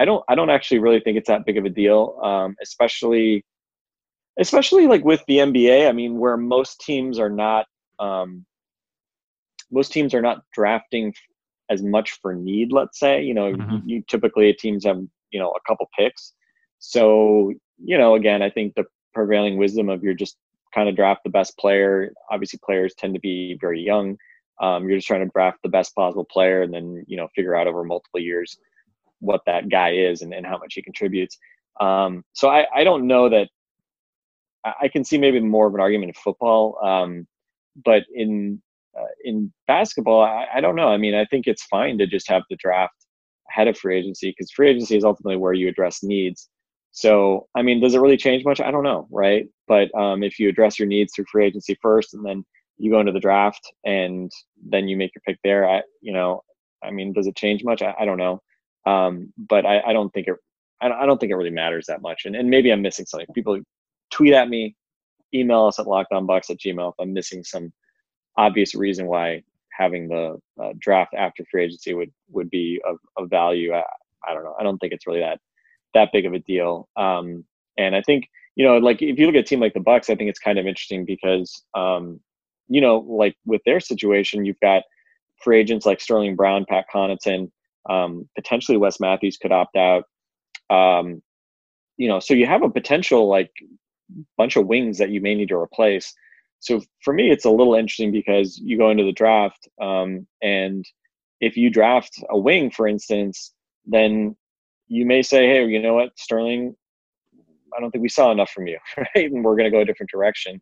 I 0.00 0.04
don't 0.04 0.24
I 0.28 0.34
don't 0.34 0.50
actually 0.50 0.80
really 0.80 1.00
think 1.00 1.16
it's 1.16 1.28
that 1.28 1.46
big 1.46 1.56
of 1.56 1.64
a 1.64 1.70
deal, 1.70 2.18
um, 2.20 2.56
especially 2.60 3.44
especially 4.40 4.88
like 4.88 5.04
with 5.04 5.22
the 5.28 5.38
NBA. 5.38 5.88
I 5.88 5.92
mean, 5.92 6.18
where 6.18 6.36
most 6.36 6.80
teams 6.80 7.20
are 7.20 7.30
not 7.30 7.66
um, 8.00 8.44
most 9.70 9.92
teams 9.92 10.12
are 10.12 10.22
not 10.22 10.42
drafting 10.52 11.14
as 11.70 11.82
much 11.82 12.18
for 12.20 12.34
need. 12.34 12.72
Let's 12.72 12.98
say 12.98 13.22
you 13.22 13.34
know 13.34 13.52
mm-hmm. 13.52 13.88
you, 13.88 14.02
typically 14.08 14.52
teams 14.52 14.84
have 14.84 15.00
you 15.30 15.40
know 15.40 15.50
a 15.50 15.60
couple 15.68 15.88
picks, 15.98 16.32
so 16.78 17.52
you 17.78 17.98
know 17.98 18.14
again 18.14 18.42
I 18.42 18.50
think 18.50 18.74
the 18.74 18.84
prevailing 19.14 19.56
wisdom 19.56 19.88
of 19.88 20.02
you're 20.02 20.14
just 20.14 20.36
kind 20.74 20.88
of 20.88 20.96
draft 20.96 21.22
the 21.24 21.30
best 21.30 21.56
player. 21.58 22.12
Obviously, 22.30 22.60
players 22.64 22.94
tend 22.94 23.14
to 23.14 23.20
be 23.20 23.56
very 23.60 23.80
young. 23.80 24.16
Um, 24.60 24.88
you're 24.88 24.98
just 24.98 25.06
trying 25.06 25.24
to 25.24 25.30
draft 25.32 25.58
the 25.62 25.68
best 25.68 25.94
possible 25.94 26.26
player, 26.30 26.62
and 26.62 26.72
then 26.72 27.04
you 27.06 27.16
know 27.16 27.28
figure 27.34 27.56
out 27.56 27.66
over 27.66 27.84
multiple 27.84 28.20
years 28.20 28.56
what 29.20 29.40
that 29.46 29.68
guy 29.68 29.90
is 29.90 30.22
and, 30.22 30.32
and 30.32 30.46
how 30.46 30.58
much 30.58 30.74
he 30.74 30.82
contributes. 30.82 31.38
Um, 31.80 32.24
so 32.32 32.48
I, 32.48 32.66
I 32.74 32.84
don't 32.84 33.06
know 33.06 33.28
that 33.28 33.48
I 34.64 34.88
can 34.88 35.04
see 35.04 35.18
maybe 35.18 35.40
more 35.40 35.66
of 35.66 35.74
an 35.74 35.80
argument 35.80 36.10
in 36.10 36.14
football, 36.14 36.78
um, 36.84 37.26
but 37.84 38.04
in 38.14 38.60
in 39.24 39.52
basketball, 39.66 40.22
I, 40.22 40.46
I, 40.54 40.60
don't 40.60 40.76
know. 40.76 40.88
I 40.88 40.96
mean, 40.96 41.14
I 41.14 41.24
think 41.26 41.46
it's 41.46 41.64
fine 41.64 41.98
to 41.98 42.06
just 42.06 42.28
have 42.28 42.42
the 42.48 42.56
draft 42.56 42.94
ahead 43.50 43.68
of 43.68 43.78
free 43.78 43.98
agency 43.98 44.30
because 44.30 44.50
free 44.50 44.70
agency 44.70 44.96
is 44.96 45.04
ultimately 45.04 45.36
where 45.36 45.52
you 45.52 45.68
address 45.68 46.02
needs. 46.02 46.48
So, 46.92 47.46
I 47.54 47.62
mean, 47.62 47.80
does 47.80 47.94
it 47.94 48.00
really 48.00 48.16
change 48.16 48.44
much? 48.44 48.60
I 48.60 48.70
don't 48.70 48.82
know, 48.82 49.06
right? 49.10 49.46
But 49.66 49.94
um, 49.94 50.22
if 50.22 50.38
you 50.38 50.48
address 50.48 50.78
your 50.78 50.88
needs 50.88 51.12
through 51.14 51.26
free 51.30 51.46
agency 51.46 51.76
first, 51.80 52.14
and 52.14 52.24
then 52.24 52.44
you 52.78 52.90
go 52.90 53.00
into 53.00 53.12
the 53.12 53.20
draft, 53.20 53.60
and 53.84 54.30
then 54.68 54.88
you 54.88 54.96
make 54.96 55.12
your 55.14 55.22
pick 55.26 55.38
there, 55.44 55.68
I, 55.68 55.82
you 56.00 56.12
know, 56.12 56.42
I 56.82 56.90
mean, 56.90 57.12
does 57.12 57.26
it 57.26 57.36
change 57.36 57.64
much? 57.64 57.82
I, 57.82 57.94
I 57.98 58.04
don't 58.04 58.18
know. 58.18 58.40
Um, 58.86 59.32
but 59.36 59.66
I, 59.66 59.80
I, 59.86 59.92
don't 59.92 60.12
think 60.14 60.28
it. 60.28 60.36
I 60.80 61.04
don't 61.04 61.18
think 61.18 61.32
it 61.32 61.36
really 61.36 61.50
matters 61.50 61.86
that 61.88 62.02
much. 62.02 62.22
And, 62.24 62.36
and 62.36 62.48
maybe 62.48 62.70
I'm 62.70 62.80
missing 62.80 63.04
something. 63.04 63.26
People 63.34 63.60
tweet 64.10 64.32
at 64.32 64.48
me, 64.48 64.76
email 65.34 65.66
us 65.66 65.78
at 65.78 65.86
lockedonbucks 65.86 66.50
at 66.50 66.58
gmail 66.58 66.90
if 66.90 66.94
I'm 67.00 67.12
missing 67.12 67.42
some 67.44 67.72
obvious 68.38 68.74
reason 68.74 69.06
why 69.06 69.42
having 69.76 70.08
the 70.08 70.40
uh, 70.62 70.72
draft 70.78 71.12
after 71.14 71.44
free 71.50 71.64
agency 71.64 71.92
would 71.92 72.10
would 72.30 72.48
be 72.48 72.80
of, 72.88 72.96
of 73.16 73.28
value. 73.28 73.74
I, 73.74 73.82
I, 74.26 74.32
don't 74.32 74.44
know. 74.44 74.54
I 74.58 74.62
don't 74.62 74.78
think 74.78 74.92
it's 74.92 75.06
really 75.06 75.20
that 75.20 75.40
that 75.94 76.10
big 76.12 76.24
of 76.24 76.32
a 76.32 76.38
deal. 76.38 76.88
Um, 76.96 77.44
and 77.76 77.94
I 77.94 78.02
think 78.02 78.28
you 78.56 78.64
know, 78.64 78.78
like 78.78 79.02
if 79.02 79.18
you 79.18 79.26
look 79.26 79.34
at 79.34 79.40
a 79.40 79.44
team 79.44 79.60
like 79.60 79.74
the 79.74 79.80
Bucks, 79.80 80.08
I 80.08 80.14
think 80.14 80.30
it's 80.30 80.38
kind 80.38 80.58
of 80.58 80.66
interesting 80.66 81.04
because 81.04 81.62
um, 81.74 82.20
you 82.68 82.80
know, 82.80 82.98
like 83.08 83.36
with 83.44 83.60
their 83.66 83.80
situation, 83.80 84.44
you've 84.44 84.60
got 84.60 84.82
free 85.42 85.58
agents 85.60 85.86
like 85.86 86.00
Sterling 86.00 86.36
Brown, 86.36 86.64
Pat 86.68 86.86
Connaughton, 86.92 87.50
um, 87.88 88.28
potentially 88.34 88.78
Wes 88.78 89.00
Matthews 89.00 89.36
could 89.36 89.52
opt 89.52 89.76
out. 89.76 90.04
Um, 90.70 91.22
you 91.96 92.08
know, 92.08 92.20
so 92.20 92.34
you 92.34 92.46
have 92.46 92.62
a 92.62 92.70
potential 92.70 93.28
like 93.28 93.50
bunch 94.36 94.56
of 94.56 94.66
wings 94.66 94.98
that 94.98 95.10
you 95.10 95.20
may 95.20 95.34
need 95.34 95.48
to 95.48 95.56
replace. 95.56 96.14
So 96.60 96.80
for 97.02 97.14
me, 97.14 97.30
it's 97.30 97.44
a 97.44 97.50
little 97.50 97.74
interesting 97.74 98.12
because 98.12 98.58
you 98.58 98.76
go 98.76 98.90
into 98.90 99.04
the 99.04 99.12
draft, 99.12 99.68
um, 99.80 100.26
and 100.42 100.84
if 101.40 101.56
you 101.56 101.70
draft 101.70 102.22
a 102.30 102.38
wing, 102.38 102.70
for 102.70 102.88
instance, 102.88 103.52
then 103.86 104.36
you 104.88 105.06
may 105.06 105.22
say, 105.22 105.46
"Hey, 105.46 105.64
you 105.66 105.80
know 105.80 105.94
what, 105.94 106.18
Sterling, 106.18 106.74
I 107.76 107.80
don't 107.80 107.90
think 107.90 108.02
we 108.02 108.08
saw 108.08 108.32
enough 108.32 108.50
from 108.50 108.66
you, 108.66 108.78
right? 108.96 109.30
And 109.30 109.44
we're 109.44 109.56
going 109.56 109.70
to 109.70 109.76
go 109.76 109.80
a 109.80 109.84
different 109.84 110.10
direction." 110.10 110.60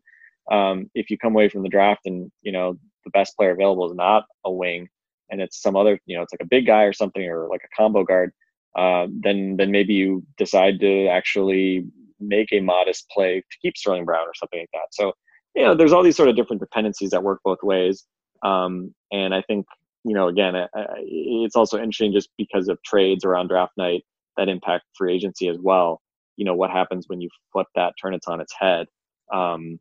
Um, 0.51 0.89
if 0.95 1.09
you 1.09 1.17
come 1.17 1.33
away 1.33 1.49
from 1.49 1.63
the 1.63 1.69
draft 1.69 2.01
and 2.05 2.31
you 2.41 2.51
know 2.51 2.77
the 3.03 3.11
best 3.11 3.35
player 3.35 3.51
available 3.51 3.89
is 3.89 3.95
not 3.95 4.25
a 4.45 4.51
wing, 4.51 4.87
and 5.29 5.41
it's 5.41 5.61
some 5.61 5.75
other, 5.75 5.99
you 6.05 6.15
know, 6.15 6.23
it's 6.23 6.33
like 6.33 6.43
a 6.43 6.47
big 6.47 6.65
guy 6.67 6.83
or 6.83 6.93
something, 6.93 7.23
or 7.23 7.47
like 7.49 7.63
a 7.63 7.75
combo 7.75 8.03
guard, 8.03 8.31
uh, 8.77 9.07
then 9.11 9.57
then 9.57 9.71
maybe 9.71 9.93
you 9.93 10.23
decide 10.37 10.79
to 10.79 11.07
actually 11.07 11.85
make 12.19 12.49
a 12.51 12.59
modest 12.59 13.09
play 13.09 13.41
to 13.41 13.57
keep 13.61 13.77
Sterling 13.77 14.05
Brown 14.05 14.27
or 14.27 14.33
something 14.35 14.59
like 14.59 14.69
that. 14.73 14.87
So 14.91 15.13
you 15.57 15.63
know, 15.63 15.75
there's 15.75 15.91
all 15.91 16.03
these 16.03 16.15
sort 16.15 16.29
of 16.29 16.35
different 16.35 16.61
dependencies 16.61 17.09
that 17.09 17.23
work 17.23 17.39
both 17.43 17.63
ways. 17.63 18.05
Um, 18.43 18.93
and 19.11 19.33
I 19.33 19.41
think, 19.41 19.65
you 20.03 20.13
know, 20.13 20.27
again, 20.27 20.53
it's 20.99 21.55
also 21.55 21.77
interesting 21.77 22.13
just 22.13 22.29
because 22.37 22.69
of 22.69 22.81
trades 22.83 23.25
around 23.25 23.47
draft 23.47 23.73
night 23.75 24.03
that 24.37 24.49
impact 24.49 24.85
free 24.95 25.15
agency 25.15 25.47
as 25.49 25.57
well. 25.59 25.99
You 26.35 26.45
know, 26.45 26.53
what 26.53 26.69
happens 26.69 27.05
when 27.07 27.21
you 27.21 27.29
flip 27.51 27.65
that, 27.73 27.95
turn 27.99 28.13
it 28.13 28.23
on 28.27 28.39
its 28.39 28.53
head, 28.57 28.85
um, 29.33 29.79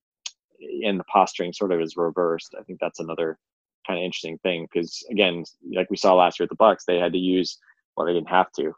and 0.83 0.99
the 0.99 1.05
posturing 1.12 1.53
sort 1.53 1.73
of 1.73 1.83
is 1.83 1.99
reversed. 1.99 2.55
I 2.59 2.62
think 2.62 2.79
that's 2.81 2.99
another 2.99 3.39
kind 3.87 3.99
of 3.99 4.05
interesting 4.05 4.39
thing 4.39 4.67
because 4.73 5.05
again, 5.11 5.45
like 5.75 5.91
we 5.91 5.99
saw 5.99 6.15
last 6.15 6.41
year 6.41 6.45
at 6.45 6.49
the 6.49 6.57
Bucks, 6.57 6.85
they 6.87 6.99
had 6.99 7.12
to 7.12 7.19
use 7.19 7.59
well, 7.97 8.07
they 8.07 8.15
didn't 8.15 8.31
have 8.31 8.51
to, 8.53 8.73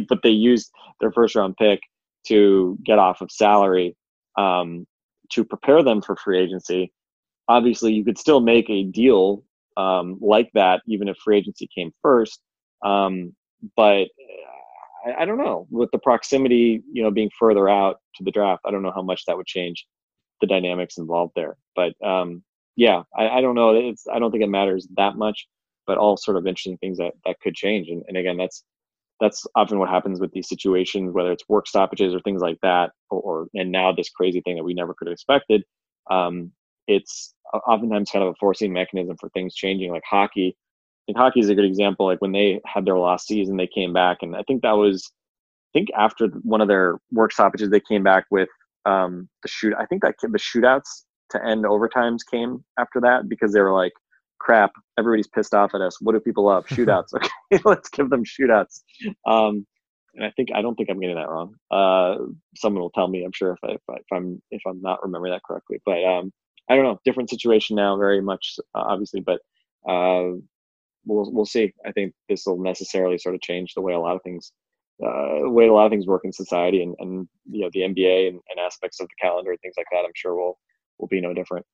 but 0.08 0.22
they 0.24 0.30
used 0.30 0.72
their 1.00 1.12
first 1.12 1.36
round 1.36 1.56
pick 1.56 1.80
to 2.26 2.76
get 2.84 2.98
off 2.98 3.20
of 3.20 3.30
salary 3.30 3.96
um, 4.36 4.86
to 5.34 5.44
prepare 5.44 5.82
them 5.82 6.00
for 6.00 6.16
free 6.16 6.38
agency. 6.38 6.92
Obviously, 7.48 7.92
you 7.92 8.04
could 8.04 8.18
still 8.18 8.40
make 8.40 8.68
a 8.70 8.84
deal 8.84 9.42
um, 9.76 10.18
like 10.20 10.50
that 10.54 10.82
even 10.86 11.08
if 11.08 11.16
free 11.18 11.38
agency 11.38 11.68
came 11.74 11.92
first. 12.02 12.40
Um, 12.84 13.34
but 13.76 14.06
I, 15.04 15.14
I, 15.20 15.24
don't 15.24 15.38
know 15.38 15.66
with 15.70 15.90
the 15.90 15.98
proximity, 15.98 16.82
you 16.92 17.02
know, 17.02 17.10
being 17.10 17.30
further 17.38 17.68
out 17.68 18.00
to 18.16 18.24
the 18.24 18.30
draft. 18.30 18.62
I 18.64 18.70
don't 18.70 18.82
know 18.82 18.92
how 18.94 19.02
much 19.02 19.24
that 19.26 19.36
would 19.36 19.46
change 19.46 19.86
the 20.40 20.46
dynamics 20.46 20.98
involved 20.98 21.32
there. 21.34 21.56
But 21.74 21.94
um, 22.04 22.42
yeah, 22.76 23.02
I, 23.16 23.28
I, 23.28 23.40
don't 23.40 23.54
know. 23.54 23.74
It's 23.74 24.06
I 24.12 24.18
don't 24.18 24.30
think 24.30 24.44
it 24.44 24.48
matters 24.48 24.86
that 24.96 25.16
much. 25.16 25.46
But 25.86 25.98
all 25.98 26.16
sort 26.16 26.38
of 26.38 26.46
interesting 26.46 26.78
things 26.78 26.96
that 26.96 27.12
that 27.26 27.40
could 27.40 27.54
change. 27.54 27.88
And, 27.88 28.02
and 28.08 28.16
again, 28.16 28.38
that's 28.38 28.64
that's 29.20 29.46
often 29.54 29.78
what 29.78 29.88
happens 29.88 30.20
with 30.20 30.32
these 30.32 30.48
situations, 30.48 31.12
whether 31.12 31.32
it's 31.32 31.48
work 31.48 31.66
stoppages 31.66 32.14
or 32.14 32.20
things 32.20 32.42
like 32.42 32.58
that, 32.62 32.90
or, 33.10 33.20
or 33.20 33.48
and 33.54 33.70
now 33.70 33.92
this 33.92 34.10
crazy 34.10 34.40
thing 34.40 34.56
that 34.56 34.64
we 34.64 34.74
never 34.74 34.94
could 34.94 35.08
have 35.08 35.12
expected. 35.12 35.62
Um, 36.10 36.52
it's 36.86 37.34
oftentimes 37.66 38.10
kind 38.10 38.24
of 38.24 38.30
a 38.30 38.34
forcing 38.38 38.72
mechanism 38.72 39.16
for 39.18 39.28
things 39.30 39.54
changing, 39.54 39.90
like 39.92 40.02
hockey. 40.08 40.56
I 40.56 41.02
think 41.06 41.18
hockey 41.18 41.40
is 41.40 41.48
a 41.48 41.54
good 41.54 41.64
example. 41.64 42.06
Like 42.06 42.20
when 42.20 42.32
they 42.32 42.60
had 42.66 42.84
their 42.84 42.98
last 42.98 43.26
season, 43.26 43.56
they 43.56 43.68
came 43.68 43.92
back, 43.92 44.18
and 44.22 44.36
I 44.36 44.42
think 44.46 44.62
that 44.62 44.72
was, 44.72 45.10
I 45.74 45.78
think 45.78 45.88
after 45.96 46.28
one 46.42 46.60
of 46.60 46.68
their 46.68 46.98
work 47.12 47.32
stoppages, 47.32 47.70
they 47.70 47.80
came 47.80 48.02
back 48.02 48.24
with 48.30 48.48
um, 48.84 49.28
the 49.42 49.48
shoot. 49.48 49.74
I 49.78 49.86
think 49.86 50.02
that 50.02 50.16
the 50.20 50.38
shootouts 50.38 51.04
to 51.30 51.44
end 51.44 51.64
overtimes 51.64 52.20
came 52.30 52.64
after 52.78 53.00
that 53.00 53.28
because 53.28 53.52
they 53.52 53.60
were 53.60 53.72
like, 53.72 53.92
crap, 54.38 54.72
everybody's 54.98 55.28
pissed 55.28 55.54
off 55.54 55.74
at 55.74 55.80
us. 55.80 56.00
What 56.00 56.12
do 56.14 56.20
people 56.20 56.44
love? 56.46 56.66
Shootouts. 56.68 57.14
Okay, 57.14 57.62
let's 57.64 57.88
give 57.88 58.10
them 58.10 58.24
shootouts. 58.24 58.80
Um, 59.26 59.66
and 60.14 60.24
I 60.24 60.30
think 60.36 60.50
I 60.54 60.62
don't 60.62 60.76
think 60.76 60.90
I'm 60.90 61.00
getting 61.00 61.16
that 61.16 61.28
wrong. 61.28 61.54
Uh, 61.70 62.16
someone 62.56 62.82
will 62.82 62.90
tell 62.90 63.08
me. 63.08 63.24
I'm 63.24 63.32
sure 63.32 63.52
if, 63.52 63.58
I, 63.64 63.72
if, 63.72 64.04
I'm 64.12 64.40
if 64.50 64.62
I'm 64.66 64.80
not 64.80 65.02
remembering 65.02 65.32
that 65.32 65.42
correctly. 65.46 65.80
But 65.84 66.04
um, 66.04 66.32
I 66.68 66.76
don't 66.76 66.84
know. 66.84 67.00
Different 67.04 67.30
situation 67.30 67.76
now, 67.76 67.96
very 67.96 68.20
much 68.20 68.56
uh, 68.74 68.84
obviously. 68.86 69.20
But 69.20 69.40
uh, 69.88 70.36
we'll 71.04 71.32
we'll 71.32 71.46
see. 71.46 71.72
I 71.86 71.92
think 71.92 72.14
this 72.28 72.44
will 72.46 72.62
necessarily 72.62 73.18
sort 73.18 73.34
of 73.34 73.40
change 73.40 73.74
the 73.74 73.82
way 73.82 73.92
a 73.92 73.98
lot 74.00 74.16
of 74.16 74.22
things, 74.22 74.52
uh, 75.04 75.40
the 75.42 75.50
way 75.50 75.66
a 75.66 75.72
lot 75.72 75.86
of 75.86 75.90
things 75.90 76.06
work 76.06 76.22
in 76.24 76.32
society, 76.32 76.82
and, 76.82 76.94
and 77.00 77.28
you 77.50 77.62
know 77.62 77.70
the 77.72 77.80
NBA 77.80 78.28
and, 78.28 78.40
and 78.50 78.60
aspects 78.60 79.00
of 79.00 79.08
the 79.08 79.14
calendar 79.20 79.50
and 79.50 79.60
things 79.60 79.74
like 79.76 79.86
that. 79.92 80.04
I'm 80.04 80.12
sure 80.14 80.34
will 80.34 80.58
will 80.98 81.08
be 81.08 81.20
no 81.20 81.34
different. 81.34 81.66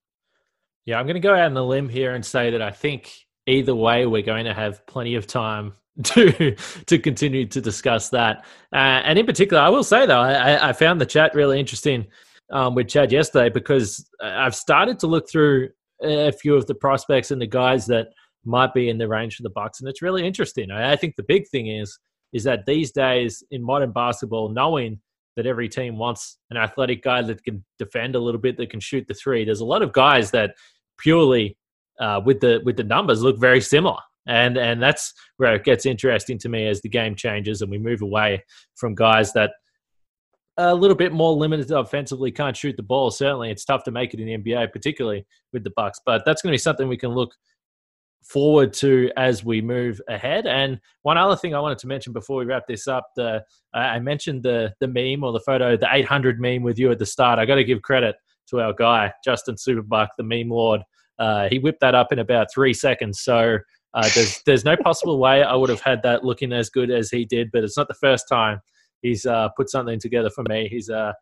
Yeah, 0.87 0.99
I'm 0.99 1.07
going 1.07 1.15
to 1.15 1.21
go 1.21 1.35
out 1.35 1.43
on 1.43 1.55
the 1.55 1.65
limb 1.65 1.89
here 1.89 2.15
and 2.15 2.25
say 2.25 2.51
that 2.51 2.63
I 2.63 2.71
think 2.71 3.13
either 3.47 3.75
way, 3.75 4.07
we're 4.07 4.23
going 4.23 4.45
to 4.45 4.55
have 4.55 4.87
plenty 4.87 5.15
of 5.15 5.27
time 5.27 5.75
to 6.05 6.57
to 6.87 6.99
continue 6.99 7.47
to 7.47 7.61
discuss 7.61 8.09
that. 8.11 8.45
Uh, 8.73 9.03
and 9.05 9.19
in 9.19 9.27
particular, 9.27 9.63
I 9.63 9.69
will 9.69 9.85
say 9.85 10.07
though, 10.07 10.21
I, 10.21 10.71
I 10.71 10.73
found 10.73 11.01
the 11.01 11.07
chat 11.07 11.35
really 11.35 11.59
interesting 11.61 12.07
um, 12.51 12.75
with 12.75 12.89
Chad 12.89 13.13
yesterday 13.13 13.49
because 13.49 14.09
I've 14.23 14.55
started 14.55 14.99
to 15.01 15.07
look 15.07 15.29
through 15.29 15.71
a 16.03 16.33
few 16.33 16.55
of 16.55 16.67
the 16.67 16.75
prospects 16.75 17.31
and 17.31 17.41
the 17.41 17.47
guys 17.47 17.87
that 17.87 18.09
might 18.45 18.73
be 18.73 18.89
in 18.89 18.99
the 18.99 19.09
range 19.09 19.37
for 19.37 19.43
the 19.43 19.51
Bucks, 19.51 19.81
and 19.81 19.89
it's 19.89 20.03
really 20.03 20.27
interesting. 20.27 20.71
I, 20.71 20.93
I 20.93 20.97
think 20.97 21.17
the 21.17 21.23
big 21.23 21.49
thing 21.49 21.69
is 21.69 21.99
is 22.33 22.45
that 22.45 22.65
these 22.65 22.93
days 22.93 23.43
in 23.51 23.63
modern 23.63 23.91
basketball, 23.91 24.49
knowing 24.51 25.01
that 25.41 25.49
every 25.49 25.69
team 25.71 25.97
wants 25.97 26.37
an 26.51 26.59
athletic 26.59 27.03
guy 27.03 27.23
that 27.23 27.43
can 27.43 27.65
defend 27.79 28.15
a 28.15 28.21
little 28.21 28.41
bit, 28.41 28.59
that 28.59 28.69
can 28.69 28.79
shoot 28.81 29.07
the 29.09 29.15
three. 29.15 29.43
There's 29.43 29.61
a 29.61 29.65
lot 29.65 29.81
of 29.81 29.95
guys 29.95 30.31
that 30.33 30.55
purely 30.99 31.57
uh, 31.99 32.21
with 32.23 32.41
the 32.41 32.61
with 32.63 32.77
the 32.77 32.85
numbers 32.85 33.23
look 33.23 33.41
very 33.41 33.63
similar, 33.63 33.99
and 34.27 34.59
and 34.59 34.83
that's 34.83 35.15
where 35.39 35.55
it 35.55 35.65
gets 35.65 35.87
interesting 35.87 36.37
to 36.41 36.51
me 36.51 36.69
as 36.69 36.83
the 36.83 36.91
game 36.91 37.15
changes 37.15 37.63
and 37.63 37.71
we 37.71 37.79
move 37.79 38.03
away 38.03 38.45
from 38.77 38.95
guys 38.95 39.33
that 39.33 39.53
a 40.59 40.75
little 40.75 40.97
bit 40.97 41.13
more 41.13 41.33
limited 41.33 41.71
offensively, 41.71 42.31
can't 42.31 42.57
shoot 42.57 42.77
the 42.77 42.83
ball. 42.83 43.11
Certainly, 43.11 43.51
it's 43.51 43.65
tough 43.65 43.85
to 43.85 43.91
make 43.91 44.13
it 44.13 44.21
in 44.21 44.27
the 44.27 44.53
NBA, 44.53 44.73
particularly 44.73 45.25
with 45.55 45.65
the 45.65 45.73
Bucks. 45.75 46.01
But 46.05 46.25
that's 46.27 46.43
going 46.43 46.53
to 46.53 46.55
be 46.55 46.59
something 46.59 46.87
we 46.87 46.99
can 46.99 47.13
look 47.13 47.35
forward 48.23 48.73
to 48.75 49.11
as 49.17 49.45
we 49.45 49.61
move 49.61 50.01
ahead. 50.09 50.47
And 50.47 50.81
one 51.03 51.19
other 51.19 51.37
thing 51.37 51.55
I 51.55 51.61
wanted 51.61 51.79
to 51.79 51.87
mention 51.87 52.13
before 52.13 52.39
we 52.39 52.45
wrap 52.45 52.67
this 52.67 52.87
up, 52.87 53.09
the 53.17 53.45
I 53.75 53.99
mentioned 53.99 54.43
the 54.43 54.73
the 54.81 54.89
meme 54.89 55.25
or 55.25 55.33
the 55.33 55.41
photo, 55.41 55.77
the 55.77 55.89
800 55.91 56.41
meme 56.41 56.63
with 56.63 56.79
you 56.79 56.91
at 56.91 56.99
the 56.99 57.07
start. 57.07 57.39
I 57.39 57.47
got 57.47 57.57
to 57.57 57.65
give 57.65 57.83
credit 57.83 58.17
to 58.51 58.61
our 58.61 58.73
guy 58.73 59.13
Justin 59.25 59.57
Superbuck, 59.57 60.09
the 60.17 60.25
meme 60.25 60.51
lord. 60.51 60.83
Uh, 61.19 61.49
he 61.49 61.59
whipped 61.59 61.81
that 61.81 61.95
up 61.95 62.13
in 62.13 62.19
about 62.19 62.49
three 62.53 62.73
seconds. 62.73 63.21
So 63.21 63.59
uh, 63.95 64.09
there's 64.15 64.43
there's 64.47 64.65
no 64.65 64.77
possible 64.77 65.19
way 65.19 65.43
I 65.43 65.55
would 65.55 65.71
have 65.71 65.81
had 65.81 66.03
that 66.03 66.25
looking 66.25 66.53
as 66.53 66.71
good 66.71 66.91
as 66.91 67.11
he 67.11 67.25
did. 67.25 67.51
But 67.53 67.65
it's 67.65 67.77
not 67.77 67.89
the 67.89 67.95
first 67.95 68.27
time 68.29 68.61
he's 69.03 69.27
uh, 69.27 69.49
put 69.57 69.71
something 69.71 69.99
together 69.99 70.31
for 70.31 70.45
me. 70.49 70.69
He's 70.69 70.89
a 70.89 70.99
uh, 70.99 71.13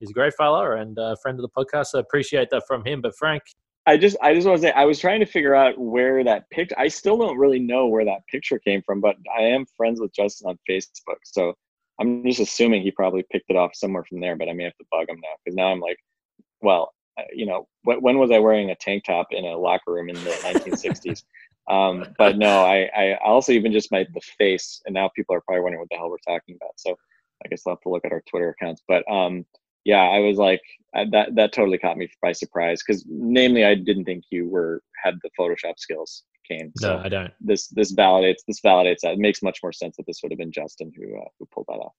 he's 0.00 0.10
a 0.10 0.14
great 0.14 0.34
fellow 0.34 0.72
and 0.72 0.96
a 0.98 1.16
friend 1.22 1.38
of 1.38 1.42
the 1.42 1.48
podcast. 1.48 1.86
So 1.86 1.98
I 1.98 2.00
appreciate 2.00 2.48
that 2.50 2.64
from 2.66 2.84
him. 2.84 3.00
But 3.00 3.16
Frank, 3.16 3.42
I 3.86 3.96
just 3.96 4.16
I 4.22 4.34
just 4.34 4.46
want 4.46 4.60
to 4.60 4.68
say 4.68 4.72
I 4.72 4.84
was 4.84 4.98
trying 4.98 5.20
to 5.20 5.26
figure 5.26 5.54
out 5.54 5.78
where 5.78 6.24
that 6.24 6.48
picture. 6.50 6.74
I 6.78 6.88
still 6.88 7.18
don't 7.18 7.36
really 7.36 7.58
know 7.58 7.86
where 7.86 8.04
that 8.04 8.26
picture 8.28 8.58
came 8.58 8.82
from, 8.82 9.00
but 9.00 9.16
I 9.36 9.42
am 9.42 9.66
friends 9.76 10.00
with 10.00 10.14
Justin 10.14 10.48
on 10.48 10.58
Facebook, 10.68 11.18
so 11.24 11.54
I'm 12.00 12.24
just 12.24 12.40
assuming 12.40 12.82
he 12.82 12.90
probably 12.90 13.24
picked 13.30 13.50
it 13.50 13.56
off 13.56 13.74
somewhere 13.74 14.04
from 14.04 14.20
there. 14.20 14.36
But 14.36 14.48
I 14.48 14.54
may 14.54 14.64
have 14.64 14.76
to 14.78 14.86
bug 14.90 15.08
him 15.08 15.20
now 15.22 15.28
because 15.44 15.54
now 15.54 15.66
I'm 15.66 15.80
like, 15.80 15.98
well, 16.62 16.94
uh, 17.18 17.24
you 17.32 17.46
know, 17.46 17.68
when 17.82 18.18
was 18.18 18.30
I 18.30 18.38
wearing 18.38 18.70
a 18.70 18.74
tank 18.74 19.04
top 19.04 19.28
in 19.30 19.44
a 19.44 19.56
locker 19.56 19.92
room 19.92 20.08
in 20.08 20.16
the 20.16 20.30
1960s? 20.30 21.22
Um, 21.66 22.04
but 22.18 22.36
no, 22.36 22.62
I, 22.62 22.90
I 22.94 23.18
also 23.24 23.50
even 23.52 23.72
just 23.72 23.90
my 23.90 24.06
the 24.12 24.20
face, 24.20 24.82
and 24.84 24.92
now 24.92 25.08
people 25.16 25.34
are 25.34 25.40
probably 25.40 25.62
wondering 25.62 25.80
what 25.80 25.88
the 25.88 25.96
hell 25.96 26.10
we're 26.10 26.18
talking 26.18 26.56
about. 26.56 26.72
So 26.76 26.94
I 27.42 27.48
guess 27.48 27.62
I'll 27.66 27.72
have 27.72 27.80
to 27.84 27.88
look 27.88 28.04
at 28.04 28.12
our 28.12 28.22
Twitter 28.28 28.50
accounts. 28.50 28.82
But 28.86 29.10
um, 29.10 29.46
yeah, 29.84 30.02
I 30.02 30.20
was 30.20 30.38
like 30.38 30.62
I, 30.94 31.04
that. 31.12 31.34
That 31.34 31.52
totally 31.52 31.78
caught 31.78 31.96
me 31.96 32.08
by 32.22 32.32
surprise 32.32 32.82
because, 32.86 33.04
namely, 33.08 33.64
I 33.64 33.74
didn't 33.74 34.04
think 34.04 34.24
you 34.30 34.48
were 34.48 34.82
had 35.02 35.18
the 35.22 35.30
Photoshop 35.38 35.78
skills, 35.78 36.24
Kane. 36.48 36.72
So 36.78 36.96
no, 36.96 37.02
I 37.02 37.08
don't. 37.08 37.32
This 37.40 37.68
this 37.68 37.94
validates 37.94 38.42
this 38.46 38.60
validates 38.60 39.00
that. 39.02 39.14
It 39.14 39.18
makes 39.18 39.42
much 39.42 39.60
more 39.62 39.72
sense 39.72 39.96
that 39.96 40.06
this 40.06 40.20
would 40.22 40.32
have 40.32 40.38
been 40.38 40.52
Justin 40.52 40.92
who 40.96 41.16
uh, 41.18 41.28
who 41.38 41.46
pulled 41.52 41.66
that 41.68 41.74
off. 41.74 41.92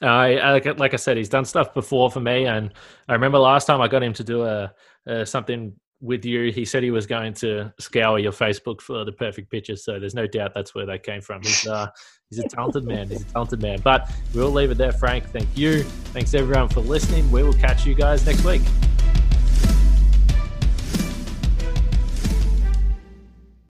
I, 0.00 0.52
like, 0.52 0.78
like 0.78 0.94
I 0.94 0.96
said, 0.96 1.16
he's 1.16 1.30
done 1.30 1.44
stuff 1.44 1.74
before 1.74 2.10
for 2.10 2.20
me, 2.20 2.46
and 2.46 2.72
I 3.08 3.14
remember 3.14 3.38
last 3.38 3.64
time 3.64 3.80
I 3.80 3.88
got 3.88 4.02
him 4.02 4.12
to 4.14 4.24
do 4.24 4.44
a, 4.44 4.72
a 5.06 5.26
something 5.26 5.74
with 6.00 6.24
you. 6.24 6.52
He 6.52 6.64
said 6.64 6.82
he 6.82 6.90
was 6.90 7.06
going 7.06 7.34
to 7.34 7.72
scour 7.78 8.18
your 8.18 8.32
Facebook 8.32 8.80
for 8.80 9.04
the 9.04 9.12
perfect 9.12 9.50
pictures. 9.50 9.84
So 9.84 9.98
there's 9.98 10.14
no 10.14 10.26
doubt 10.26 10.52
that's 10.54 10.74
where 10.74 10.86
they 10.86 10.98
came 10.98 11.20
from. 11.20 11.42
He's 11.42 11.66
uh, 11.66 11.88
he's 12.30 12.38
a 12.38 12.48
talented 12.48 12.84
man. 12.84 13.08
He's 13.08 13.22
a 13.22 13.26
talented 13.26 13.60
man. 13.62 13.80
But 13.82 14.10
we'll 14.34 14.50
leave 14.50 14.70
it 14.70 14.78
there, 14.78 14.92
Frank. 14.92 15.28
Thank 15.30 15.48
you. 15.56 15.82
Thanks 16.12 16.34
everyone 16.34 16.68
for 16.68 16.80
listening. 16.80 17.30
We 17.30 17.42
will 17.42 17.54
catch 17.54 17.86
you 17.86 17.94
guys 17.94 18.24
next 18.26 18.44
week. 18.44 18.62